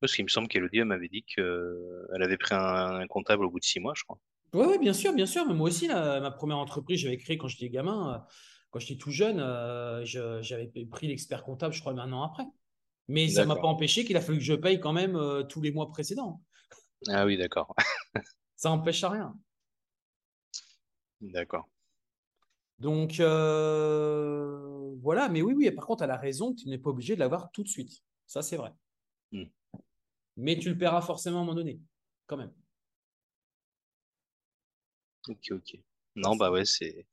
Parce 0.01 0.15
qu'il 0.15 0.25
me 0.25 0.29
semble 0.29 0.47
qu'Elodie 0.49 0.83
m'avait 0.83 1.09
dit 1.09 1.23
qu'elle 1.23 2.21
avait 2.23 2.37
pris 2.37 2.55
un, 2.55 3.01
un 3.01 3.07
comptable 3.07 3.45
au 3.45 3.51
bout 3.51 3.59
de 3.59 3.65
six 3.65 3.79
mois, 3.81 3.93
je 3.95 4.03
crois. 4.03 4.19
Oui, 4.53 4.65
ouais, 4.65 4.77
bien 4.79 4.93
sûr, 4.93 5.13
bien 5.13 5.25
sûr. 5.25 5.45
Mais 5.47 5.53
moi 5.53 5.69
aussi, 5.69 5.87
là, 5.87 6.19
ma 6.19 6.31
première 6.31 6.57
entreprise, 6.57 6.99
j'avais 6.99 7.17
créé 7.17 7.37
quand 7.37 7.47
j'étais 7.47 7.69
gamin, 7.69 8.15
euh, 8.15 8.33
quand 8.69 8.79
j'étais 8.79 8.97
tout 8.97 9.11
jeune, 9.11 9.39
euh, 9.39 10.03
je- 10.05 10.41
j'avais 10.41 10.67
pris 10.89 11.07
l'expert 11.07 11.43
comptable, 11.43 11.73
je 11.73 11.79
crois, 11.81 11.93
un 11.93 12.11
an 12.11 12.23
après. 12.23 12.43
Mais 13.09 13.29
ça 13.29 13.43
ne 13.43 13.49
m'a 13.49 13.57
pas 13.57 13.67
empêché 13.67 14.05
qu'il 14.05 14.17
a 14.17 14.21
fallu 14.21 14.39
que 14.39 14.43
je 14.45 14.53
paye 14.53 14.79
quand 14.79 14.93
même 14.93 15.15
euh, 15.15 15.43
tous 15.43 15.61
les 15.61 15.71
mois 15.71 15.89
précédents. 15.91 16.41
Ah 17.09 17.25
oui, 17.25 17.37
d'accord, 17.37 17.73
Ça 18.55 18.69
n'empêche 18.69 19.03
à 19.03 19.09
rien. 19.09 19.37
d'accord. 21.21 21.65
Donc, 22.79 23.19
euh, 23.19 24.95
voilà. 25.01 25.29
Mais 25.29 25.41
oui, 25.41 25.53
oui, 25.55 25.69
par 25.71 25.85
contre, 25.85 26.03
elle 26.03 26.11
a 26.11 26.17
raison, 26.17 26.53
tu 26.53 26.67
n'es 26.69 26.77
pas 26.77 26.89
obligé 26.89 27.15
de 27.15 27.19
l'avoir 27.19 27.51
tout 27.51 27.63
de 27.63 27.67
suite. 27.69 28.01
Ça, 28.31 28.41
c'est 28.41 28.55
vrai. 28.55 28.71
Hmm. 29.33 29.43
Mais 30.37 30.57
tu 30.57 30.69
le 30.69 30.77
paieras 30.77 31.01
forcément 31.01 31.39
à 31.39 31.41
un 31.41 31.43
moment 31.43 31.53
donné, 31.53 31.81
quand 32.27 32.37
même. 32.37 32.53
Ok, 35.27 35.49
ok. 35.51 35.77
Non, 36.15 36.37
bah 36.37 36.49
ouais, 36.49 36.63
c'est 36.63 37.07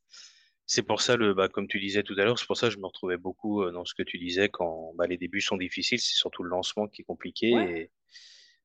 c'est 0.65 0.85
pour 0.85 1.01
ça 1.01 1.17
le 1.17 1.35
bah 1.35 1.49
comme 1.49 1.67
tu 1.67 1.81
disais 1.81 2.05
tout 2.05 2.15
à 2.19 2.25
l'heure, 2.25 2.39
c'est 2.39 2.47
pour 2.47 2.57
ça 2.57 2.69
que 2.69 2.75
je 2.75 2.79
me 2.79 2.87
retrouvais 2.87 3.17
beaucoup 3.17 3.65
euh, 3.65 3.73
dans 3.73 3.85
ce 3.85 3.95
que 3.95 4.05
tu 4.05 4.17
disais 4.17 4.49
quand 4.49 4.93
bah, 4.95 5.09
les 5.09 5.17
débuts 5.19 5.41
sont 5.41 5.57
difficiles, 5.57 5.99
c'est 5.99 6.15
surtout 6.15 6.45
le 6.45 6.51
lancement 6.51 6.87
qui 6.87 7.03
est 7.03 7.05
compliqué 7.05 7.53
Ouais. 7.53 7.91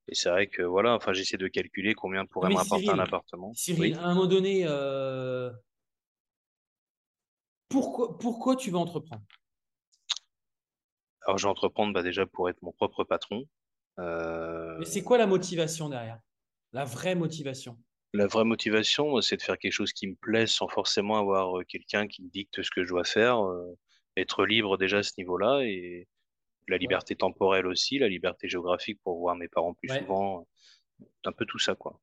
et, 0.08 0.12
et 0.12 0.14
c'est 0.14 0.30
vrai 0.30 0.46
que 0.46 0.62
voilà, 0.62 0.94
enfin 0.94 1.12
j'essaie 1.12 1.38
de 1.38 1.48
calculer 1.48 1.96
combien 1.96 2.28
pourrait 2.28 2.52
me 2.52 2.58
rapporter 2.58 2.92
un 2.92 3.00
appartement. 3.00 3.52
Cyril, 3.56 3.82
Oui. 3.82 3.94
à 3.96 4.06
un 4.06 4.14
moment 4.14 4.28
donné, 4.28 4.62
euh, 4.68 5.52
pourquoi, 7.68 8.16
pourquoi 8.20 8.56
tu 8.56 8.70
veux 8.70 8.78
entreprendre? 8.78 9.24
Alors 11.26 11.38
je 11.38 11.46
vais 11.46 11.52
entreprendre 11.52 11.94
bah, 11.94 12.02
déjà 12.04 12.26
pour 12.26 12.50
être 12.50 12.62
mon 12.62 12.72
propre 12.72 13.04
patron. 13.04 13.44
Euh, 14.00 14.80
Mais 14.80 14.86
c'est 14.86 15.02
quoi 15.04 15.18
la 15.18 15.26
motivation 15.28 15.90
derrière? 15.90 16.20
La 16.74 16.86
vraie 16.86 17.16
motivation? 17.16 17.80
la 18.14 18.28
vraie 18.28 18.44
motivation, 18.46 19.10
moi, 19.10 19.22
c'est 19.22 19.38
de 19.38 19.42
faire 19.42 19.58
quelque 19.58 19.72
chose 19.72 19.94
qui 19.94 20.08
me 20.08 20.16
plaît 20.16 20.48
sans 20.48 20.68
forcément 20.68 21.18
avoir 21.18 21.60
euh, 21.60 21.64
quelqu'un 21.64 22.08
qui 22.08 22.24
me 22.24 22.30
dicte 22.30 22.62
ce 22.64 22.70
que 22.72 22.84
je 22.84 22.90
dois 22.90 23.04
faire, 23.04 23.44
euh, 23.46 23.78
être 24.18 24.46
libre 24.46 24.78
déjà 24.78 25.00
à 25.00 25.04
ce 25.04 25.14
niveau-là 25.18 25.62
et 25.64 26.08
la 26.70 26.78
Ouais. 26.80 26.80
liberté 26.80 27.16
temporelle 27.16 27.68
aussi, 27.68 28.00
la 28.00 28.10
liberté 28.10 28.50
géographique 28.50 29.00
pour 29.04 29.20
voir 29.20 29.36
mes 29.38 29.48
parents 29.50 29.74
plus 29.76 29.90
Ouais. 29.90 30.00
souvent, 30.00 30.48
un 31.26 31.32
peu 31.34 31.46
tout 31.46 31.60
ça, 31.60 31.76
quoi. 31.76 32.00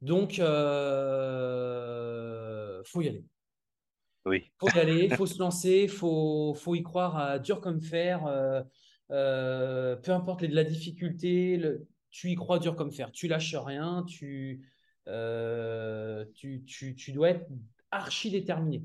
Donc, 0.00 0.38
euh, 0.38 1.62
faut 2.84 3.00
y 3.02 3.08
aller. 3.08 3.24
Oui, 4.28 4.52
Faut 4.60 4.70
y 4.74 4.78
aller, 4.80 5.08
faut 5.10 5.26
se 5.26 5.38
lancer, 5.38 5.86
faut, 5.88 6.54
faut 6.54 6.74
y 6.74 6.82
croire 6.82 7.16
à 7.16 7.38
dur 7.38 7.60
comme 7.60 7.80
fer. 7.80 8.26
euh, 8.26 8.62
euh, 9.10 9.96
peu 9.96 10.12
importe 10.12 10.42
la 10.42 10.64
difficulté, 10.64 11.56
le- 11.56 11.86
tu 12.10 12.30
y 12.30 12.34
crois 12.34 12.58
dur 12.58 12.74
comme 12.76 12.90
fer. 12.92 13.12
Tu 13.12 13.28
lâches 13.28 13.54
rien, 13.54 14.04
tu, 14.08 14.68
euh, 15.08 16.24
tu, 16.34 16.64
tu, 16.66 16.94
tu 16.96 17.12
dois 17.12 17.30
être 17.30 17.46
archi 17.92 18.30
déterminé. 18.30 18.82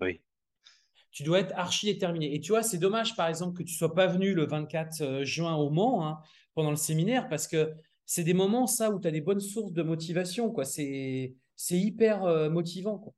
oui, 0.00 0.20
Tu 1.10 1.22
dois 1.22 1.40
être 1.40 1.52
archi 1.56 1.86
déterminé. 1.86 2.34
Et 2.34 2.40
tu 2.40 2.52
vois, 2.52 2.62
c'est 2.62 2.78
dommage, 2.78 3.16
par 3.16 3.28
exemple, 3.28 3.56
que 3.58 3.62
tu 3.62 3.74
sois 3.74 3.94
pas 3.94 4.06
venu 4.06 4.34
le 4.34 4.46
24 4.46 5.22
juin 5.24 5.56
au 5.56 5.70
Mans 5.70 6.06
hein, 6.06 6.18
pendant 6.54 6.70
le 6.70 6.76
séminaire, 6.76 7.28
parce 7.28 7.48
que 7.48 7.72
c'est 8.04 8.24
des 8.24 8.34
moments, 8.34 8.66
ça, 8.66 8.90
où 8.90 9.00
tu 9.00 9.08
as 9.08 9.10
des 9.10 9.20
bonnes 9.20 9.40
sources 9.40 9.72
de 9.72 9.82
motivation. 9.82 10.50
quoi. 10.50 10.64
C'est, 10.64 11.34
c'est 11.56 11.78
hyper 11.78 12.24
euh, 12.24 12.50
motivant. 12.50 12.98
quoi. 12.98 13.12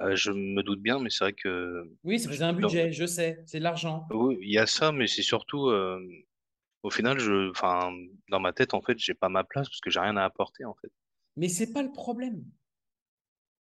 Euh, 0.00 0.14
je 0.16 0.30
me 0.30 0.62
doute 0.62 0.80
bien, 0.80 0.98
mais 0.98 1.10
c'est 1.10 1.24
vrai 1.24 1.32
que 1.32 1.84
Oui, 2.04 2.18
ça 2.18 2.30
faisait 2.30 2.44
un 2.44 2.54
budget, 2.54 2.90
je 2.92 3.04
sais, 3.06 3.42
c'est 3.46 3.58
de 3.58 3.64
l'argent. 3.64 4.06
oui, 4.10 4.38
il 4.42 4.50
y 4.52 4.58
a 4.58 4.66
ça, 4.66 4.92
mais 4.92 5.06
c'est 5.06 5.22
surtout, 5.22 5.66
euh, 5.68 6.00
au 6.84 6.90
final, 6.90 7.18
je, 7.20 7.50
enfin, 7.50 7.92
dans 8.30 8.40
ma 8.40 8.52
tête, 8.54 8.74
en 8.74 8.82
fait, 8.82 8.98
j'ai 8.98 9.14
pas 9.14 9.28
ma 9.30 9.44
place 9.44 9.68
parce 9.68 9.80
que 9.80 9.90
j'ai 9.90 10.00
rien 10.00 10.16
à 10.18 10.24
apporter, 10.24 10.64
en 10.66 10.74
fait. 10.74 10.92
Mais 11.36 11.48
c'est 11.48 11.72
pas 11.72 11.82
le 11.82 11.92
problème. 11.92 12.44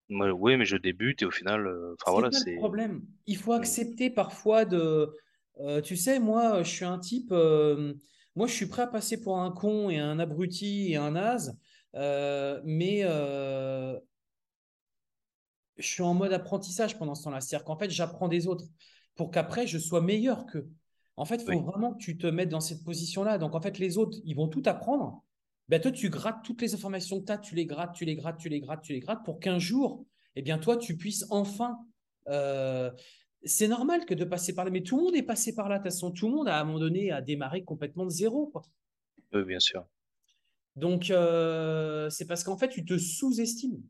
Moi, 0.10 0.30
oui, 0.32 0.58
mais 0.58 0.66
je 0.66 0.78
débute 0.78 1.22
et 1.22 1.26
au 1.26 1.32
final, 1.32 1.66
euh, 1.66 1.96
enfin 2.00 2.12
C'est 2.12 2.12
voilà, 2.12 2.30
pas 2.30 2.40
le 2.40 2.46
problème. 2.58 3.04
Il 3.28 3.38
faut 3.38 3.54
accepter 3.54 4.10
parfois 4.10 4.66
de. 4.66 5.16
euh, 5.60 5.82
tu 5.82 5.96
sais, 5.96 6.20
moi, 6.20 6.64
je 6.64 6.70
suis 6.70 6.86
un 6.86 7.00
type. 7.00 7.32
euh, 7.32 7.94
moi, 8.36 8.48
je 8.48 8.54
suis 8.54 8.68
prêt 8.68 8.84
à 8.84 8.88
passer 8.88 9.22
pour 9.22 9.40
un 9.40 9.52
con 9.52 9.90
et 9.90 10.00
un 10.00 10.20
abruti 10.20 10.92
et 10.92 10.96
un 10.98 11.12
naze, 11.12 11.60
euh, 11.96 12.62
mais 12.66 13.02
euh, 13.04 14.00
je 15.78 15.88
suis 15.88 16.04
en 16.04 16.14
mode 16.14 16.34
apprentissage 16.34 16.98
pendant 16.98 17.16
ce 17.16 17.24
temps-là. 17.24 17.42
C'est-à-dire 17.42 17.66
qu'en 17.66 17.78
fait, 17.78 17.90
j'apprends 17.90 18.28
des 18.28 18.48
autres 18.48 18.66
pour 19.16 19.32
qu'après, 19.32 19.68
je 19.68 19.78
sois 19.78 20.02
meilleur 20.02 20.46
qu'eux. 20.46 20.70
En 21.18 21.26
fait, 21.26 21.36
il 21.36 21.46
faut 21.46 21.60
oui, 21.60 21.64
vraiment 21.64 21.94
que 21.94 22.00
tu 22.00 22.18
te 22.18 22.28
mettes 22.28 22.50
dans 22.50 22.62
cette 22.62 22.84
position-là. 22.84 23.38
Donc, 23.38 23.56
en 23.56 23.62
fait, 23.62 23.78
les 23.80 23.98
autres, 23.98 24.18
ils 24.24 24.36
vont 24.36 24.48
tout 24.48 24.64
apprendre. 24.66 25.24
Ben, 25.70 25.80
toi, 25.80 25.92
tu 25.92 26.10
grattes 26.10 26.44
toutes 26.44 26.62
les 26.62 26.74
informations 26.74 27.20
que 27.20 27.26
tu 27.26 27.32
as, 27.32 27.38
tu 27.38 27.56
les 27.56 27.66
grattes, 27.66 27.94
tu 27.94 28.06
les 28.06 28.16
grattes, 28.16 28.38
tu 28.38 28.50
les 28.50 28.60
grattes, 28.60 28.82
tu 28.82 28.94
les 28.94 29.00
grattes 29.00 29.24
pour 29.24 29.40
qu'un 29.40 29.60
jour, 29.60 30.06
eh 30.36 30.42
bien, 30.42 30.58
toi, 30.58 30.78
tu 30.78 30.98
puisses 30.98 31.26
enfin. 31.30 31.80
euh, 32.28 32.92
c'est 33.44 33.68
normal 33.68 34.06
que 34.06 34.14
de 34.14 34.24
passer 34.24 34.54
par 34.54 34.66
là, 34.66 34.72
mais 34.72 34.84
tout 34.84 34.98
le 34.98 35.04
monde 35.04 35.16
est 35.16 35.24
passé 35.24 35.56
par 35.56 35.68
là. 35.70 35.78
De 35.80 35.84
toute 35.84 35.92
façon, 35.92 36.12
tout 36.12 36.28
le 36.28 36.36
monde, 36.36 36.48
à 36.48 36.60
un 36.60 36.64
moment 36.64 36.80
donné, 36.80 37.12
a 37.12 37.22
démarré 37.22 37.64
complètement 37.64 38.06
de 38.06 38.12
zéro. 38.12 38.48
quoi. 38.48 38.62
oui, 39.34 39.44
bien 39.46 39.60
sûr, 39.60 39.86
Donc, 40.76 41.10
euh, 41.10 42.10
c'est 42.10 42.26
parce 42.26 42.44
qu'en 42.44 42.58
fait, 42.58 42.70
tu 42.70 42.86
te 42.86 42.98
sous-estimes. 42.98 43.82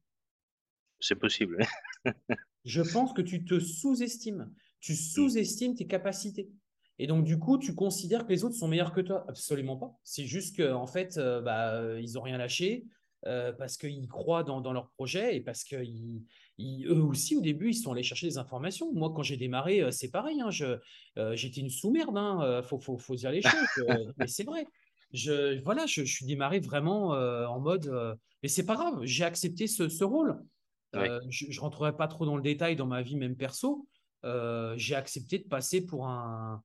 C'est 1.01 1.15
possible. 1.15 1.57
Je 2.65 2.81
pense 2.81 3.13
que 3.13 3.21
tu 3.21 3.43
te 3.43 3.59
sous-estimes. 3.59 4.51
Tu 4.79 4.93
Mm. 4.93 4.95
sous-estimes 4.95 5.75
tes 5.75 5.87
capacités. 5.87 6.49
Et 6.99 7.07
donc, 7.07 7.23
du 7.23 7.39
coup, 7.39 7.57
tu 7.57 7.73
considères 7.73 8.25
que 8.25 8.31
les 8.31 8.43
autres 8.43 8.55
sont 8.55 8.67
meilleurs 8.67 8.93
que 8.93 9.01
toi. 9.01 9.25
Absolument 9.27 9.77
pas. 9.77 9.99
C'est 10.03 10.25
juste 10.25 10.55
qu'en 10.57 10.85
fait, 10.87 11.17
euh, 11.17 11.41
bah, 11.41 11.73
euh, 11.75 11.99
ils 12.01 12.13
n'ont 12.13 12.21
rien 12.21 12.37
lâché. 12.37 12.85
euh, 13.27 13.51
parce 13.53 13.77
qu'ils 13.77 14.07
croient 14.07 14.43
dans, 14.43 14.61
dans, 14.61 14.73
leur 14.73 14.89
projet 14.89 15.35
et 15.35 15.41
parce 15.41 15.63
que 15.63 15.75
eux 15.75 17.03
aussi, 17.03 17.35
au 17.35 17.41
début, 17.41 17.69
ils 17.69 17.75
sont 17.75 17.91
allés 17.91 18.01
chercher 18.01 18.25
des 18.27 18.39
informations. 18.39 18.91
Moi, 18.93 19.13
quand 19.15 19.21
j'ai 19.21 19.37
démarré, 19.37 19.81
euh, 19.81 19.91
c'est 19.91 20.09
pareil. 20.09 20.41
Hein, 20.41 20.49
j'étais 21.35 21.61
une 21.61 21.69
sous-merde. 21.69 22.15
Il 22.15 22.17
hein, 22.17 22.63
faut, 22.63 22.79
faut, 22.79 22.97
faut, 22.97 23.15
dire 23.15 23.29
les 23.29 23.43
choses. 23.43 23.53
mais 24.17 24.25
c'est 24.27 24.43
vrai. 24.43 24.65
Je, 25.13 25.61
voilà, 25.61 25.85
je, 25.85 26.03
je, 26.03 26.11
suis 26.11 26.25
démarré 26.25 26.59
vraiment 26.61 27.09
en 27.09 27.59
mode. 27.59 27.91
mais 28.41 28.49
c'est 28.49 28.65
pas 28.65 28.73
grave. 28.75 29.01
J'ai 29.03 29.23
accepté 29.23 29.67
ce, 29.67 29.87
ce 29.87 30.03
rôle. 30.03 30.41
Je 30.93 31.47
ne 31.47 31.59
rentrerai 31.59 31.95
pas 31.95 32.07
trop 32.07 32.25
dans 32.25 32.35
le 32.35 32.41
détail 32.41 32.75
dans 32.75 32.87
ma 32.87 33.01
vie, 33.01 33.15
même 33.15 33.35
perso. 33.35 33.87
j'ai 34.23 34.95
accepté 34.95 35.39
de 35.39 35.47
passer 35.47 35.85
pour 35.85 36.07
un, 36.07 36.63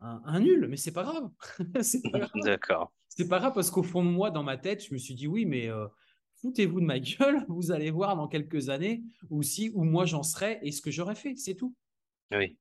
un, 0.00 0.40
nul, 0.40 0.66
mais 0.68 0.76
c'est 0.76 0.92
pas 0.92 1.02
grave. 1.02 1.30
D'accord. 2.42 2.92
C'est 3.08 3.28
pas 3.28 3.38
grave 3.38 3.52
parce 3.54 3.70
qu'au 3.70 3.82
fond 3.82 4.04
de 4.04 4.10
moi, 4.10 4.30
dans 4.30 4.42
ma 4.42 4.56
tête, 4.56 4.84
je 4.84 4.92
me 4.92 4.98
suis 4.98 5.14
dit 5.14 5.26
oui, 5.26 5.46
mais 5.46 5.68
euh, 5.68 5.86
foutez-vous 6.40 6.80
de 6.80 6.86
ma 6.86 6.98
gueule, 7.00 7.44
vous 7.48 7.72
allez 7.72 7.90
voir 7.90 8.16
dans 8.16 8.28
quelques 8.28 8.68
années 8.68 9.02
aussi 9.30 9.70
où 9.74 9.84
moi 9.84 10.04
j'en 10.04 10.22
serai 10.22 10.58
et 10.62 10.72
ce 10.72 10.82
que 10.82 10.90
j'aurais 10.90 11.14
fait, 11.14 11.34
c'est 11.36 11.54
tout. 11.54 11.74
Oui. 12.32 12.56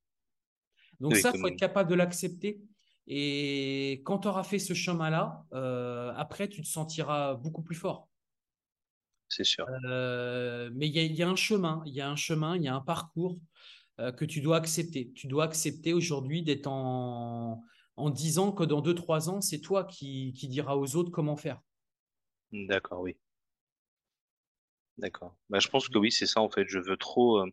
Donc 1.00 1.16
ça, 1.18 1.32
il 1.34 1.40
faut 1.40 1.48
être 1.48 1.60
capable 1.60 1.90
de 1.90 1.96
l'accepter. 1.96 2.62
Et 3.08 4.02
quand 4.06 4.20
tu 4.20 4.28
auras 4.28 4.44
fait 4.44 4.60
ce 4.60 4.74
chemin-là, 4.74 5.46
euh, 5.54 6.14
après, 6.16 6.48
tu 6.48 6.62
te 6.62 6.68
sentiras 6.68 7.36
beaucoup 7.36 7.62
plus 7.62 7.76
fort. 7.76 8.08
C'est 9.28 9.44
sûr. 9.44 9.66
Euh, 9.86 10.70
mais 10.74 10.88
il 10.88 10.96
y, 10.96 11.14
y, 11.14 11.24
a 11.24 11.30
un 11.30 11.36
chemin, 11.36 11.82
il 11.86 11.94
y 11.94 12.02
a 12.02 12.10
un 12.10 12.16
chemin, 12.16 12.56
il 12.56 12.64
y 12.64 12.68
a 12.68 12.76
un 12.76 12.82
parcours. 12.82 13.40
Euh, 14.02 14.12
que 14.12 14.26
tu 14.26 14.42
dois 14.42 14.58
accepter. 14.58 15.14
Tu 15.14 15.28
dois 15.28 15.46
accepter 15.46 15.94
aujourd'hui 15.94 16.44
d'être 16.44 16.68
en, 16.68 17.64
en 17.96 18.10
disant 18.10 18.52
que 18.52 18.66
dans 18.66 18.82
2-3 18.82 19.30
ans, 19.30 19.40
c'est 19.40 19.62
toi 19.62 19.86
qui, 19.86 20.34
qui 20.34 20.50
diras 20.50 20.76
aux 20.76 20.98
autres 20.98 21.12
comment 21.12 21.38
faire. 21.38 21.62
D'accord, 22.52 23.00
oui. 23.00 23.16
D'accord. 24.98 25.38
Bah, 25.50 25.60
je 25.60 25.70
pense 25.70 25.88
que 25.88 25.98
oui, 25.98 26.12
c'est 26.12 26.26
ça 26.26 26.42
en 26.42 26.50
fait. 26.50 26.66
Je 26.68 26.80
veux 26.80 26.98
trop, 26.98 27.40
euh, 27.40 27.50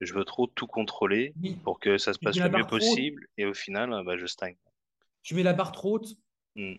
je 0.00 0.12
veux 0.12 0.24
trop 0.24 0.46
tout 0.46 0.66
contrôler 0.66 1.34
pour 1.64 1.80
que 1.80 1.96
ça 1.96 2.12
se 2.12 2.18
passe 2.18 2.36
le 2.36 2.50
mieux 2.50 2.66
possible 2.66 3.26
et 3.38 3.46
au 3.46 3.54
final, 3.54 3.90
bah, 4.04 4.18
je 4.18 4.26
stagne. 4.26 4.56
Tu 5.22 5.34
mets 5.34 5.42
la 5.42 5.54
barre 5.54 5.72
trop 5.72 5.94
haute. 5.94 6.16
Hmm. 6.54 6.74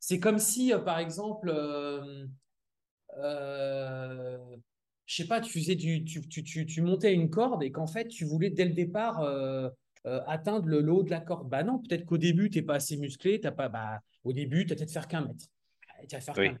C'est 0.00 0.18
comme 0.18 0.38
si, 0.38 0.72
euh, 0.72 0.78
par 0.78 0.98
exemple, 0.98 1.50
je 5.06 5.14
sais 5.14 5.26
pas, 5.26 5.40
tu 5.40 5.52
faisais 5.52 5.76
du, 5.76 6.04
tu, 6.04 6.20
tu, 6.28 6.66
tu, 6.66 6.82
montais 6.82 7.14
une 7.14 7.30
corde 7.30 7.62
et 7.62 7.70
qu'en 7.70 7.86
fait, 7.86 8.08
tu 8.08 8.24
voulais 8.24 8.50
dès 8.50 8.64
le 8.64 8.72
départ 8.72 9.20
euh, 9.22 9.70
euh, 10.06 10.20
atteindre 10.26 10.66
le, 10.66 10.92
haut 10.92 11.04
de 11.04 11.10
la 11.10 11.20
corde. 11.20 11.48
Bah 11.48 11.62
non, 11.62 11.78
peut-être 11.78 12.04
qu'au 12.04 12.18
début, 12.18 12.50
tu 12.50 12.58
n'es 12.58 12.64
pas 12.64 12.74
assez 12.74 12.96
musclé. 12.96 13.40
As 13.44 13.52
pas, 13.52 13.68
bah, 13.68 14.00
au 14.24 14.32
début, 14.32 14.64
tu 14.64 14.70
vas 14.70 14.76
peut-être 14.76 14.92
faire 14.92 15.06
qu'un 15.06 15.22
mètre. 15.22 15.46
Tu 16.08 16.16
vas 16.16 16.20
faire 16.20 16.36
mètre. 16.36 16.60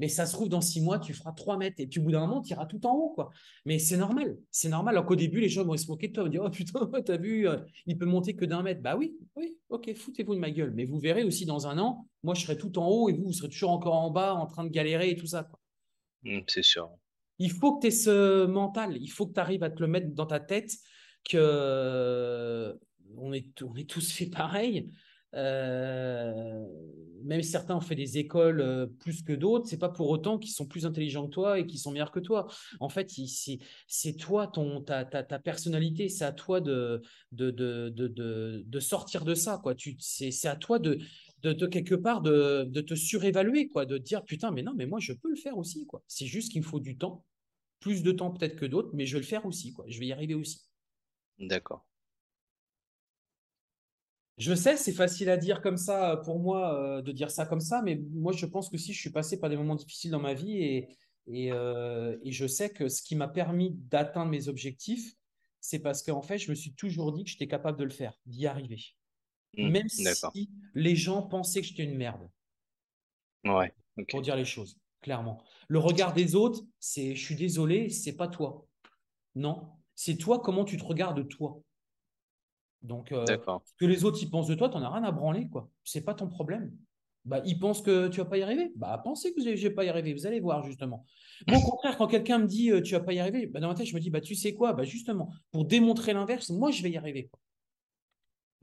Mais 0.00 0.08
ça 0.08 0.26
se 0.26 0.32
trouve, 0.32 0.48
dans 0.48 0.60
six 0.60 0.80
mois, 0.80 0.98
tu 0.98 1.14
feras 1.14 1.30
trois 1.30 1.56
mètres. 1.56 1.76
Et 1.78 1.86
puis, 1.86 2.00
au 2.00 2.02
bout 2.02 2.10
d'un 2.10 2.26
moment, 2.26 2.42
tu 2.42 2.50
iras 2.52 2.66
tout 2.66 2.84
en 2.84 2.92
haut. 2.94 3.10
quoi. 3.10 3.30
Mais 3.64 3.78
c'est 3.78 3.96
normal. 3.96 4.36
C'est 4.50 4.68
normal. 4.68 4.94
Alors 4.96 5.06
qu'au 5.06 5.14
début, 5.14 5.40
les 5.40 5.48
gens 5.48 5.64
vont 5.64 5.76
se 5.76 5.86
moquer 5.86 6.08
de 6.08 6.14
toi. 6.14 6.24
Vont 6.24 6.30
dire 6.30 6.42
Oh 6.44 6.50
putain, 6.50 6.90
t'as 7.04 7.16
vu, 7.16 7.48
euh, 7.48 7.58
il 7.86 7.96
peut 7.96 8.06
monter 8.06 8.34
que 8.34 8.44
d'un 8.44 8.64
mètre. 8.64 8.82
Bah 8.82 8.96
oui, 8.96 9.16
oui, 9.36 9.56
ok, 9.68 9.94
foutez-vous 9.94 10.34
de 10.34 10.40
ma 10.40 10.50
gueule. 10.50 10.72
Mais 10.74 10.84
vous 10.84 10.98
verrez 10.98 11.22
aussi 11.22 11.46
dans 11.46 11.68
un 11.68 11.78
an, 11.78 12.08
moi, 12.24 12.34
je 12.34 12.42
serai 12.42 12.58
tout 12.58 12.76
en 12.78 12.88
haut 12.88 13.08
et 13.08 13.12
vous, 13.12 13.26
vous 13.26 13.32
serez 13.32 13.48
toujours 13.48 13.70
encore 13.70 13.94
en 13.94 14.10
bas 14.10 14.34
en 14.34 14.46
train 14.46 14.64
de 14.64 14.70
galérer 14.70 15.10
et 15.10 15.16
tout 15.16 15.26
ça. 15.28 15.48
Mmh, 16.24 16.40
c'est 16.46 16.62
sûr. 16.62 16.90
Il 17.38 17.50
faut 17.50 17.76
que 17.76 17.82
tu 17.82 17.86
aies 17.88 17.90
ce 17.90 18.46
mental, 18.46 18.96
il 18.96 19.08
faut 19.08 19.26
que 19.26 19.34
tu 19.34 19.40
arrives 19.40 19.62
à 19.62 19.70
te 19.70 19.80
le 19.80 19.88
mettre 19.88 20.14
dans 20.14 20.26
ta 20.26 20.40
tête 20.40 20.72
que 21.28 22.78
on 23.16 23.32
est, 23.32 23.62
on 23.62 23.74
est 23.76 23.88
tous 23.88 24.12
fait 24.12 24.26
pareil. 24.26 24.90
Euh, 25.34 26.64
même 27.24 27.42
certains 27.42 27.74
ont 27.74 27.80
fait 27.80 27.96
des 27.96 28.18
écoles 28.18 28.60
euh, 28.60 28.86
plus 28.86 29.22
que 29.22 29.32
d'autres, 29.32 29.66
c'est 29.66 29.78
pas 29.78 29.88
pour 29.88 30.08
autant 30.10 30.38
qu'ils 30.38 30.52
sont 30.52 30.66
plus 30.66 30.86
intelligents 30.86 31.26
que 31.26 31.32
toi 31.32 31.58
et 31.58 31.66
qu'ils 31.66 31.80
sont 31.80 31.90
meilleurs 31.90 32.12
que 32.12 32.20
toi. 32.20 32.46
En 32.78 32.88
fait, 32.88 33.10
c'est 33.88 34.12
toi, 34.16 34.46
ton, 34.46 34.80
ta, 34.80 35.04
ta, 35.04 35.24
ta 35.24 35.38
personnalité, 35.38 36.08
c'est 36.08 36.24
à 36.24 36.32
toi 36.32 36.60
de 36.60 37.02
de, 37.32 37.50
de, 37.50 37.88
de, 37.88 38.62
de, 38.64 38.80
sortir 38.80 39.24
de 39.24 39.34
ça. 39.34 39.60
C'est 39.98 40.46
à 40.46 40.56
toi 40.56 40.78
de, 40.78 40.98
de, 41.52 41.66
quelque 41.66 41.94
part 41.94 42.22
de, 42.22 42.80
te 42.80 42.94
surévaluer, 42.94 43.68
quoi, 43.68 43.86
de 43.86 43.98
dire 43.98 44.24
putain, 44.24 44.50
mais 44.50 44.62
non, 44.62 44.72
mais 44.74 44.86
moi 44.86 45.00
je 45.00 45.12
peux 45.12 45.30
le 45.30 45.36
faire 45.36 45.58
aussi, 45.58 45.86
quoi. 45.86 46.02
C'est 46.06 46.26
juste 46.26 46.52
qu'il 46.52 46.62
me 46.62 46.66
faut 46.66 46.80
du 46.80 46.96
temps, 46.96 47.24
plus 47.80 48.02
de 48.02 48.12
temps 48.12 48.30
peut-être 48.30 48.56
que 48.56 48.66
d'autres, 48.66 48.90
mais 48.94 49.06
je 49.06 49.14
vais 49.14 49.20
le 49.20 49.26
faire 49.26 49.46
aussi, 49.46 49.72
quoi. 49.72 49.84
Je 49.88 49.98
vais 49.98 50.06
y 50.06 50.12
arriver 50.12 50.34
aussi. 50.34 50.62
D'accord. 51.38 51.86
Je 54.36 54.52
sais, 54.54 54.76
c'est 54.76 54.92
facile 54.92 55.30
à 55.30 55.36
dire 55.36 55.60
comme 55.60 55.76
ça 55.76 56.20
pour 56.24 56.40
moi, 56.40 56.74
euh, 56.74 57.02
de 57.02 57.12
dire 57.12 57.30
ça 57.30 57.46
comme 57.46 57.60
ça, 57.60 57.82
mais 57.82 58.02
moi 58.12 58.32
je 58.32 58.46
pense 58.46 58.68
que 58.68 58.76
si 58.76 58.92
je 58.92 59.00
suis 59.00 59.10
passé 59.10 59.38
par 59.38 59.48
des 59.48 59.56
moments 59.56 59.76
difficiles 59.76 60.10
dans 60.10 60.20
ma 60.20 60.34
vie 60.34 60.56
et, 60.56 60.88
et, 61.28 61.52
euh, 61.52 62.16
et 62.22 62.32
je 62.32 62.46
sais 62.46 62.70
que 62.70 62.88
ce 62.88 63.00
qui 63.02 63.14
m'a 63.14 63.28
permis 63.28 63.72
d'atteindre 63.90 64.30
mes 64.30 64.48
objectifs, 64.48 65.14
c'est 65.60 65.78
parce 65.78 66.02
qu'en 66.02 66.20
fait, 66.20 66.38
je 66.38 66.50
me 66.50 66.54
suis 66.54 66.74
toujours 66.74 67.12
dit 67.12 67.24
que 67.24 67.30
j'étais 67.30 67.46
capable 67.46 67.78
de 67.78 67.84
le 67.84 67.90
faire, 67.90 68.18
d'y 68.26 68.46
arriver. 68.46 68.80
Mmh, 69.56 69.68
même 69.68 69.88
si 69.88 70.50
les 70.74 70.96
gens 70.96 71.22
pensaient 71.22 71.60
que 71.60 71.66
j'étais 71.66 71.84
une 71.84 71.96
merde. 71.96 72.28
Ouais. 73.44 73.72
Pour 74.08 74.22
dire 74.22 74.36
les 74.36 74.44
choses, 74.44 74.76
clairement. 75.02 75.42
Le 75.68 75.78
regard 75.78 76.12
des 76.12 76.34
autres, 76.34 76.62
c'est 76.80 77.14
je 77.14 77.24
suis 77.24 77.36
désolé, 77.36 77.90
c'est 77.90 78.16
pas 78.16 78.28
toi. 78.28 78.66
Non, 79.34 79.68
c'est 79.94 80.16
toi, 80.16 80.40
comment 80.40 80.64
tu 80.64 80.76
te 80.76 80.84
regardes 80.84 81.28
toi? 81.28 81.60
Donc, 82.82 83.12
euh, 83.12 83.24
ce 83.26 83.72
que 83.78 83.86
les 83.86 84.04
autres 84.04 84.18
ils 84.20 84.30
pensent 84.30 84.48
de 84.48 84.54
toi, 84.54 84.68
tu 84.68 84.76
n'en 84.76 84.84
as 84.84 84.90
rien 84.90 85.04
à 85.04 85.12
branler, 85.12 85.48
quoi. 85.48 85.70
C'est 85.84 86.04
pas 86.04 86.14
ton 86.14 86.28
problème. 86.28 86.76
Bah, 87.24 87.40
ils 87.46 87.58
pensent 87.58 87.80
que 87.80 88.08
tu 88.08 88.18
vas 88.18 88.26
pas 88.26 88.36
y 88.36 88.42
arriver. 88.42 88.70
Bah, 88.76 89.00
pensez 89.02 89.32
que 89.32 89.40
je 89.40 89.62
vais 89.62 89.74
pas 89.74 89.84
y 89.84 89.88
arriver. 89.88 90.12
Vous 90.12 90.26
allez 90.26 90.40
voir, 90.40 90.62
justement. 90.62 91.06
au 91.48 91.60
contraire, 91.70 91.96
quand 91.96 92.06
quelqu'un 92.06 92.38
me 92.38 92.46
dit 92.46 92.70
euh, 92.70 92.82
tu 92.82 92.92
vas 92.92 93.00
pas 93.00 93.14
y 93.14 93.18
arriver, 93.18 93.46
bah, 93.46 93.60
dans 93.60 93.68
ma 93.68 93.74
tête, 93.74 93.86
je 93.86 93.94
me 93.94 94.00
dis 94.00 94.10
bah, 94.10 94.20
tu 94.20 94.34
sais 94.34 94.52
quoi? 94.52 94.74
Bah, 94.74 94.84
Justement, 94.84 95.30
pour 95.50 95.64
démontrer 95.64 96.12
l'inverse, 96.12 96.50
moi, 96.50 96.70
je 96.70 96.82
vais 96.82 96.90
y 96.90 96.98
arriver. 96.98 97.28
Quoi 97.28 97.40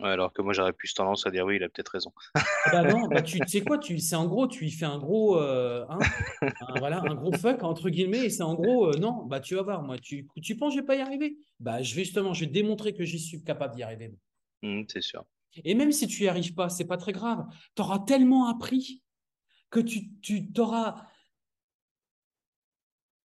alors 0.03 0.33
que 0.33 0.41
moi, 0.41 0.53
j'aurais 0.53 0.73
plus 0.73 0.93
tendance 0.93 1.25
à 1.25 1.31
dire 1.31 1.45
oui, 1.45 1.57
il 1.57 1.63
a 1.63 1.69
peut-être 1.69 1.89
raison. 1.89 2.11
Ah 2.35 2.71
bah 2.71 2.83
non, 2.83 3.07
bah 3.07 3.21
tu 3.21 3.39
sais 3.47 3.61
quoi, 3.61 3.77
tu, 3.77 3.99
c'est 3.99 4.15
en 4.15 4.27
gros, 4.27 4.47
tu 4.47 4.65
y 4.65 4.71
fais 4.71 4.85
un 4.85 4.97
gros, 4.97 5.37
euh, 5.39 5.85
hein, 5.89 5.99
un, 6.41 6.79
voilà, 6.79 7.01
un 7.01 7.15
gros 7.15 7.33
fuck 7.33 7.63
entre 7.63 7.89
guillemets, 7.89 8.25
et 8.25 8.29
c'est 8.29 8.43
en 8.43 8.55
gros, 8.55 8.87
euh, 8.87 8.97
non, 8.97 9.25
bah 9.25 9.39
tu 9.39 9.55
vas 9.55 9.63
voir, 9.63 9.83
moi, 9.83 9.97
tu, 9.97 10.27
tu 10.41 10.55
penses 10.55 10.73
que 10.73 10.75
je 10.75 10.81
vais 10.81 10.85
pas 10.85 10.95
y 10.95 11.01
arriver? 11.01 11.37
Bah 11.59 11.81
justement, 11.81 12.33
je 12.33 12.41
vais 12.41 12.51
démontrer 12.51 12.93
que 12.93 13.03
j'y 13.03 13.19
suis 13.19 13.43
capable 13.43 13.75
d'y 13.75 13.83
arriver. 13.83 14.13
Mmh, 14.61 14.83
c'est 14.87 15.01
sûr. 15.01 15.25
Et 15.63 15.73
même 15.73 15.91
si 15.91 16.07
tu 16.07 16.23
y 16.23 16.27
arrives 16.27 16.53
pas, 16.53 16.69
c'est 16.69 16.85
pas 16.85 16.97
très 16.97 17.11
grave. 17.11 17.45
Tu 17.75 17.81
auras 17.81 17.99
tellement 17.99 18.47
appris 18.47 19.03
que 19.69 19.79
tu, 19.79 20.17
tu 20.21 20.51
t'auras, 20.51 20.95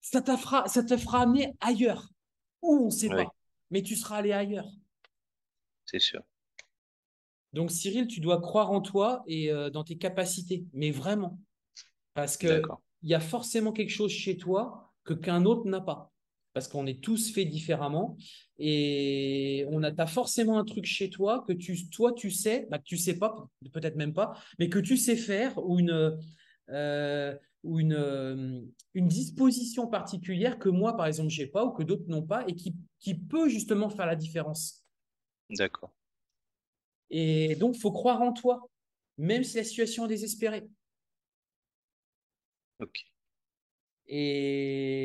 ça, 0.00 0.22
fera, 0.36 0.66
ça 0.66 0.82
te 0.82 0.96
fera 0.96 1.22
amener 1.22 1.52
ailleurs. 1.60 2.08
Où 2.62 2.84
on 2.84 2.86
ne 2.86 2.90
sait 2.90 3.08
pas, 3.08 3.32
mais 3.70 3.82
tu 3.82 3.94
seras 3.94 4.16
allé 4.16 4.32
ailleurs. 4.32 4.68
C'est 5.84 6.00
sûr. 6.00 6.22
Donc, 7.56 7.70
Cyril, 7.70 8.06
tu 8.06 8.20
dois 8.20 8.42
croire 8.42 8.70
en 8.70 8.82
toi 8.82 9.22
et 9.26 9.50
euh, 9.50 9.70
dans 9.70 9.82
tes 9.82 9.96
capacités, 9.96 10.66
mais 10.74 10.90
vraiment. 10.90 11.40
Parce 12.12 12.36
qu'il 12.36 12.62
y 13.02 13.14
a 13.14 13.20
forcément 13.20 13.72
quelque 13.72 13.90
chose 13.90 14.12
chez 14.12 14.36
toi 14.36 14.92
que 15.04 15.14
qu'un 15.14 15.46
autre 15.46 15.66
n'a 15.66 15.80
pas. 15.80 16.12
Parce 16.52 16.68
qu'on 16.68 16.86
est 16.86 17.02
tous 17.02 17.32
faits 17.32 17.48
différemment 17.48 18.18
et 18.58 19.64
on 19.70 19.82
a 19.82 19.90
as 19.90 20.06
forcément 20.06 20.58
un 20.58 20.66
truc 20.66 20.84
chez 20.84 21.08
toi 21.08 21.46
que 21.48 21.54
tu, 21.54 21.88
toi, 21.88 22.12
tu 22.12 22.30
sais, 22.30 22.66
bah, 22.70 22.78
que 22.78 22.84
tu 22.84 22.98
sais 22.98 23.18
pas, 23.18 23.48
peut-être 23.72 23.96
même 23.96 24.12
pas, 24.12 24.38
mais 24.58 24.68
que 24.68 24.78
tu 24.78 24.98
sais 24.98 25.16
faire 25.16 25.56
ou 25.56 25.78
une, 25.78 26.14
euh, 26.68 27.34
ou 27.62 27.80
une, 27.80 27.94
euh, 27.94 28.60
une 28.92 29.08
disposition 29.08 29.86
particulière 29.86 30.58
que 30.58 30.68
moi, 30.68 30.94
par 30.94 31.06
exemple, 31.06 31.30
j'ai 31.30 31.46
pas 31.46 31.64
ou 31.64 31.70
que 31.70 31.82
d'autres 31.82 32.08
n'ont 32.08 32.26
pas 32.26 32.46
et 32.48 32.54
qui, 32.54 32.76
qui 32.98 33.14
peut 33.14 33.48
justement 33.48 33.88
faire 33.88 34.04
la 34.04 34.16
différence. 34.16 34.84
D'accord. 35.48 35.95
Et 37.10 37.56
donc, 37.56 37.76
il 37.76 37.80
faut 37.80 37.92
croire 37.92 38.22
en 38.22 38.32
toi, 38.32 38.68
même 39.18 39.44
si 39.44 39.56
la 39.56 39.64
situation 39.64 40.06
est 40.06 40.08
désespérée. 40.08 40.68
Ok. 42.80 43.04
Et 44.08 44.96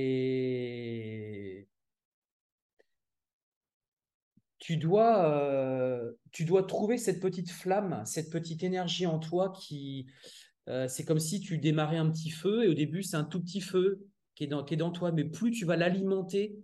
tu 4.60 4.78
dois, 4.78 5.26
euh, 5.26 6.14
tu 6.32 6.45
dois 6.45 6.64
trouver 6.64 6.97
cette 6.97 7.20
petite 7.20 7.49
flamme, 7.49 8.04
cette 8.06 8.30
petite 8.30 8.64
énergie 8.64 9.08
en 9.08 9.18
toi 9.18 9.52
qui, 9.60 10.06
euh, 10.70 10.88
c'est 10.88 11.04
comme 11.04 11.20
si 11.20 11.41
tu 11.41 11.58
démarrais 11.58 11.97
un 11.97 12.12
petit 12.12 12.30
feu 12.30 12.64
et 12.64 12.68
au 12.68 12.76
début 12.76 13.02
c'est 13.02 13.18
un 13.18 13.24
tout 13.24 13.41
petit 13.41 13.62
feu 13.62 14.06
qui 14.36 14.43
est 14.43 14.47
dans, 14.47 14.64
qui 14.64 14.76
est 14.76 14.78
dans 14.78 14.91
toi, 14.91 15.12
mais 15.12 15.24
plus 15.26 15.49
tu 15.52 15.66
vas 15.66 15.78
l'alimenter 15.78 16.56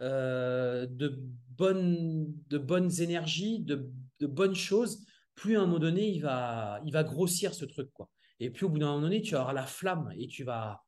euh, 0.00 0.86
de 0.86 1.20
bonnes, 1.56 2.32
de 2.48 2.58
bonnes 2.58 3.00
énergies, 3.00 3.58
de 3.60 3.90
de 4.26 4.32
bonnes 4.32 4.54
choses, 4.54 5.06
plus 5.34 5.56
à 5.56 5.60
un 5.60 5.66
moment 5.66 5.78
donné, 5.78 6.08
il 6.08 6.20
va, 6.20 6.80
il 6.84 6.92
va 6.92 7.04
grossir 7.04 7.54
ce 7.54 7.64
truc. 7.64 7.92
quoi. 7.92 8.10
Et 8.40 8.50
puis 8.50 8.64
au 8.64 8.68
bout 8.68 8.78
d'un 8.78 8.86
moment 8.86 9.02
donné, 9.02 9.22
tu 9.22 9.32
vas 9.32 9.40
avoir 9.40 9.54
la 9.54 9.66
flamme 9.66 10.12
et 10.16 10.26
tu 10.26 10.44
vas. 10.44 10.84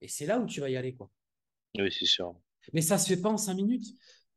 Et 0.00 0.08
c'est 0.08 0.26
là 0.26 0.38
où 0.38 0.46
tu 0.46 0.60
vas 0.60 0.70
y 0.70 0.76
aller. 0.76 0.94
quoi. 0.94 1.10
Oui, 1.76 1.92
c'est 1.92 2.06
sûr. 2.06 2.34
Mais 2.72 2.82
ça 2.82 2.96
ne 2.96 3.00
se 3.00 3.06
fait 3.06 3.20
pas 3.20 3.30
en 3.30 3.36
cinq 3.36 3.54
minutes, 3.54 3.86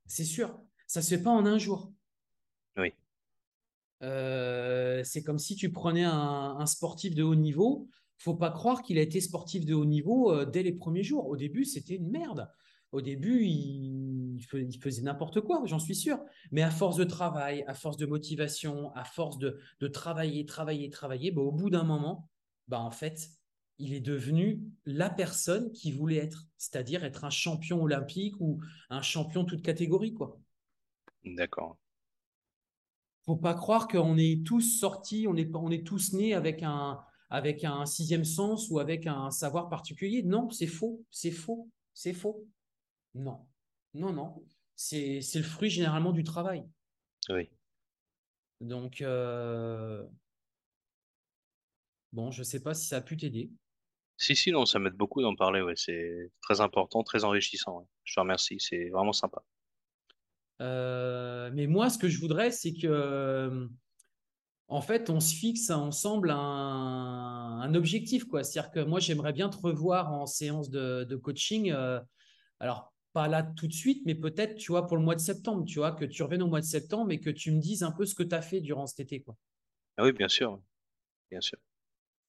c'est 0.06 0.26
sûr. 0.26 0.60
Ça 0.88 1.00
ne 1.00 1.06
se 1.06 1.16
fait 1.16 1.24
pas 1.24 1.32
en 1.32 1.46
un 1.46 1.58
jour. 1.58 1.92
Oui. 2.78 2.94
Euh, 4.04 5.04
c'est 5.04 5.24
comme 5.24 5.40
si 5.40 5.56
tu 5.56 5.72
prenais 5.72 6.04
un, 6.04 6.66
sportif 6.66 7.14
de 7.14 7.24
haut 7.24 7.36
niveau, 7.36 7.88
faut 8.18 8.36
pas 8.36 8.52
croire 8.52 8.82
qu'il 8.82 8.98
a 8.98 9.02
été 9.02 9.20
sportif 9.22 9.66
de 9.66 9.74
haut 9.74 9.86
niveau 9.86 10.32
euh, 10.32 10.46
dès 10.46 10.64
les 10.64 10.74
premiers 10.74 11.04
jours. 11.04 11.28
Au 11.28 11.36
début, 11.36 11.66
c'était 11.66 11.96
une 11.96 12.10
merde. 12.10 12.50
Au 12.92 13.02
début, 13.02 13.46
il, 13.46 14.42
faisait 14.82 15.02
n'importe 15.02 15.40
quoi, 15.42 15.62
j'en 15.66 15.80
suis 15.80 15.96
sûr. 15.96 16.20
Mais 16.52 16.62
à 16.62 16.72
force 16.72 16.98
de 16.98 17.06
travail, 17.06 17.64
à 17.68 17.74
force 17.74 17.98
de 17.98 18.06
motivation, 18.06 18.92
à 18.96 19.06
force 19.06 19.38
de, 19.38 19.58
travailler, 19.88 20.46
travailler, 20.46 20.90
travailler, 20.90 21.32
bah, 21.32 21.42
au 21.42 21.52
bout 21.52 21.70
d'un 21.70 21.84
moment, 21.84 22.28
bah, 22.68 22.80
en 22.80 22.92
fait, 22.92 23.30
il 23.78 23.94
est 23.94 24.02
devenu 24.02 24.62
la 24.86 25.10
personne 25.10 25.72
qui 25.72 25.92
voulait 25.92 26.18
être, 26.18 26.48
c'est-à-dire 26.58 27.06
être 27.06 27.24
un 27.24 27.30
champion 27.30 27.82
olympique 27.82 28.36
ou 28.40 28.60
un 28.90 29.02
champion 29.02 29.46
toute 29.46 29.62
catégorie, 29.62 30.14
quoi. 30.14 30.38
D'accord. 31.24 31.78
Faut 33.24 33.38
pas 33.38 33.54
croire 33.54 33.88
qu'on 33.88 34.18
est 34.18 34.46
tous 34.46 34.62
sortis, 34.80 35.28
on 35.30 35.36
est, 35.38 35.56
on 35.56 35.72
est 35.72 35.86
tous 35.86 36.14
nés 36.14 36.34
avec 36.34 36.64
un, 36.64 37.00
avec 37.30 37.64
un 37.64 37.86
sixième 37.86 38.26
sens 38.26 38.70
ou 38.70 38.80
avec 38.80 39.08
un 39.08 39.32
savoir 39.32 39.70
particulier. 39.70 40.24
Non, 40.24 40.50
c'est 40.50 40.68
faux, 40.68 41.06
c'est 41.10 41.32
faux, 41.32 41.70
c'est 41.94 42.14
faux. 42.14 42.46
Non, 43.16 43.46
non, 43.94 44.14
non. 44.14 44.44
C'est 44.76 45.22
le 45.36 45.44
fruit 45.44 45.70
généralement 45.70 46.12
du 46.12 46.24
travail. 46.24 46.66
Oui. 47.30 47.50
Donc, 48.62 49.02
euh, 49.02 50.04
bon, 52.14 52.32
je 52.32 52.40
ne 52.40 52.44
sais 52.44 52.62
pas 52.62 52.74
si 52.74 52.88
ça 52.88 52.98
a 52.98 53.02
pu 53.02 53.18
t'aider. 53.18 53.52
Si, 54.18 54.36
si, 54.36 54.52
non, 54.52 54.66
ça 54.66 54.80
m'aide 54.80 54.94
beaucoup 54.94 55.22
d'en 55.22 55.36
parler. 55.36 55.62
Ouais. 55.62 55.76
C'est 55.76 56.32
très 56.42 56.62
important, 56.62 57.04
très 57.04 57.24
enrichissant. 57.24 57.88
Je 58.04 58.14
te 58.14 58.20
remercie. 58.20 58.58
C'est 58.60 58.90
vraiment 58.90 59.14
sympa. 59.14 59.44
Euh, 60.62 61.50
mais 61.54 61.66
moi, 61.66 61.90
ce 61.90 61.98
que 61.98 62.08
je 62.08 62.20
voudrais, 62.20 62.52
c'est 62.52 62.74
que, 62.74 63.68
en 64.68 64.82
fait, 64.82 65.10
on 65.10 65.20
se 65.20 65.34
fixe 65.34 65.72
ensemble 65.72 66.30
un, 66.32 67.74
objectif. 67.74 68.26
C'est-à-dire 68.44 68.72
que 68.72 68.80
moi, 68.80 69.00
j'aimerais 69.00 69.34
bien 69.34 69.50
te 69.50 69.58
revoir 69.58 70.14
en 70.14 70.28
séance 70.28 70.70
de, 70.70 71.16
coaching. 71.16 71.72
Euh, 71.72 72.00
alors, 72.60 72.91
pas 73.14 73.28
là 73.28 73.44
tout 73.44 73.68
de 73.68 73.74
suite, 73.74 74.04
mais 74.06 74.16
peut-être, 74.16 74.56
tu 74.56 74.72
vois, 74.72 74.88
pour 74.88 74.98
le 74.98 75.04
mois 75.04 75.16
de 75.16 75.20
septembre, 75.20 75.66
tu 75.66 75.80
vois, 75.80 75.92
que 75.92 76.06
tu 76.06 76.24
reviennes 76.24 76.44
au 76.44 76.48
mois 76.48 76.62
de 76.62 76.66
septembre 76.66 77.12
et 77.12 77.20
que 77.20 77.30
tu 77.30 77.52
me 77.52 77.60
dises 77.60 77.84
un 77.84 77.92
peu 77.92 78.06
ce 78.06 78.16
que 78.16 78.24
tu 78.24 78.36
as 78.36 78.42
fait 78.42 78.62
durant 78.62 78.88
cet 78.88 79.02
été, 79.02 79.22
quoi. 79.22 79.36
Ah 79.98 80.04
oui, 80.04 80.12
bien 80.14 80.28
sûr. 80.28 80.62
Bien 81.30 81.42
sûr. 81.42 81.58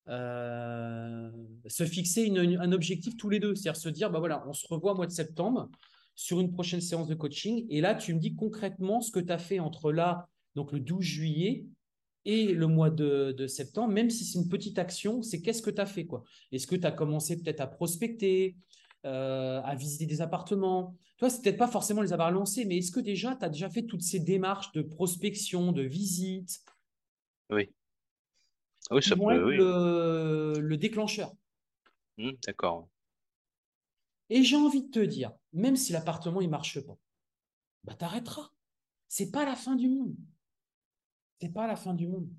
Euh, 0.08 1.30
se 1.66 1.84
fixer 1.84 2.28
un 2.36 2.72
objectif 2.72 3.16
tous 3.16 3.30
les 3.30 3.38
deux, 3.38 3.54
c'est-à-dire 3.54 3.80
se 3.80 3.88
dire, 3.88 4.10
bah 4.10 4.18
voilà, 4.18 4.44
on 4.48 4.52
se 4.52 4.66
revoit 4.66 4.92
au 4.92 4.96
mois 4.96 5.06
de 5.06 5.12
septembre 5.12 5.70
sur 6.14 6.40
une 6.40 6.52
prochaine 6.52 6.80
séance 6.80 7.06
de 7.06 7.14
coaching, 7.14 7.66
et 7.70 7.80
là, 7.80 7.94
tu 7.94 8.12
me 8.14 8.18
dis 8.18 8.34
concrètement 8.34 9.00
ce 9.00 9.10
que 9.10 9.20
tu 9.20 9.32
as 9.32 9.38
fait 9.38 9.60
entre 9.60 9.92
là, 9.92 10.28
donc 10.54 10.72
le 10.72 10.80
12 10.80 11.02
juillet, 11.02 11.64
et 12.24 12.52
le 12.52 12.66
mois 12.66 12.90
de, 12.90 13.34
de 13.36 13.46
septembre, 13.46 13.92
même 13.92 14.10
si 14.10 14.24
c'est 14.24 14.38
une 14.38 14.48
petite 14.48 14.78
action, 14.78 15.22
c'est 15.22 15.40
qu'est-ce 15.40 15.62
que 15.62 15.70
tu 15.70 15.80
as 15.80 15.86
fait, 15.86 16.06
quoi. 16.06 16.22
Est-ce 16.52 16.66
que 16.66 16.76
tu 16.76 16.86
as 16.86 16.92
commencé 16.92 17.40
peut-être 17.40 17.60
à 17.60 17.66
prospecter? 17.66 18.56
Euh, 19.04 19.60
à 19.62 19.74
visiter 19.74 20.06
des 20.06 20.20
appartements. 20.20 20.96
Toi, 21.18 21.28
c'est 21.28 21.42
peut-être 21.42 21.58
pas 21.58 21.68
forcément 21.68 22.02
les 22.02 22.12
avoir 22.12 22.30
lancés, 22.30 22.64
mais 22.64 22.78
est-ce 22.78 22.92
que 22.92 23.00
déjà, 23.00 23.34
tu 23.34 23.44
as 23.44 23.48
déjà 23.48 23.68
fait 23.68 23.82
toutes 23.82 24.02
ces 24.02 24.20
démarches 24.20 24.72
de 24.72 24.82
prospection, 24.82 25.72
de 25.72 25.82
visite? 25.82 26.64
Oui. 27.50 27.70
Ah 28.90 28.96
oui, 28.96 29.02
ça 29.02 29.16
peut, 29.16 29.22
être 29.22 30.58
le, 30.58 30.76
déclencheur. 30.76 31.32
Mmh, 32.18 32.30
d'accord. 32.46 32.88
Et 34.30 34.42
j'ai 34.42 34.56
envie 34.56 34.82
de 34.82 34.90
te 34.90 35.00
dire, 35.00 35.32
même 35.52 35.76
si 35.76 35.92
l'appartement 35.92 36.40
il 36.40 36.48
marche 36.48 36.80
pas, 36.80 36.96
bah 37.84 37.94
t'arrêteras. 37.94 38.50
C'est 39.08 39.30
pas 39.30 39.44
la 39.44 39.56
fin 39.56 39.76
du 39.76 39.88
monde. 39.88 40.16
C'est 41.40 41.52
pas 41.52 41.66
la 41.66 41.76
fin 41.76 41.94
du 41.94 42.06
monde. 42.06 42.32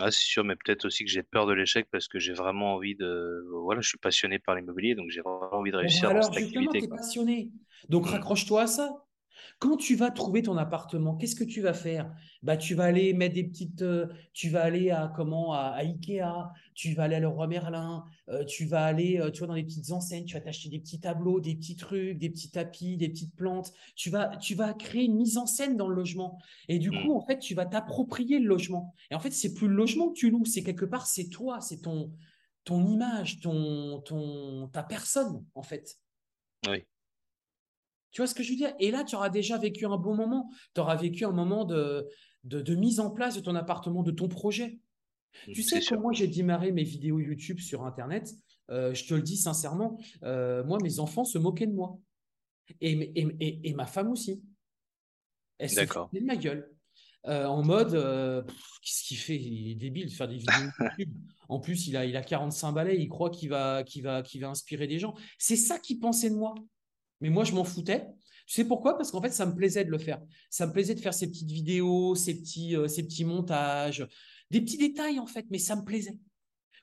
Ah, 0.00 0.10
c'est 0.10 0.24
sûr, 0.24 0.44
mais 0.44 0.56
peut-être 0.56 0.86
aussi 0.86 1.04
que 1.04 1.10
j'ai 1.10 1.22
peur 1.22 1.46
de 1.46 1.52
l'échec 1.52 1.86
parce 1.90 2.08
que 2.08 2.18
j'ai 2.18 2.32
vraiment 2.32 2.74
envie 2.74 2.94
de. 2.94 3.44
Voilà, 3.62 3.80
je 3.80 3.88
suis 3.88 3.98
passionné 3.98 4.38
par 4.38 4.54
l'immobilier, 4.54 4.94
donc 4.94 5.10
j'ai 5.10 5.20
vraiment 5.20 5.54
envie 5.54 5.70
de 5.70 5.76
réussir 5.76 6.12
dans 6.12 6.22
cette 6.22 6.36
activité. 6.36 6.78
Tu 6.78 6.84
es 6.86 6.88
passionné. 6.88 7.50
Donc 7.88 8.06
mmh. 8.06 8.10
raccroche-toi 8.10 8.62
à 8.62 8.66
ça. 8.66 9.04
Quand 9.58 9.76
tu 9.76 9.94
vas 9.94 10.10
trouver 10.10 10.42
ton 10.42 10.56
appartement, 10.56 11.16
qu'est-ce 11.16 11.36
que 11.36 11.44
tu 11.44 11.60
vas 11.60 11.74
faire? 11.74 12.12
Bah, 12.42 12.56
tu 12.56 12.74
vas 12.74 12.84
aller 12.84 13.12
mettre 13.12 13.34
des 13.34 13.44
petites, 13.44 13.82
euh, 13.82 14.06
tu 14.32 14.48
vas 14.48 14.62
aller 14.62 14.90
à 14.90 15.12
comment 15.14 15.52
à, 15.52 15.76
Ikea, 15.78 16.52
tu 16.74 16.94
vas 16.94 17.04
aller 17.04 17.16
à 17.16 17.20
Leroy 17.20 17.46
Merlin, 17.46 18.04
euh, 18.28 18.44
tu 18.44 18.64
vas 18.64 18.84
aller, 18.84 19.18
euh, 19.20 19.30
tu 19.30 19.38
vois, 19.40 19.48
dans 19.48 19.54
les 19.54 19.64
petites 19.64 19.90
enseignes, 19.90 20.24
tu 20.24 20.34
vas 20.34 20.40
t'acheter 20.40 20.68
des 20.68 20.78
petits 20.78 21.00
tableaux, 21.00 21.40
des 21.40 21.54
petits 21.54 21.76
trucs, 21.76 22.18
des 22.18 22.30
petits 22.30 22.50
tapis, 22.50 22.96
des 22.96 23.08
petites 23.08 23.36
plantes. 23.36 23.72
Tu 23.96 24.10
vas, 24.10 24.36
tu 24.36 24.54
vas 24.54 24.72
créer 24.72 25.04
une 25.04 25.16
mise 25.16 25.36
en 25.36 25.46
scène 25.46 25.76
dans 25.76 25.88
le 25.88 25.94
logement. 25.94 26.38
Et 26.68 26.78
du 26.78 26.90
mmh. 26.90 27.02
coup, 27.02 27.14
en 27.14 27.20
fait, 27.20 27.38
tu 27.38 27.54
vas 27.54 27.66
t'approprier 27.66 28.38
le 28.38 28.46
logement. 28.46 28.94
Et 29.10 29.14
en 29.14 29.20
fait, 29.20 29.30
c'est 29.30 29.54
plus 29.54 29.68
le 29.68 29.74
logement 29.74 30.08
que 30.08 30.14
tu 30.14 30.30
loues, 30.30 30.44
c'est 30.44 30.62
quelque 30.62 30.84
part, 30.84 31.06
c'est 31.06 31.28
toi, 31.28 31.60
c'est 31.60 31.82
ton, 31.82 32.12
ton 32.64 32.86
image, 32.86 33.40
ton, 33.40 34.00
ton, 34.00 34.68
ta 34.68 34.82
personne, 34.82 35.44
en 35.54 35.62
fait. 35.62 35.98
Oui. 36.68 36.84
Tu 38.10 38.20
vois 38.20 38.26
ce 38.26 38.34
que 38.34 38.42
je 38.42 38.50
veux 38.50 38.56
dire? 38.56 38.74
Et 38.78 38.90
là, 38.90 39.04
tu 39.04 39.14
auras 39.14 39.28
déjà 39.28 39.58
vécu 39.58 39.86
un 39.86 39.96
bon 39.96 40.14
moment. 40.14 40.50
Tu 40.74 40.80
auras 40.80 40.96
vécu 40.96 41.24
un 41.24 41.32
moment 41.32 41.64
de, 41.64 42.08
de, 42.44 42.74
mise 42.74 43.00
en 43.00 43.10
place 43.10 43.36
de 43.36 43.40
ton 43.40 43.54
appartement, 43.54 44.02
de 44.02 44.10
ton 44.10 44.28
projet. 44.28 44.78
Mmh, 45.46 45.52
tu 45.52 45.62
sais, 45.62 45.80
quand 45.80 46.00
moi 46.00 46.12
j'ai 46.12 46.26
démarré 46.26 46.72
mes 46.72 46.82
vidéos 46.82 47.20
YouTube 47.20 47.60
sur 47.60 47.84
Internet, 47.84 48.32
euh, 48.70 48.94
je 48.94 49.06
te 49.06 49.14
le 49.14 49.22
dis 49.22 49.36
sincèrement, 49.36 49.98
euh, 50.24 50.64
moi, 50.64 50.78
mes 50.82 50.98
enfants 50.98 51.24
se 51.24 51.38
moquaient 51.38 51.66
de 51.66 51.74
moi. 51.74 51.98
Et, 52.80 52.92
et, 52.92 53.68
et, 53.68 53.74
ma 53.74 53.86
femme 53.86 54.10
aussi. 54.10 54.42
Elle 55.58 55.70
se 55.70 55.86
foutaient 55.86 56.20
de 56.20 56.26
ma 56.26 56.36
gueule. 56.36 56.70
Euh, 57.26 57.44
en 57.44 57.62
mode, 57.62 57.92
qu'est-ce 58.82 59.04
qu'il 59.04 59.18
fait? 59.18 59.36
Il 59.36 59.72
est 59.72 59.74
débile 59.74 60.06
de 60.06 60.12
faire 60.12 60.28
des 60.28 60.36
vidéos 60.36 60.54
YouTube. 60.98 61.14
En 61.48 61.58
plus, 61.58 61.88
il 61.88 61.96
a, 61.96 62.06
il 62.06 62.16
a 62.16 62.22
45 62.22 62.72
balais, 62.72 62.96
il 62.96 63.08
croit 63.08 63.30
qu'il 63.30 63.50
va, 63.50 63.82
va, 64.02 64.22
va 64.22 64.48
inspirer 64.48 64.86
des 64.86 65.00
gens. 65.00 65.14
C'est 65.36 65.56
ça 65.56 65.78
qu'ils 65.80 65.98
pensaient 65.98 66.30
de 66.30 66.36
moi. 66.36 66.54
Mais 67.20 67.30
moi, 67.30 67.44
je 67.44 67.52
m'en 67.52 67.64
foutais. 67.64 68.06
Tu 68.46 68.54
sais 68.54 68.64
pourquoi? 68.64 68.96
Parce 68.96 69.10
qu'en 69.10 69.22
fait, 69.22 69.30
ça 69.30 69.46
me 69.46 69.54
plaisait 69.54 69.84
de 69.84 69.90
le 69.90 69.98
faire. 69.98 70.20
Ça 70.48 70.66
me 70.66 70.72
plaisait 70.72 70.94
de 70.94 71.00
faire 71.00 71.14
ces 71.14 71.28
petites 71.28 71.50
vidéos, 71.50 72.14
ces 72.14 72.40
petits, 72.40 72.76
euh, 72.76 72.88
ces 72.88 73.04
petits 73.04 73.24
montages, 73.24 74.06
des 74.50 74.60
petits 74.60 74.78
détails 74.78 75.20
en 75.20 75.26
fait, 75.26 75.46
mais 75.50 75.58
ça 75.58 75.76
me 75.76 75.84
plaisait. 75.84 76.18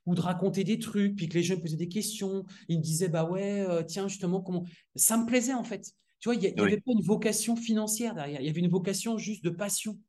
Ou 0.06 0.16
de 0.16 0.22
raconter 0.22 0.64
des 0.64 0.80
trucs, 0.80 1.16
puis 1.18 1.28
que 1.28 1.34
les 1.34 1.44
gens 1.44 1.60
posaient 1.60 1.76
des 1.76 1.90
questions. 1.90 2.46
Ils 2.70 2.78
me 2.78 2.84
disaient, 2.84 3.10
bah 3.10 3.26
ouais, 3.26 3.66
euh, 3.68 3.84
tiens, 3.84 4.08
justement, 4.08 4.42
comment. 4.42 4.64
Ça 4.96 5.18
me 5.18 5.26
plaisait 5.26 5.54
en 5.54 5.66
fait. 5.66 5.92
Tu 6.20 6.30
vois, 6.30 6.36
il 6.36 6.40
n'y 6.40 6.60
avait 6.60 6.78
pas 6.78 6.92
une 6.94 7.02
vocation 7.02 7.56
financière 7.56 8.16
derrière. 8.16 8.40
Il 8.42 8.48
y 8.48 8.50
avait 8.50 8.62
une 8.62 8.70
vocation 8.70 9.18
juste 9.18 9.44
de 9.44 9.50
passion. 9.50 10.00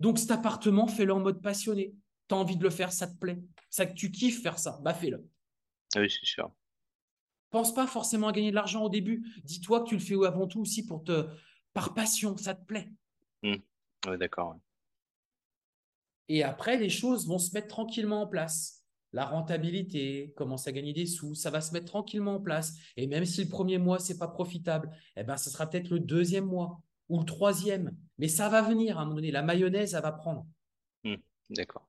Donc, 0.00 0.18
cet 0.18 0.30
appartement, 0.30 0.86
fais-le 0.86 1.12
en 1.12 1.20
mode 1.20 1.42
passionné. 1.42 1.94
Tu 2.28 2.34
as 2.34 2.38
envie 2.38 2.56
de 2.56 2.62
le 2.62 2.70
faire, 2.70 2.90
ça 2.92 3.06
te 3.06 3.16
plaît. 3.18 3.38
Ça 3.68 3.84
que 3.84 3.94
tu 3.94 4.10
kiffes 4.10 4.42
faire 4.42 4.58
ça, 4.58 4.80
bah 4.82 4.94
fais-le. 4.94 5.24
Oui, 5.96 6.10
c'est 6.10 6.24
sûr. 6.24 6.50
Pense 7.50 7.74
pas 7.74 7.86
forcément 7.86 8.28
à 8.28 8.32
gagner 8.32 8.50
de 8.50 8.54
l'argent 8.54 8.84
au 8.84 8.88
début. 8.88 9.26
Dis-toi 9.44 9.80
que 9.80 9.88
tu 9.88 9.94
le 9.94 10.00
fais 10.00 10.14
avant 10.24 10.46
tout 10.46 10.60
aussi 10.60 10.86
pour 10.86 11.02
te, 11.02 11.28
par 11.72 11.94
passion, 11.94 12.36
ça 12.36 12.54
te 12.54 12.64
plaît. 12.64 12.92
Mmh. 13.42 13.56
Oui, 14.06 14.18
d'accord. 14.18 14.56
Et 16.28 16.44
après, 16.44 16.76
les 16.76 16.90
choses 16.90 17.26
vont 17.26 17.38
se 17.38 17.52
mettre 17.52 17.68
tranquillement 17.68 18.22
en 18.22 18.26
place. 18.26 18.84
La 19.12 19.24
rentabilité, 19.24 20.32
commence 20.36 20.68
à 20.68 20.72
gagner 20.72 20.92
des 20.92 21.06
sous, 21.06 21.34
ça 21.34 21.50
va 21.50 21.60
se 21.60 21.72
mettre 21.72 21.86
tranquillement 21.86 22.36
en 22.36 22.40
place. 22.40 22.74
Et 22.96 23.08
même 23.08 23.24
si 23.24 23.42
le 23.42 23.50
premier 23.50 23.78
mois, 23.78 23.98
c'est 23.98 24.18
pas 24.18 24.28
profitable, 24.28 24.96
eh 25.16 25.24
ben, 25.24 25.36
ce 25.36 25.50
sera 25.50 25.68
peut-être 25.68 25.90
le 25.90 25.98
deuxième 25.98 26.44
mois 26.44 26.80
ou 27.08 27.18
le 27.18 27.24
troisième. 27.24 27.96
Mais 28.18 28.28
ça 28.28 28.48
va 28.48 28.62
venir 28.62 28.98
à 28.98 29.02
un 29.02 29.04
moment 29.06 29.16
donné. 29.16 29.32
La 29.32 29.42
mayonnaise, 29.42 29.94
elle 29.94 30.02
va 30.02 30.12
prendre. 30.12 30.46
Mmh. 31.02 31.16
D'accord. 31.50 31.88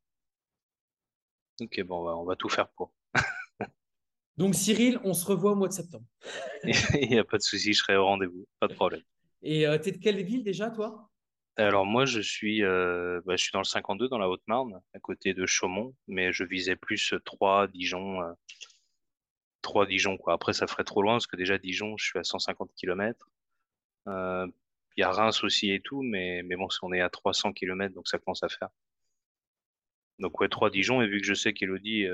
Ok, 1.61 1.79
bon, 1.83 2.09
on 2.09 2.23
va 2.23 2.35
tout 2.35 2.49
faire 2.49 2.67
pour. 2.69 2.91
Donc 4.41 4.55
Cyril, 4.55 4.99
on 5.03 5.13
se 5.13 5.23
revoit 5.23 5.51
au 5.51 5.55
mois 5.55 5.67
de 5.67 5.73
septembre. 5.73 6.03
Il 6.99 7.09
n'y 7.09 7.19
a 7.19 7.23
pas 7.23 7.37
de 7.37 7.43
souci, 7.43 7.73
je 7.73 7.77
serai 7.77 7.95
au 7.95 8.05
rendez-vous, 8.05 8.47
pas 8.59 8.67
de 8.67 8.73
problème. 8.73 9.03
Et 9.43 9.67
euh, 9.67 9.77
tu 9.77 9.89
es 9.89 9.91
de 9.91 9.99
quelle 9.99 10.19
ville 10.23 10.43
déjà, 10.43 10.71
toi? 10.71 11.11
Alors 11.57 11.85
moi, 11.85 12.05
je 12.05 12.21
suis, 12.21 12.63
euh, 12.63 13.21
bah, 13.23 13.35
je 13.35 13.43
suis 13.43 13.51
dans 13.51 13.59
le 13.59 13.65
52, 13.65 14.09
dans 14.09 14.17
la 14.17 14.27
Haute-Marne, 14.27 14.81
à 14.95 14.99
côté 14.99 15.35
de 15.35 15.45
Chaumont, 15.45 15.93
mais 16.07 16.33
je 16.33 16.43
visais 16.43 16.75
plus 16.75 17.13
3, 17.23 17.67
Dijon. 17.67 18.17
3 19.61 19.83
euh, 19.83 19.85
Dijon, 19.85 20.17
quoi. 20.17 20.33
Après, 20.33 20.53
ça 20.53 20.65
ferait 20.65 20.85
trop 20.85 21.03
loin, 21.03 21.13
parce 21.13 21.27
que 21.27 21.37
déjà, 21.37 21.59
Dijon, 21.59 21.95
je 21.97 22.05
suis 22.05 22.17
à 22.17 22.23
150 22.23 22.71
km. 22.75 23.29
Il 24.07 24.51
y 24.97 25.03
a 25.03 25.11
Reims 25.11 25.43
aussi 25.43 25.69
et 25.69 25.81
tout, 25.81 26.01
mais, 26.01 26.41
mais 26.41 26.55
bon, 26.55 26.67
on 26.81 26.93
est 26.93 27.01
à 27.01 27.11
300 27.11 27.53
km, 27.53 27.93
donc 27.93 28.07
ça 28.07 28.17
commence 28.17 28.41
à 28.41 28.49
faire. 28.49 28.69
Donc 30.17 30.39
ouais, 30.39 30.49
3 30.49 30.71
Dijon, 30.71 31.03
et 31.03 31.07
vu 31.07 31.21
que 31.21 31.27
je 31.27 31.35
sais 31.35 31.53
qu'Elodie 31.53 32.07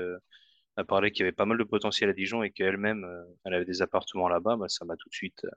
a 0.78 0.84
parlé 0.84 1.10
qu'il 1.10 1.20
y 1.20 1.22
avait 1.24 1.32
pas 1.32 1.44
mal 1.44 1.58
de 1.58 1.64
potentiel 1.64 2.08
à 2.08 2.12
Dijon 2.12 2.42
et 2.42 2.50
qu'elle-même, 2.50 3.04
euh, 3.04 3.24
elle 3.44 3.54
avait 3.54 3.64
des 3.64 3.82
appartements 3.82 4.28
là-bas, 4.28 4.56
bah, 4.56 4.68
ça 4.68 4.84
m'a 4.84 4.96
tout 4.96 5.08
de 5.08 5.14
suite. 5.14 5.44
Euh, 5.44 5.50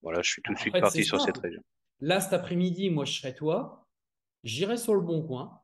voilà, 0.00 0.22
je 0.22 0.30
suis 0.30 0.42
tout 0.42 0.54
de 0.54 0.58
suite 0.58 0.78
parti 0.78 1.04
sur 1.04 1.20
cette 1.20 1.38
région. 1.38 1.62
Là, 2.00 2.20
cet 2.20 2.32
après-midi, 2.32 2.90
moi, 2.90 3.04
je 3.04 3.12
serai 3.12 3.34
toi. 3.34 3.88
J'irai 4.44 4.76
sur 4.76 4.94
le 4.94 5.00
bon 5.00 5.22
coin. 5.22 5.60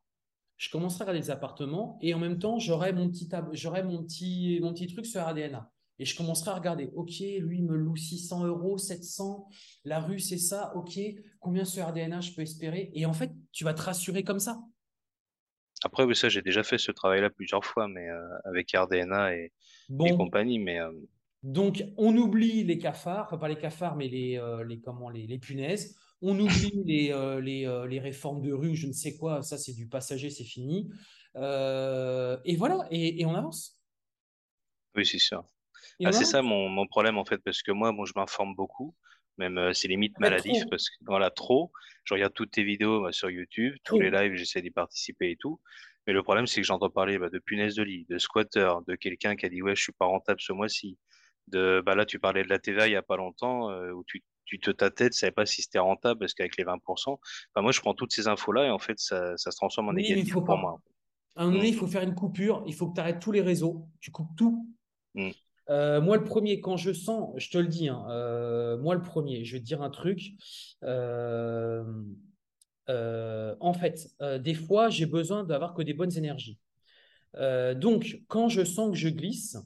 Je 0.57 0.71
commencerai 0.71 1.03
à 1.03 1.05
regarder 1.05 1.21
les 1.21 1.31
appartements 1.31 1.99
et 2.03 2.15
en 2.15 2.19
même 2.19 2.39
temps, 2.39 2.59
j'aurai 2.59 2.93
mon 2.93 3.09
petit, 3.09 3.29
j'aurai 3.53 3.85
mon 3.85 4.03
petit, 4.03 4.59
mon 4.61 4.73
petit 4.73 4.89
truc 4.89 5.07
sur 5.07 5.21
ADNA. 5.21 5.71
Et 6.01 6.05
je 6.05 6.17
commencerai 6.17 6.51
à 6.51 6.55
regarder, 6.55 6.91
OK, 6.95 7.19
lui, 7.21 7.59
il 7.59 7.65
me 7.65 7.77
loue 7.77 7.97
600 7.97 8.45
euros, 8.47 8.79
700, 8.79 9.49
la 9.85 10.01
rue, 10.01 10.21
c'est 10.21 10.39
ça, 10.39 10.73
OK, 10.77 10.99
combien 11.41 11.65
sur 11.65 11.87
RDNA 11.89 12.21
je 12.21 12.33
peux 12.33 12.43
espérer? 12.43 12.91
Et 12.95 13.05
en 13.07 13.13
fait, 13.13 13.33
tu 13.51 13.65
vas 13.65 13.75
te 13.75 13.83
rassurer 13.83 14.23
comme 14.23 14.39
ça. 14.39 14.61
Après, 15.85 16.05
oui, 16.05 16.17
ça, 16.17 16.29
j'ai 16.29 16.43
déjà 16.43 16.63
fait 16.63 16.79
ce 16.79 16.91
travail-là 16.91 17.31
plusieurs 17.31 17.65
fois, 17.65 17.89
mais 17.89 18.09
euh, 18.09 18.29
avec 18.45 18.73
RDNA 18.73 19.37
et, 19.37 19.53
et 20.05 20.17
compagnie. 20.17 20.59
Mais, 20.59 20.81
euh, 20.81 20.91
Donc, 21.43 21.85
on 21.97 22.17
oublie 22.17 22.65
les 22.65 22.79
cafards, 22.79 23.27
enfin 23.27 23.39
pas 23.39 23.49
les 23.49 23.59
cafards, 23.59 23.97
mais 23.97 24.09
les, 24.09 24.41
les, 24.67 24.81
comment, 24.81 25.09
les, 25.09 25.27
les 25.27 25.39
punaises. 25.39 25.97
On 26.21 26.39
oublie 26.39 26.73
les, 26.85 27.41
les, 27.43 27.87
les, 27.89 28.01
réformes 28.01 28.43
de 28.43 28.53
rue 28.53 28.75
je 28.75 28.87
ne 28.89 28.93
sais 28.93 29.17
quoi. 29.17 29.43
Ça, 29.43 29.57
c'est 29.57 29.75
du 29.75 29.89
passager, 29.89 30.31
c'est 30.31 30.45
fini. 30.45 30.91
et 31.37 32.57
voilà, 32.57 32.87
et, 32.91 33.21
et, 33.21 33.27
on 33.27 33.35
avance. 33.35 33.81
Oui, 34.97 35.07
c'est 35.07 35.19
sûr. 35.19 35.45
Ah, 36.05 36.13
c'est 36.13 36.25
ça 36.25 36.43
mon, 36.43 36.69
mon, 36.69 36.87
problème, 36.87 37.19
en 37.19 37.25
fait, 37.25 37.39
parce 37.39 37.63
que 37.63 37.73
moi, 37.73 37.93
bon, 37.93 38.05
je 38.05 38.13
m'informe 38.17 38.55
beaucoup 38.55 38.95
même 39.39 39.59
euh, 39.59 39.73
c'est 39.73 39.89
limite 39.89 40.19
maladif 40.19 40.65
parce 40.71 40.89
que 40.89 40.97
voilà 41.07 41.31
trop. 41.31 41.71
Je 42.05 42.15
regarde 42.15 42.33
toutes 42.33 42.53
tes 42.53 42.65
vidéos 42.65 43.03
bah, 43.03 43.13
sur 43.13 43.31
YouTube, 43.31 43.75
tous 43.85 44.01
les 44.01 44.11
lives, 44.11 44.35
j'essaie 44.35 44.63
d'y 44.63 44.71
participer 44.71 45.31
et 45.31 45.37
tout. 45.37 45.61
Mais 46.07 46.13
le 46.13 46.23
problème, 46.23 46.47
c'est 46.47 46.61
que 46.61 46.67
j'entends 46.67 46.91
parler 46.91 47.19
bah, 47.19 47.29
de 47.29 47.39
punaise 47.39 47.75
de 47.75 47.83
lit, 47.83 48.07
de 48.09 48.19
squatter, 48.19 48.71
de 48.87 48.95
quelqu'un 48.95 49.37
qui 49.37 49.47
a 49.47 49.49
dit 49.49 49.63
ouais, 49.63 49.77
je 49.77 49.83
suis 49.83 49.93
pas 49.93 50.07
rentable 50.07 50.41
ce 50.41 50.53
mois-ci. 50.53 50.99
De 51.49 51.83
bah 51.85 51.95
là, 51.95 52.05
tu 52.05 52.19
parlais 52.19 52.43
de 52.43 52.49
la 52.49 52.59
TVA 52.59 52.89
il 52.89 52.93
y 52.93 52.97
a 52.97 53.03
pas 53.03 53.17
longtemps 53.17 53.71
euh, 53.71 53.93
où 53.93 54.05
tu 54.07 54.23
tu 54.49 54.59
te 54.59 54.71
tâtais, 54.71 55.11
tu 55.11 55.19
savais 55.19 55.31
pas 55.31 55.45
si 55.45 55.61
c'était 55.61 55.79
rentable 55.79 56.21
parce 56.21 56.33
qu'avec 56.33 56.57
les 56.57 56.65
20%. 56.65 56.81
Enfin, 57.07 57.19
moi, 57.57 57.71
je 57.71 57.81
prends 57.81 57.93
toutes 57.93 58.13
ces 58.13 58.29
infos-là 58.29 58.65
et 58.65 58.71
en 58.71 58.79
fait, 58.79 58.99
ça, 58.99 59.37
ça 59.37 59.51
se 59.51 59.57
transforme 59.57 59.91
en 59.91 59.93
négatif 59.93 60.33
pour 60.33 60.57
moi. 60.57 60.81
À 61.37 61.43
un 61.43 61.45
moment 61.45 61.59
donné, 61.59 61.69
mm. 61.69 61.75
il 61.75 61.77
faut 61.77 61.87
faire 61.87 62.03
une 62.03 62.15
coupure. 62.15 62.65
Il 62.67 62.75
faut 62.75 62.89
que 62.89 62.95
tu 62.95 63.01
arrêtes 63.01 63.21
tous 63.21 63.31
les 63.31 63.43
réseaux. 63.43 63.87
Tu 64.01 64.11
coupes 64.11 64.35
tout. 64.37 64.67
Mm. 65.15 65.31
Euh, 65.71 66.01
moi, 66.01 66.17
le 66.17 66.25
premier, 66.25 66.61
quand 66.61 66.77
je 66.77 66.93
sens, 66.93 67.31
je 67.37 67.51
te 67.51 67.59
le 67.59 67.69
dis, 67.69 67.89
hein, 67.89 68.07
euh, 68.11 68.79
moi, 68.79 68.95
le 68.95 69.03
premier, 69.03 69.45
je 69.45 69.55
vais 69.55 69.61
te 69.61 69.65
dire 69.65 69.83
un 69.83 69.91
truc. 69.91 70.33
Euh, 70.85 71.85
en 72.89 73.75
fait, 73.75 74.09
des 74.41 74.55
fois, 74.55 74.89
j'ai 74.89 75.07
besoin 75.07 75.45
d'avoir 75.45 75.75
que 75.75 75.83
des 75.83 75.95
bonnes 75.95 76.17
énergies. 76.17 76.59
donc, 77.77 78.23
quand 78.29 78.49
je 78.49 78.65
sens 78.65 78.91
que 78.91 78.97
je 78.97 79.09
glisse, 79.09 79.59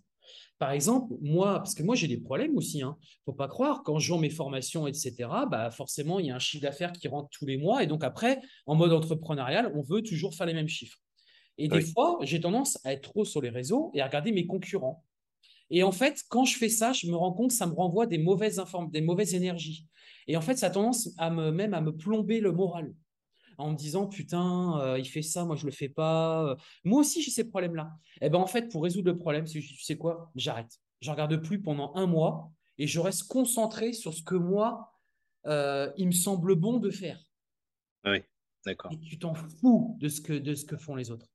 par 0.59 0.71
exemple, 0.73 1.15
moi, 1.21 1.59
parce 1.59 1.75
que 1.75 1.83
moi, 1.83 1.97
j'ai 1.97 2.07
des 2.07 2.19
problèmes 2.19 2.57
aussi, 2.57 2.79
il 2.79 2.83
hein, 2.83 2.97
ne 3.01 3.33
faut 3.33 3.33
pas 3.33 3.49
croire, 3.49 3.83
quand 3.85 3.99
je 3.99 4.13
vends 4.13 4.19
mes 4.19 4.31
formations, 4.31 4.87
etc., 4.87 5.29
bah, 5.51 5.71
forcément, 5.73 6.21
il 6.21 6.27
y 6.27 6.31
a 6.31 6.37
un 6.37 6.39
chiffre 6.39 6.63
d'affaires 6.63 6.93
qui 6.93 7.09
rentre 7.09 7.29
tous 7.31 7.47
les 7.47 7.57
mois. 7.57 7.83
Et 7.83 7.87
donc, 7.89 8.05
après, 8.05 8.41
en 8.67 8.77
mode 8.77 8.93
entrepreneurial, 8.93 9.73
on 9.75 9.83
veut 9.83 10.03
toujours 10.03 10.35
faire 10.35 10.47
les 10.47 10.55
mêmes 10.55 10.69
chiffres. 10.69 10.99
Et 11.59 11.69
des 11.69 11.81
fois, 11.81 12.19
j'ai 12.23 12.41
tendance 12.41 12.79
à 12.85 12.93
être 12.93 13.03
trop 13.03 13.25
sur 13.25 13.41
les 13.41 13.51
réseaux 13.51 13.91
et 13.95 14.01
à 14.01 14.07
regarder 14.07 14.33
mes 14.33 14.47
concurrents. 14.47 15.05
Et 15.73 15.83
en 15.83 15.91
fait, 15.91 16.23
quand 16.29 16.45
je 16.45 16.57
fais 16.57 16.69
ça, 16.69 16.93
je 16.93 17.07
me 17.09 17.17
rends 17.17 17.33
compte 17.33 17.49
que 17.49 17.57
ça 17.57 17.67
me 17.67 17.73
renvoie 17.73 18.07
des 18.07 18.19
mauvaises 18.19 18.59
informations, 18.59 18.93
des 18.93 19.01
mauvaises 19.01 19.35
énergies. 19.35 19.89
Et 20.29 20.37
en 20.37 20.43
fait, 20.43 20.57
ça 20.57 20.67
a 20.67 20.71
tendance 20.71 21.09
à 21.17 21.31
me, 21.31 21.51
même 21.51 21.75
à 21.75 21.81
me 21.81 21.97
plomber 21.97 22.41
le 22.41 22.53
moral 22.53 22.95
en 23.59 23.71
me 23.71 23.77
disant 23.77 24.07
putain, 24.07 24.81
euh, 24.81 24.99
il 24.99 25.07
fait 25.07 25.23
ça, 25.23 25.45
moi 25.45 25.57
je 25.57 25.67
le 25.67 25.73
fais 25.73 25.89
pas. 25.89 26.57
Moi 26.85 27.01
aussi 27.01 27.23
j'ai 27.23 27.31
ces 27.31 27.49
problèmes-là. 27.49 27.93
Et 28.21 28.27
eh 28.27 28.31
ben 28.31 28.39
en 28.39 28.47
fait, 28.47 28.69
pour 28.71 28.83
résoudre 28.83 29.11
le 29.11 29.19
problème, 29.19 29.45
tu 29.45 29.63
sais 29.63 29.97
quoi 29.97 30.31
J'arrête. 30.35 30.79
Je 31.01 31.11
regarde 31.11 31.37
plus 31.37 31.61
pendant 31.61 31.95
un 31.95 32.07
mois 32.07 32.51
et 32.79 32.87
je 32.87 33.01
reste 33.01 33.29
concentré 33.29 33.93
sur 33.93 34.15
ce 34.15 34.23
que 34.23 34.35
moi, 34.35 34.93
euh, 35.47 35.91
il 35.97 36.07
me 36.07 36.13
semble 36.13 36.55
bon 36.55 36.79
de 36.79 36.91
faire. 36.91 37.21
Oui, 38.05 38.19
d'accord. 38.65 38.93
Et 38.93 38.99
tu 38.99 39.19
t'en 39.19 39.35
fous 39.35 39.97
de 40.01 40.09
ce 40.09 40.21
que 40.21 40.33
de 40.33 40.55
ce 40.55 40.65
que 40.65 40.77
font 40.77 40.97
les 40.97 41.11
autres. 41.11 41.29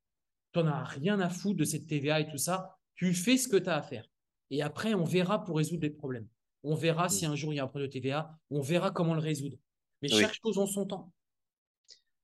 Tu 0.54 0.60
n'en 0.60 0.68
as 0.68 0.84
rien 0.84 1.20
à 1.20 1.30
foutre 1.30 1.58
de 1.58 1.66
cette 1.66 1.88
TVA 1.88 2.22
et 2.22 2.28
tout 2.30 2.38
ça. 2.38 2.78
Tu 2.96 3.14
fais 3.14 3.38
ce 3.38 3.48
que 3.48 3.58
tu 3.58 3.70
as 3.70 3.78
à 3.78 3.82
faire. 3.82 4.06
Et 4.50 4.62
après, 4.62 4.94
on 4.94 5.04
verra 5.04 5.44
pour 5.44 5.58
résoudre 5.58 5.84
les 5.84 5.90
problèmes. 5.90 6.28
On 6.64 6.76
verra 6.76 7.10
si 7.10 7.28
mm. 7.28 7.32
un 7.32 7.36
jour 7.36 7.54
il 7.54 7.58
y 7.58 7.60
a 7.60 7.64
un 7.64 7.68
problème 7.68 7.88
de 7.88 7.94
TVA, 7.94 8.38
on 8.50 8.62
verra 8.62 8.92
comment 8.92 9.14
le 9.14 9.22
résoudre. 9.22 9.58
Mais 10.02 10.10
chaque 10.10 10.36
chose 10.44 10.58
en 10.58 10.68
son 10.68 10.86
temps. 10.86 11.14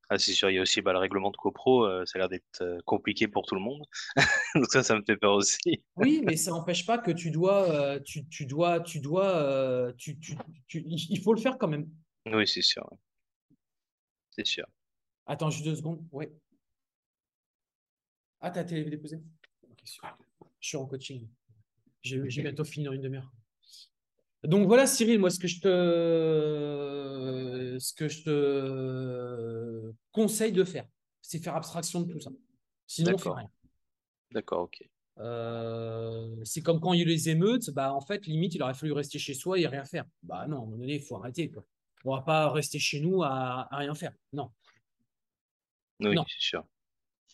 Ah, 0.09 0.19
c'est 0.19 0.33
sûr, 0.33 0.49
il 0.51 0.55
y 0.55 0.59
a 0.59 0.61
aussi 0.61 0.81
bah, 0.81 0.91
le 0.93 0.99
règlement 0.99 1.31
de 1.31 1.37
copro, 1.37 1.85
euh, 1.85 2.05
ça 2.05 2.17
a 2.17 2.19
l'air 2.19 2.29
d'être 2.29 2.61
euh, 2.61 2.77
compliqué 2.85 3.27
pour 3.27 3.45
tout 3.45 3.55
le 3.55 3.61
monde. 3.61 3.83
Donc 4.55 4.67
ça, 4.69 4.83
ça 4.83 4.95
me 4.95 5.03
fait 5.03 5.17
peur 5.17 5.33
aussi. 5.33 5.81
oui, 5.95 6.21
mais 6.25 6.35
ça 6.35 6.51
n'empêche 6.51 6.85
pas 6.85 6.97
que 6.97 7.09
tu 7.09 7.31
dois, 7.31 7.69
euh, 7.71 7.99
tu, 7.99 8.27
tu, 8.27 8.45
dois, 8.45 8.81
tu 8.81 8.99
dois, 8.99 9.93
tu, 9.97 10.19
tu, 10.19 10.35
il 10.69 11.19
faut 11.21 11.33
le 11.33 11.39
faire 11.39 11.57
quand 11.57 11.67
même. 11.67 11.89
Oui, 12.27 12.47
c'est 12.47 12.61
sûr. 12.61 12.87
C'est 14.31 14.45
sûr. 14.45 14.65
Attends, 15.25 15.49
juste 15.49 15.65
deux 15.65 15.75
secondes. 15.75 16.05
Ouais. 16.11 16.31
Ah, 18.41 18.51
t'as 18.51 18.65
télé 18.65 18.83
déposé 18.89 19.21
Je 19.83 20.67
suis 20.67 20.77
en 20.77 20.85
coaching. 20.85 21.29
J'ai 22.03 22.41
bientôt 22.41 22.63
fini 22.63 22.85
dans 22.85 22.91
une 22.91 23.01
demi-heure. 23.01 23.31
Donc 24.43 24.67
voilà, 24.67 24.85
Cyril, 24.85 25.19
moi, 25.19 25.29
ce 25.29 25.39
que 25.39 25.47
je 25.47 25.61
te, 25.61 25.67
ce 27.79 27.93
que 27.93 28.09
je 28.09 28.23
te 28.23 29.93
conseille 30.11 30.51
de 30.51 30.65
faire, 30.65 30.85
c'est 31.21 31.39
faire 31.41 31.55
abstraction 31.55 32.01
de 32.01 32.11
tout 32.11 32.19
ça. 32.19 32.31
Sinon, 32.85 33.13
on 33.15 33.17
fait 33.17 33.29
rien. 33.29 33.49
D'accord, 34.31 34.63
ok. 34.63 34.83
Euh, 35.19 36.35
c'est 36.43 36.61
comme 36.61 36.79
quand 36.79 36.93
il 36.93 36.99
y 36.99 37.03
a 37.03 37.05
eu 37.05 37.07
les 37.07 37.29
émeutes, 37.29 37.69
bah, 37.69 37.93
en 37.93 38.01
fait, 38.01 38.25
limite, 38.25 38.55
il 38.55 38.63
aurait 38.63 38.73
fallu 38.73 38.91
rester 38.91 39.19
chez 39.19 39.33
soi 39.33 39.59
et 39.59 39.67
rien 39.67 39.85
faire. 39.85 40.05
Bah 40.23 40.45
non, 40.47 40.57
à 40.57 40.59
un 40.59 40.65
moment 40.65 40.77
donné, 40.77 40.95
il 40.95 41.01
faut 41.01 41.15
arrêter. 41.15 41.49
Quoi. 41.49 41.63
On 42.03 42.15
va 42.15 42.21
pas 42.21 42.51
rester 42.51 42.79
chez 42.79 42.99
nous 42.99 43.23
à, 43.23 43.67
rien 43.71 43.95
faire. 43.95 44.11
Non. 44.33 44.51
Oui, 45.99 46.15
c'est 46.27 46.41
sûr. 46.41 46.65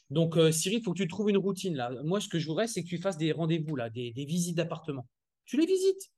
Donc, 0.10 0.38
euh, 0.38 0.52
Cyril, 0.52 0.80
il 0.80 0.84
faut 0.84 0.94
que 0.94 0.98
tu 0.98 1.08
trouves 1.08 1.30
une 1.30 1.38
routine. 1.38 1.76
Là. 1.76 1.92
Moi, 2.04 2.20
ce 2.20 2.28
que 2.28 2.40
je 2.40 2.48
voudrais, 2.48 2.68
c'est 2.68 2.84
que 2.84 2.88
tu 2.88 2.98
fasses 2.98 3.18
des 3.18 3.32
rendez-vous, 3.32 3.76
là, 3.76 3.90
des, 3.90 4.12
visites 4.12 4.56
d'appartements. 4.56 5.08
Tu 5.46 5.58
les 5.58 5.66
visites? 5.66 6.12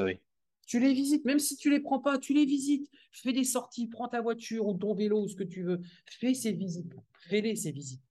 Oui. 0.00 0.18
Tu 0.66 0.80
les 0.80 0.92
visites, 0.92 1.24
même 1.24 1.38
si 1.38 1.56
tu 1.56 1.70
les 1.70 1.80
prends 1.80 2.00
pas, 2.00 2.18
tu 2.18 2.32
les 2.32 2.46
visites. 2.46 2.90
Fais 3.12 3.32
des 3.32 3.44
sorties, 3.44 3.86
prends 3.86 4.08
ta 4.08 4.20
voiture 4.20 4.66
ou 4.66 4.74
ton 4.74 4.94
vélo 4.94 5.22
ou 5.22 5.28
ce 5.28 5.36
que 5.36 5.44
tu 5.44 5.62
veux. 5.62 5.80
Fais 6.06 6.34
ces 6.34 6.52
visites. 6.52 6.92
Fais-les, 7.28 7.54
ces 7.56 7.70
visites. 7.70 8.02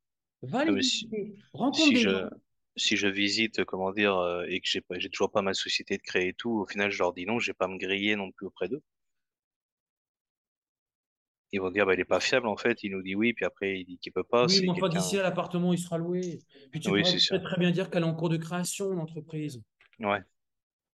Va 0.44 0.60
ah, 0.60 0.66
les 0.66 0.76
visiter. 0.76 1.36
Rencontre 1.54 1.88
si 1.88 1.96
je, 1.96 2.30
Si 2.76 2.96
je 2.96 3.08
visite, 3.08 3.64
comment 3.66 3.92
dire, 3.92 4.16
euh, 4.18 4.46
et 4.48 4.60
que 4.60 4.68
j'ai, 4.68 4.84
j'ai 4.98 5.10
toujours 5.10 5.32
pas 5.32 5.42
ma 5.42 5.54
société 5.54 5.98
de 5.98 6.04
créer 6.04 6.30
et 6.30 6.34
tout, 6.34 6.52
au 6.52 6.66
final, 6.66 6.92
je 6.92 7.00
leur 7.00 7.14
dis 7.14 7.26
non, 7.26 7.40
je 7.40 7.48
vais 7.52 7.56
pas 7.56 7.68
me 7.68 7.78
griller 7.78 8.16
non 8.16 8.32
plus 8.32 8.46
auprès 8.46 8.70
d'eux 8.70 8.84
ils 11.54 11.62
vont 11.62 11.70
dire 11.70 11.86
bah, 11.86 11.94
il 11.94 11.98
n'est 11.98 12.06
pas 12.06 12.20
fiable 12.20 12.48
en 12.48 12.58
fait. 12.58 12.84
Il 12.84 12.92
nous 12.92 13.04
dit 13.04 13.16
oui, 13.16 13.34
puis 13.34 13.46
après 13.46 13.80
il 13.80 13.86
dit 13.86 14.00
qu'il 14.00 14.12
peut 14.12 14.24
pas. 14.24 14.48
Oui, 14.48 14.62
mais 14.64 14.70
enfin 14.70 14.90
d'ici 14.90 15.20
à 15.20 15.24
l'appartement, 15.24 15.72
il 15.72 15.78
sera 15.78 16.00
loué. 16.00 16.40
Puis 16.72 16.80
tu 16.80 16.90
oui, 16.90 17.04
peux 17.30 17.42
très 17.42 17.58
bien 17.58 17.70
dire 17.72 17.90
qu'elle 17.90 18.04
est 18.04 18.08
en 18.08 18.16
cours 18.16 18.30
de 18.30 18.38
création, 18.38 18.90
l'entreprise. 18.90 19.62
Ouais. 20.00 20.22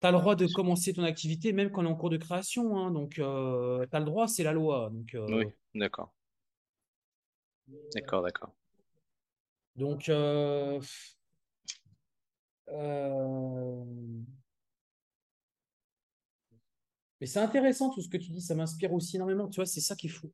Tu 0.00 0.06
as 0.06 0.10
le 0.10 0.18
droit 0.18 0.34
de 0.34 0.46
commencer 0.46 0.92
ton 0.92 1.04
activité 1.04 1.52
même 1.52 1.70
quand 1.70 1.80
elle 1.80 1.86
est 1.86 1.90
en 1.90 1.96
cours 1.96 2.10
de 2.10 2.16
création. 2.16 2.76
Hein, 2.76 2.90
donc, 2.90 3.18
euh, 3.18 3.86
tu 3.88 3.96
as 3.96 4.00
le 4.00 4.04
droit, 4.04 4.26
c'est 4.26 4.42
la 4.42 4.52
loi. 4.52 4.90
Donc, 4.92 5.14
euh, 5.14 5.26
Oui, 5.28 5.44
d'accord. 5.74 6.12
D'accord, 7.94 8.22
d'accord. 8.22 8.52
Donc, 9.76 10.08
euh, 10.08 10.80
mais 17.20 17.26
c'est 17.26 17.38
intéressant 17.38 17.90
tout 17.90 18.00
ce 18.00 18.08
que 18.08 18.16
tu 18.16 18.30
dis, 18.30 18.40
ça 18.40 18.54
m'inspire 18.56 18.92
aussi 18.92 19.16
énormément. 19.16 19.48
Tu 19.48 19.56
vois, 19.56 19.66
c'est 19.66 19.80
ça 19.80 19.94
qui 19.94 20.06
est 20.06 20.10
fou. 20.10 20.32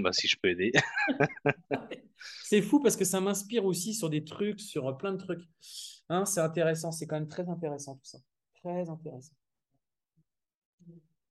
Bah, 0.00 0.12
si 0.12 0.28
je 0.28 0.36
peux 0.40 0.50
aider. 0.50 0.72
c'est 2.44 2.62
fou 2.62 2.80
parce 2.80 2.96
que 2.96 3.04
ça 3.04 3.20
m'inspire 3.20 3.64
aussi 3.64 3.94
sur 3.94 4.10
des 4.10 4.24
trucs, 4.24 4.60
sur 4.60 4.96
plein 4.96 5.12
de 5.12 5.18
trucs. 5.18 5.42
Hein, 6.08 6.24
c'est 6.24 6.40
intéressant, 6.40 6.92
c'est 6.92 7.06
quand 7.06 7.16
même 7.16 7.28
très 7.28 7.48
intéressant 7.48 7.94
tout 7.96 8.04
ça. 8.04 8.18
Très 8.62 8.88
intéressant. 8.88 9.34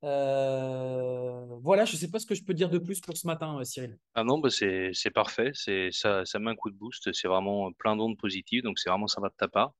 Euh, 0.03 1.45
voilà, 1.61 1.85
je 1.85 1.93
ne 1.93 1.97
sais 1.97 2.09
pas 2.09 2.17
ce 2.17 2.25
que 2.25 2.33
je 2.33 2.43
peux 2.43 2.55
dire 2.55 2.69
de 2.69 2.79
plus 2.79 2.99
pour 3.01 3.15
ce 3.15 3.27
matin, 3.27 3.59
euh, 3.59 3.63
Cyril. 3.63 3.97
Ah 4.15 4.23
non, 4.23 4.39
bah 4.39 4.49
c'est 4.49 5.11
parfait. 5.13 5.51
Ça, 5.53 6.25
ça 6.25 6.39
met 6.39 6.49
un 6.49 6.55
coup 6.55 6.71
de 6.71 6.75
boost. 6.75 7.13
C'est 7.13 7.27
vraiment 7.27 7.71
plein 7.73 7.95
d'ondes 7.95 8.17
positives. 8.17 8.63
Donc, 8.63 8.79
c'est 8.79 8.89
vraiment 8.89 9.07
sympa 9.07 9.29
de 9.29 9.35
ta 9.37 9.47
part. 9.47 9.73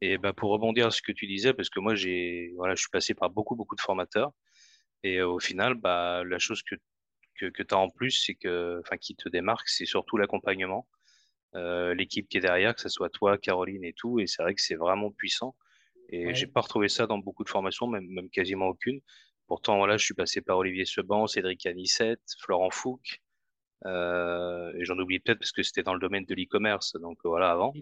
Et 0.00 0.18
bah, 0.18 0.32
pour 0.32 0.50
rebondir 0.50 0.92
sur 0.92 0.98
ce 0.98 1.02
que 1.02 1.12
tu 1.12 1.26
disais, 1.26 1.52
parce 1.52 1.70
que 1.70 1.80
moi, 1.80 1.94
j'ai, 1.94 2.52
voilà, 2.56 2.74
je 2.74 2.80
suis 2.80 2.90
passé 2.90 3.14
par 3.14 3.30
beaucoup, 3.30 3.56
beaucoup 3.56 3.74
de 3.74 3.80
formateurs. 3.80 4.32
Et 5.02 5.22
au 5.22 5.40
final, 5.40 5.74
bah, 5.74 6.22
la 6.24 6.38
chose 6.38 6.62
que 6.62 6.76
que, 7.38 7.46
que 7.46 7.62
tu 7.62 7.74
as 7.74 7.78
en 7.78 7.90
plus, 7.90 8.10
c'est 8.12 8.34
que, 8.34 8.80
enfin, 8.84 8.96
qui 8.98 9.16
te 9.16 9.28
démarque, 9.28 9.68
c'est 9.68 9.86
surtout 9.86 10.16
l'accompagnement, 10.18 10.86
euh, 11.54 11.94
l'équipe 11.94 12.28
qui 12.28 12.38
est 12.38 12.40
derrière, 12.40 12.74
que 12.74 12.80
ce 12.80 12.88
soit 12.88 13.10
toi, 13.10 13.38
Caroline 13.38 13.84
et 13.84 13.92
tout. 13.94 14.20
Et 14.20 14.26
c'est 14.26 14.42
vrai 14.42 14.54
que 14.54 14.62
c'est 14.62 14.74
vraiment 14.76 15.10
puissant. 15.10 15.56
Et 16.10 16.34
j'ai 16.34 16.46
pas 16.46 16.60
retrouvé 16.62 16.88
ça 16.88 17.06
dans 17.06 17.18
beaucoup 17.18 17.44
de 17.44 17.48
formations, 17.50 17.86
même, 17.88 18.06
même 18.08 18.30
quasiment 18.30 18.68
aucune. 18.68 19.00
Pourtant, 19.46 19.78
voilà, 19.78 19.96
je 19.96 20.04
suis 20.04 20.14
passé 20.14 20.40
par 20.42 20.58
Olivier 20.58 20.84
Seban, 20.86 21.26
Cédric 21.26 21.66
Anissette, 21.66 22.22
Florent 22.40 22.70
Fouque. 22.70 23.20
Euh, 23.86 24.72
et 24.78 24.84
j'en 24.84 24.98
oublie 24.98 25.20
peut-être 25.20 25.38
parce 25.40 25.52
que 25.52 25.62
c'était 25.62 25.82
dans 25.82 25.94
le 25.94 26.00
domaine 26.00 26.24
de 26.24 26.34
l'e-commerce, 26.34 26.96
donc 26.96 27.18
voilà, 27.24 27.50
avant. 27.52 27.74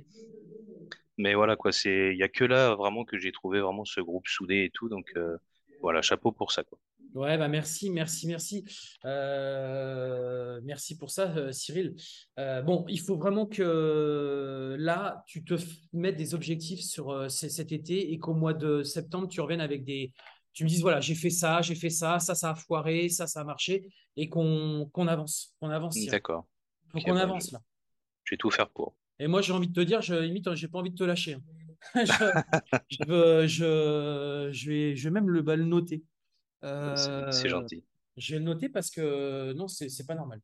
Mais 1.18 1.34
voilà, 1.34 1.56
quoi, 1.56 1.72
c'est, 1.72 2.10
il 2.12 2.18
y 2.18 2.22
a 2.22 2.28
que 2.28 2.44
là 2.44 2.74
vraiment 2.74 3.04
que 3.04 3.18
j'ai 3.18 3.32
trouvé 3.32 3.60
vraiment 3.60 3.84
ce 3.84 4.00
groupe 4.00 4.26
soudé 4.28 4.64
et 4.64 4.70
tout. 4.70 4.88
Donc 4.88 5.10
euh, 5.16 5.36
voilà, 5.82 6.02
chapeau 6.02 6.32
pour 6.32 6.52
ça, 6.52 6.64
quoi. 6.64 6.78
Ouais, 7.14 7.38
bah 7.38 7.46
merci, 7.46 7.90
merci, 7.90 8.26
merci. 8.26 8.64
Euh, 9.04 10.60
merci 10.64 10.98
pour 10.98 11.10
ça, 11.10 11.30
euh, 11.36 11.52
Cyril. 11.52 11.94
Euh, 12.40 12.60
bon, 12.60 12.84
il 12.88 12.98
faut 12.98 13.16
vraiment 13.16 13.46
que 13.46 14.76
là, 14.80 15.22
tu 15.28 15.44
te 15.44 15.54
mettes 15.92 16.16
des 16.16 16.34
objectifs 16.34 16.80
sur 16.80 17.30
cet 17.30 17.70
été 17.70 18.12
et 18.12 18.18
qu'au 18.18 18.34
mois 18.34 18.52
de 18.52 18.82
septembre, 18.82 19.28
tu 19.28 19.40
reviennes 19.40 19.60
avec 19.60 19.84
des. 19.84 20.12
Tu 20.52 20.64
me 20.64 20.68
dises, 20.68 20.82
voilà, 20.82 21.00
j'ai 21.00 21.14
fait 21.14 21.30
ça, 21.30 21.62
j'ai 21.62 21.76
fait 21.76 21.90
ça, 21.90 22.18
ça, 22.18 22.34
ça 22.34 22.50
a 22.50 22.54
foiré, 22.56 23.08
ça, 23.08 23.28
ça 23.28 23.40
a 23.40 23.44
marché, 23.44 23.88
et 24.16 24.28
qu'on 24.28 24.88
avance. 25.06 25.54
Qu'on 25.60 25.70
avance. 25.70 25.96
D'accord. 26.06 26.46
Faut 26.90 27.00
qu'on 27.00 27.14
bah, 27.14 27.22
avance 27.22 27.52
là. 27.52 27.60
je 28.24 28.34
vais 28.34 28.38
tout 28.38 28.50
faire 28.50 28.68
pour. 28.70 28.96
Et 29.20 29.28
moi, 29.28 29.40
j'ai 29.40 29.52
envie 29.52 29.68
de 29.68 29.72
te 29.72 29.80
dire, 29.80 30.02
je, 30.02 30.14
limite, 30.14 30.52
j'ai 30.54 30.66
pas 30.66 30.80
envie 30.80 30.90
de 30.90 30.96
te 30.96 31.04
lâcher. 31.04 31.34
Hein. 31.94 32.04
je, 32.90 33.06
veux, 33.06 33.46
je, 33.46 34.50
je, 34.52 34.68
vais, 34.68 34.96
je 34.96 35.04
vais 35.04 35.12
même 35.12 35.28
le, 35.28 35.42
bah, 35.42 35.54
le 35.54 35.64
noter. 35.64 36.02
C'est 36.64 37.48
Euh, 37.48 37.48
gentil. 37.48 37.84
je 38.16 38.32
vais 38.34 38.38
le 38.38 38.44
noter 38.44 38.68
parce 38.68 38.90
que 38.90 39.52
non, 39.52 39.68
c'est 39.68 39.88
c'est 39.88 40.06
pas 40.06 40.14
normal. 40.14 40.40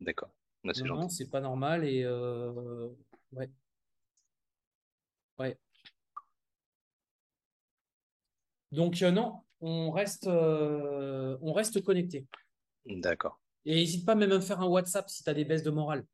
D'accord. 0.00 0.30
Bah, 0.62 0.72
c'est 0.74 0.84
Non, 0.84 0.94
non, 0.96 1.00
gentil. 1.02 1.16
c'est 1.16 1.30
pas 1.30 1.40
normal. 1.40 1.84
Et 1.84 2.02
euh, 2.04 2.88
ouais, 3.32 3.50
ouais. 5.38 5.58
Donc, 8.72 9.02
euh, 9.02 9.10
non, 9.10 9.40
on 9.60 9.90
reste, 9.90 10.26
on 10.28 11.52
reste 11.52 11.82
connecté. 11.82 12.26
D'accord. 12.86 13.40
Et 13.64 13.74
n'hésite 13.76 14.04
pas 14.04 14.14
même 14.14 14.30
à 14.32 14.36
me 14.36 14.40
faire 14.40 14.60
un 14.60 14.66
WhatsApp 14.66 15.08
si 15.08 15.22
tu 15.24 15.30
as 15.30 15.34
des 15.34 15.44
baisses 15.44 15.62
de 15.62 15.70
morale. 15.70 16.04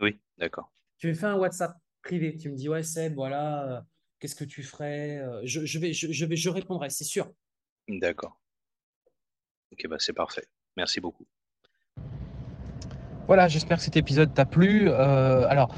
Oui, 0.00 0.18
d'accord. 0.38 0.72
Tu 0.98 1.08
me 1.08 1.14
fais 1.14 1.26
un 1.26 1.36
WhatsApp 1.36 1.76
privé. 2.02 2.36
Tu 2.36 2.50
me 2.50 2.56
dis, 2.56 2.68
ouais, 2.68 2.82
Seb, 2.82 3.14
voilà, 3.14 3.84
qu'est-ce 4.18 4.34
que 4.34 4.44
tu 4.44 4.62
ferais? 4.62 5.22
Je, 5.44 5.64
je 5.64 5.78
vais, 5.78 5.92
je, 5.92 6.10
je 6.12 6.24
vais, 6.26 6.36
je 6.36 6.48
répondrai, 6.50 6.90
c'est 6.90 7.04
sûr. 7.04 7.32
D'accord. 7.98 8.36
Ok, 9.72 9.86
bah 9.88 9.96
c'est 9.98 10.12
parfait. 10.12 10.46
Merci 10.76 11.00
beaucoup. 11.00 11.26
Voilà, 13.26 13.48
j'espère 13.48 13.78
que 13.78 13.84
cet 13.84 13.96
épisode 13.96 14.32
t'a 14.34 14.44
plu. 14.44 14.88
Euh, 14.88 15.46
alors, 15.48 15.74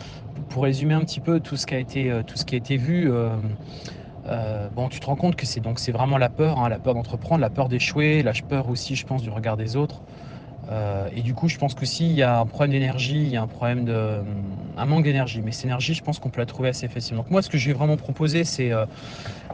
pour 0.49 0.63
résumer 0.65 0.95
un 0.95 1.01
petit 1.01 1.21
peu 1.21 1.41
tout 1.41 1.57
ce 1.57 1.67
qui 1.67 1.75
a 1.75 1.79
été, 1.79 2.11
euh, 2.11 2.23
tout 2.23 2.37
ce 2.37 2.45
qui 2.45 2.55
a 2.55 2.59
été 2.59 2.77
vu, 2.77 3.11
euh, 3.11 4.69
bon, 4.71 4.89
tu 4.89 5.01
te 5.01 5.07
rends 5.07 5.17
compte 5.17 5.37
que 5.37 5.47
c'est 5.47 5.61
donc 5.61 5.79
c'est 5.79 5.93
vraiment 5.93 6.19
la 6.19 6.29
peur, 6.29 6.59
hein, 6.59 6.69
la 6.69 6.79
peur 6.79 6.95
d'entreprendre, 6.95 7.41
la 7.41 7.51
peur 7.51 7.69
d'échouer, 7.69 8.23
la 8.23 8.33
peur 8.33 8.69
aussi, 8.69 8.97
je 8.97 9.05
pense, 9.05 9.23
du 9.23 9.31
regard 9.31 9.57
des 9.57 9.77
autres. 9.77 10.03
Euh, 10.71 11.09
et 11.15 11.23
du 11.23 11.35
coup, 11.35 11.49
je 11.49 11.59
pense 11.59 11.75
qu'aussi, 11.75 12.09
il 12.09 12.15
y 12.15 12.23
a 12.23 12.39
un 12.39 12.47
problème 12.47 12.71
d'énergie, 12.71 13.21
il 13.21 13.29
y 13.29 13.37
a 13.37 13.43
un 13.43 13.49
problème 13.49 13.85
de, 13.85 14.21
un 14.77 14.87
manque 14.87 15.05
d'énergie. 15.05 15.43
Mais 15.43 15.53
cette 15.53 15.65
énergie, 15.65 15.95
je 15.95 16.03
pense 16.03 16.19
qu'on 16.19 16.31
peut 16.31 16.41
la 16.41 16.47
trouver 16.47 16.69
assez 16.69 16.89
facilement. 16.89 17.23
Donc 17.23 17.31
moi, 17.31 17.43
ce 17.43 17.49
que 17.49 17.59
je 17.59 17.67
vais 17.69 17.73
vraiment 17.73 17.97
proposer, 17.97 18.45
c'est 18.45 18.73
euh, 18.73 18.87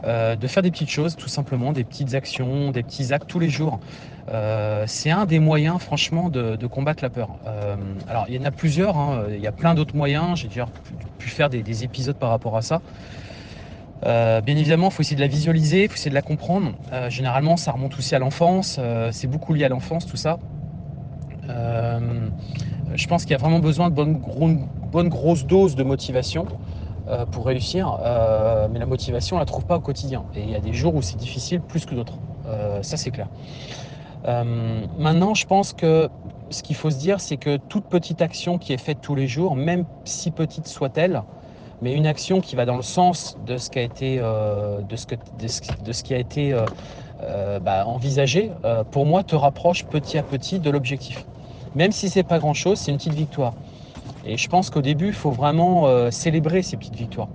euh, 0.05 0.35
de 0.35 0.47
faire 0.47 0.63
des 0.63 0.71
petites 0.71 0.91
choses, 0.91 1.15
tout 1.15 1.29
simplement, 1.29 1.73
des 1.73 1.83
petites 1.83 2.13
actions, 2.13 2.71
des 2.71 2.83
petits 2.83 3.11
actes 3.13 3.27
tous 3.27 3.39
les 3.39 3.49
jours. 3.49 3.79
C'est 4.85 5.09
un 5.09 5.25
des 5.25 5.39
moyens, 5.39 5.79
franchement, 5.79 6.29
de, 6.29 6.67
combattre 6.67 7.03
la 7.03 7.09
peur. 7.09 7.39
Alors, 8.07 8.25
il 8.27 8.35
y 8.35 8.39
en 8.39 8.45
a 8.45 8.51
plusieurs, 8.51 8.95
hein, 8.95 9.23
il 9.31 9.39
y 9.39 9.47
a 9.47 9.51
plein 9.51 9.73
d'autres 9.73 9.95
moyens. 9.95 10.37
J'ai 10.37 10.47
déjà 10.47 10.67
pu, 11.17 11.29
faire 11.29 11.49
des, 11.49 11.63
des 11.63 11.83
épisodes 11.83 12.15
par 12.15 12.29
rapport 12.29 12.55
à 12.55 12.61
ça. 12.61 12.81
Bien 14.03 14.55
évidemment, 14.55 14.89
il 14.89 14.93
faut 14.93 15.01
essayer 15.01 15.15
de 15.15 15.21
la 15.21 15.27
visualiser, 15.27 15.85
il 15.85 15.89
faut 15.89 15.95
essayer 15.95 16.11
de 16.11 16.15
la 16.15 16.21
comprendre. 16.21 16.73
Généralement, 17.09 17.57
ça 17.57 17.71
remonte 17.71 17.97
aussi 17.97 18.13
à 18.13 18.19
l'enfance. 18.19 18.79
C'est 19.11 19.27
beaucoup 19.27 19.55
lié 19.55 19.65
à 19.65 19.69
l'enfance, 19.69 20.05
tout 20.05 20.17
ça. 20.17 20.37
Euh, 21.49 22.29
je 22.95 23.07
pense 23.07 23.23
qu'il 23.23 23.31
y 23.31 23.35
a 23.35 23.37
vraiment 23.37 23.59
besoin 23.59 23.89
de 23.89 23.95
bonnes, 23.95 24.17
gros, 24.17 24.49
bonnes 24.91 25.09
grosses 25.09 25.45
doses 25.45 25.75
de 25.75 25.83
motivation 25.83 26.47
euh, 27.07 27.25
pour 27.25 27.45
réussir. 27.45 27.97
Euh, 28.01 28.67
mais 28.71 28.79
la 28.79 28.85
motivation, 28.85 29.35
on 29.37 29.39
la 29.39 29.45
trouve 29.45 29.65
pas 29.65 29.77
au 29.77 29.81
quotidien. 29.81 30.23
Et 30.35 30.41
il 30.41 30.49
y 30.49 30.55
a 30.55 30.59
des 30.59 30.73
jours 30.73 30.95
où 30.95 31.01
c'est 31.01 31.17
difficile 31.17 31.61
plus 31.61 31.85
que 31.85 31.95
d'autres. 31.95 32.17
Ça, 32.81 32.97
c'est 32.97 33.11
clair. 33.11 33.27
Maintenant, 34.25 35.35
je 35.35 35.45
pense 35.45 35.71
que 35.71 36.09
ce 36.49 36.63
qu'il 36.63 36.75
faut 36.75 36.89
se 36.89 36.97
dire, 36.97 37.21
c'est 37.21 37.37
que 37.37 37.57
toute 37.57 37.85
petite 37.85 38.23
action 38.23 38.57
qui 38.57 38.73
est 38.73 38.77
faite 38.77 38.97
tous 39.01 39.13
les 39.13 39.27
jours, 39.27 39.55
même 39.55 39.85
si 40.03 40.31
petite 40.31 40.67
soit-elle, 40.67 41.21
mais 41.83 41.93
une 41.93 42.07
action 42.07 42.41
qui 42.41 42.55
va 42.55 42.65
dans 42.65 42.75
le 42.75 42.81
sens 42.81 43.37
de 43.45 43.57
ce 43.57 43.69
qui 43.69 43.77
a 43.77 43.83
été, 43.83 44.19
bah, 47.61 47.85
envisagé, 47.85 48.51
pour 48.89 49.05
moi, 49.05 49.23
te 49.23 49.35
rapproche 49.35 49.85
petit 49.85 50.17
à 50.17 50.23
petit 50.23 50.57
de 50.57 50.71
l'objectif. 50.71 51.23
Même 51.75 51.91
si 51.91 52.09
c'est 52.09 52.23
pas 52.23 52.39
grand-chose, 52.39 52.79
c'est 52.79 52.91
une 52.91 52.97
petite 52.97 53.13
victoire. 53.13 53.53
Et 54.25 54.37
je 54.37 54.47
pense 54.49 54.69
qu'au 54.69 54.81
début, 54.81 55.07
il 55.07 55.13
faut 55.13 55.31
vraiment 55.31 55.87
euh, 55.87 56.11
célébrer 56.11 56.61
ces 56.61 56.77
petites 56.77 56.95
victoires. 56.95 57.29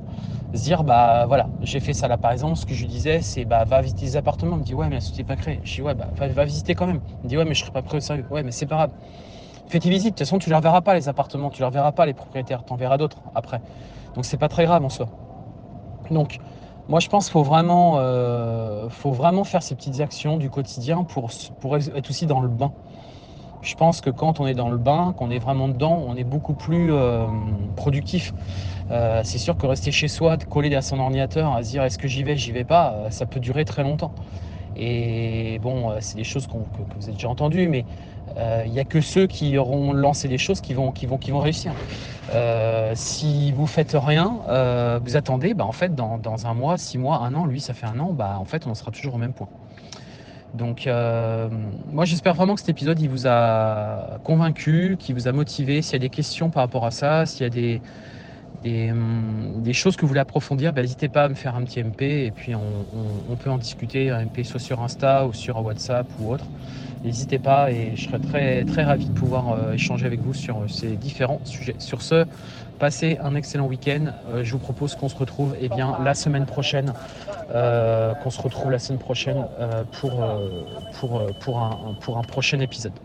Se 0.53 0.63
dire, 0.63 0.85
bah 0.85 1.25
voilà, 1.27 1.49
j'ai 1.63 1.81
fait 1.81 1.93
ça 1.93 2.07
là 2.07 2.17
par 2.17 2.31
exemple, 2.31 2.57
ce 2.57 2.67
que 2.67 2.75
je 2.75 2.87
disais, 2.87 3.21
c'est 3.23 3.45
bah 3.45 3.65
va 3.65 3.81
visiter 3.81 4.07
les 4.07 4.17
appartements. 4.17 4.57
Il 4.57 4.61
me 4.61 4.65
dit, 4.65 4.75
ouais, 4.75 4.87
mais 4.89 4.97
la 4.97 5.01
société 5.01 5.25
pas 5.25 5.37
créée. 5.37 5.61
Je 5.65 5.75
dis, 5.75 5.83
ouais, 5.83 5.95
bah 5.95 6.09
va, 6.19 6.45
visiter 6.45 6.75
quand 6.75 6.87
même. 6.87 7.01
Il 7.23 7.27
me 7.27 7.29
dit, 7.29 7.37
ouais, 7.37 7.45
mais 7.45 7.55
je 7.55 7.61
serai 7.61 7.73
pas 7.73 7.83
prêt 7.83 7.97
au 7.97 8.01
sérieux. 8.01 8.25
Ouais, 8.31 8.43
mais 8.43 8.53
c'est 8.53 8.67
pas 8.67 8.77
grave. 8.77 8.91
Fais 9.67 9.81
tes 9.81 9.91
visites, 9.91 10.11
de 10.11 10.11
toute 10.11 10.21
façon, 10.21 10.39
tu 10.39 10.49
ne 10.51 10.55
les 10.55 10.57
reverras 10.57 10.83
pas 10.83 10.95
les 10.95 11.09
appartements, 11.09 11.51
tu 11.51 11.63
ne 11.63 11.65
les 11.65 11.69
reverras 11.71 11.93
pas 11.93 12.07
les 12.07 12.15
propriétaires, 12.15 12.65
tu 12.65 12.73
en 12.73 12.77
verras 12.77 12.99
d'autres 12.99 13.19
après. 13.35 13.61
Donc 14.15 14.25
c'est 14.25 14.37
pas 14.37 14.49
très 14.49 14.65
grave 14.65 14.85
en 14.85 14.89
soi. 14.89 15.09
Donc 16.11 16.39
moi 16.89 17.01
je 17.01 17.09
pense 17.09 17.27
qu'il 17.27 17.33
faut 17.33 17.43
vraiment, 17.43 17.95
euh, 17.97 18.89
faire 19.45 19.63
ces 19.63 19.75
petites 19.75 20.01
actions 20.01 20.37
du 20.37 20.51
quotidien 20.51 21.05
pour, 21.05 21.31
pour 21.61 21.77
être 21.77 22.11
aussi 22.11 22.27
dans 22.27 22.41
le 22.41 22.49
bain. 22.49 22.73
Je 23.65 23.75
pense 23.77 24.03
que 24.03 24.11
quand 24.11 24.41
on 24.41 24.47
est 24.47 24.55
dans 24.55 24.69
le 24.69 24.77
bain, 24.77 25.15
qu'on 25.17 25.31
est 25.31 25.39
vraiment 25.39 25.69
dedans, 25.69 26.05
on 26.07 26.17
est 26.17 26.25
beaucoup 26.25 26.53
plus 26.53 26.93
euh, 26.93 27.27
productif. 27.77 28.35
Euh, 28.91 29.23
c'est 29.25 29.39
sûr 29.39 29.57
que 29.57 29.67
rester 29.67 29.91
chez 29.91 30.07
soi, 30.07 30.37
collé 30.37 30.75
à 30.75 30.83
son 30.83 31.01
ordinateur, 31.01 31.55
à 31.55 31.63
se 31.63 31.71
dire 31.71 31.83
est-ce 31.83 31.97
que 31.97 32.07
j'y 32.07 32.23
vais, 32.23 32.37
j'y 32.37 32.53
vais 32.53 32.65
pas, 32.65 32.93
euh, 32.93 33.11
ça 33.11 33.25
peut 33.25 33.41
durer 33.41 33.65
très 33.65 33.83
longtemps. 33.83 34.13
Et 34.77 35.59
bon, 35.63 35.95
c'est 36.01 36.17
des 36.17 36.25
choses 36.25 36.47
que, 36.47 36.53
vous 36.53 37.05
avez 37.05 37.13
déjà 37.13 37.29
entendues, 37.29 37.69
mais 37.69 37.87
il 38.37 38.73
n'y 38.73 38.81
a 38.81 38.85
que 38.85 39.01
ceux 39.01 39.27
qui 39.29 39.57
auront 39.57 39.93
lancé 39.93 40.27
des 40.27 40.37
choses 40.37 40.61
qui 40.61 40.75
vont, 40.75 40.91
qui 40.91 41.07
vont, 41.07 41.17
qui 41.17 41.31
vont 41.31 41.39
réussir. 41.39 41.73
Si 42.95 43.53
vous 43.53 43.69
faites 43.69 43.97
rien, 43.99 44.41
vous 45.01 45.17
attendez, 45.17 45.55
bah, 45.55 45.65
en 45.65 45.71
fait, 45.71 45.95
dans, 45.95 46.19
dans, 46.19 46.49
un 46.49 46.55
mois, 46.55 46.77
six 46.77 46.99
mois, 46.99 47.19
un 47.19 47.35
an, 47.35 47.47
lui, 47.47 47.61
ça 47.61 47.73
fait 47.73 47.87
un 47.87 48.01
an, 48.01 48.13
bah, 48.13 48.37
en 48.41 48.45
fait, 48.45 48.67
on 48.67 48.75
sera 48.75 48.91
toujours 48.91 49.15
au 49.15 49.19
même 49.19 49.33
point. 49.33 49.49
Donc, 50.55 50.87
euh, 50.87 51.49
moi, 51.93 52.05
j'espère 52.05 52.35
vraiment 52.35 52.55
que 52.55 52.61
cet 52.61 52.69
épisode, 52.69 53.01
il 53.01 53.09
vous 53.09 53.27
a 53.27 54.19
convaincu, 54.23 54.97
qu'il 54.99 55.15
vous 55.17 55.27
a 55.27 55.33
motivé. 55.33 55.83
S'il 55.83 55.95
y 55.95 55.97
a 55.97 55.99
des 55.99 56.11
questions 56.11 56.49
par 56.49 56.63
rapport 56.63 56.87
à 56.87 56.93
ça, 56.93 57.27
s'il 57.27 57.43
y 57.43 57.47
a 57.47 57.51
des, 57.51 57.83
des, 58.63 58.93
des, 59.57 59.73
choses 59.73 59.97
que 59.97 60.03
vous 60.03 60.09
voulez 60.09 60.21
approfondir, 60.21 60.73
bah, 60.73 60.83
n'hésitez 60.83 61.09
pas 61.09 61.25
à 61.25 61.29
me 61.29 61.35
faire 61.35 61.57
un 61.57 61.65
petit 61.65 61.83
MP 61.83 62.03
et 62.03 62.31
puis 62.31 62.55
on, 62.55 63.37
peut 63.37 63.51
en 63.51 63.59
discuter, 63.59 64.11
un 64.11 64.25
MP 64.25 64.45
soit 64.45 64.61
sur 64.61 64.81
Insta 64.81 65.27
ou 65.27 65.33
sur 65.33 65.61
WhatsApp 65.63 66.07
ou 66.21 66.33
autre. 66.33 66.47
N'hésitez 67.05 67.39
pas 67.39 67.71
et 67.71 67.97
je 67.97 68.05
serais 68.05 68.21
très, 68.21 68.65
très 68.65 68.85
ravi 68.85 69.07
de 69.07 69.13
pouvoir 69.13 69.53
euh, 69.53 69.73
échanger 69.73 70.07
avec 70.07 70.21
vous 70.21 70.33
sur 70.33 70.63
ces 70.69 70.97
différents 70.97 71.41
sujets. 71.45 71.75
Sur 71.79 72.01
ce, 72.01 72.25
passez 72.79 73.19
un 73.23 73.35
excellent 73.35 73.67
week-end. 73.67 74.13
Euh, 74.29 74.45
je 74.45 74.53
vous 74.53 74.59
propose 74.59 74.95
qu'on 74.95 75.09
se 75.09 75.17
retrouve 75.17 75.55
eh 75.61 75.69
bien, 75.69 75.99
la 76.03 76.15
semaine 76.15 76.47
prochaine. 76.47 76.93
Euh, 77.55 78.15
qu'on 78.15 78.31
se 78.31 78.41
retrouve 78.41 78.71
la 78.71 78.79
semaine 78.79 78.99
prochaine 78.99 79.47
euh, 79.61 79.85
pour, 80.01 80.25
pour, 80.99 81.27
pour, 81.41 81.97
pour 82.01 82.19
un 82.19 82.23
prochain 82.23 82.61
épisode. 82.61 82.99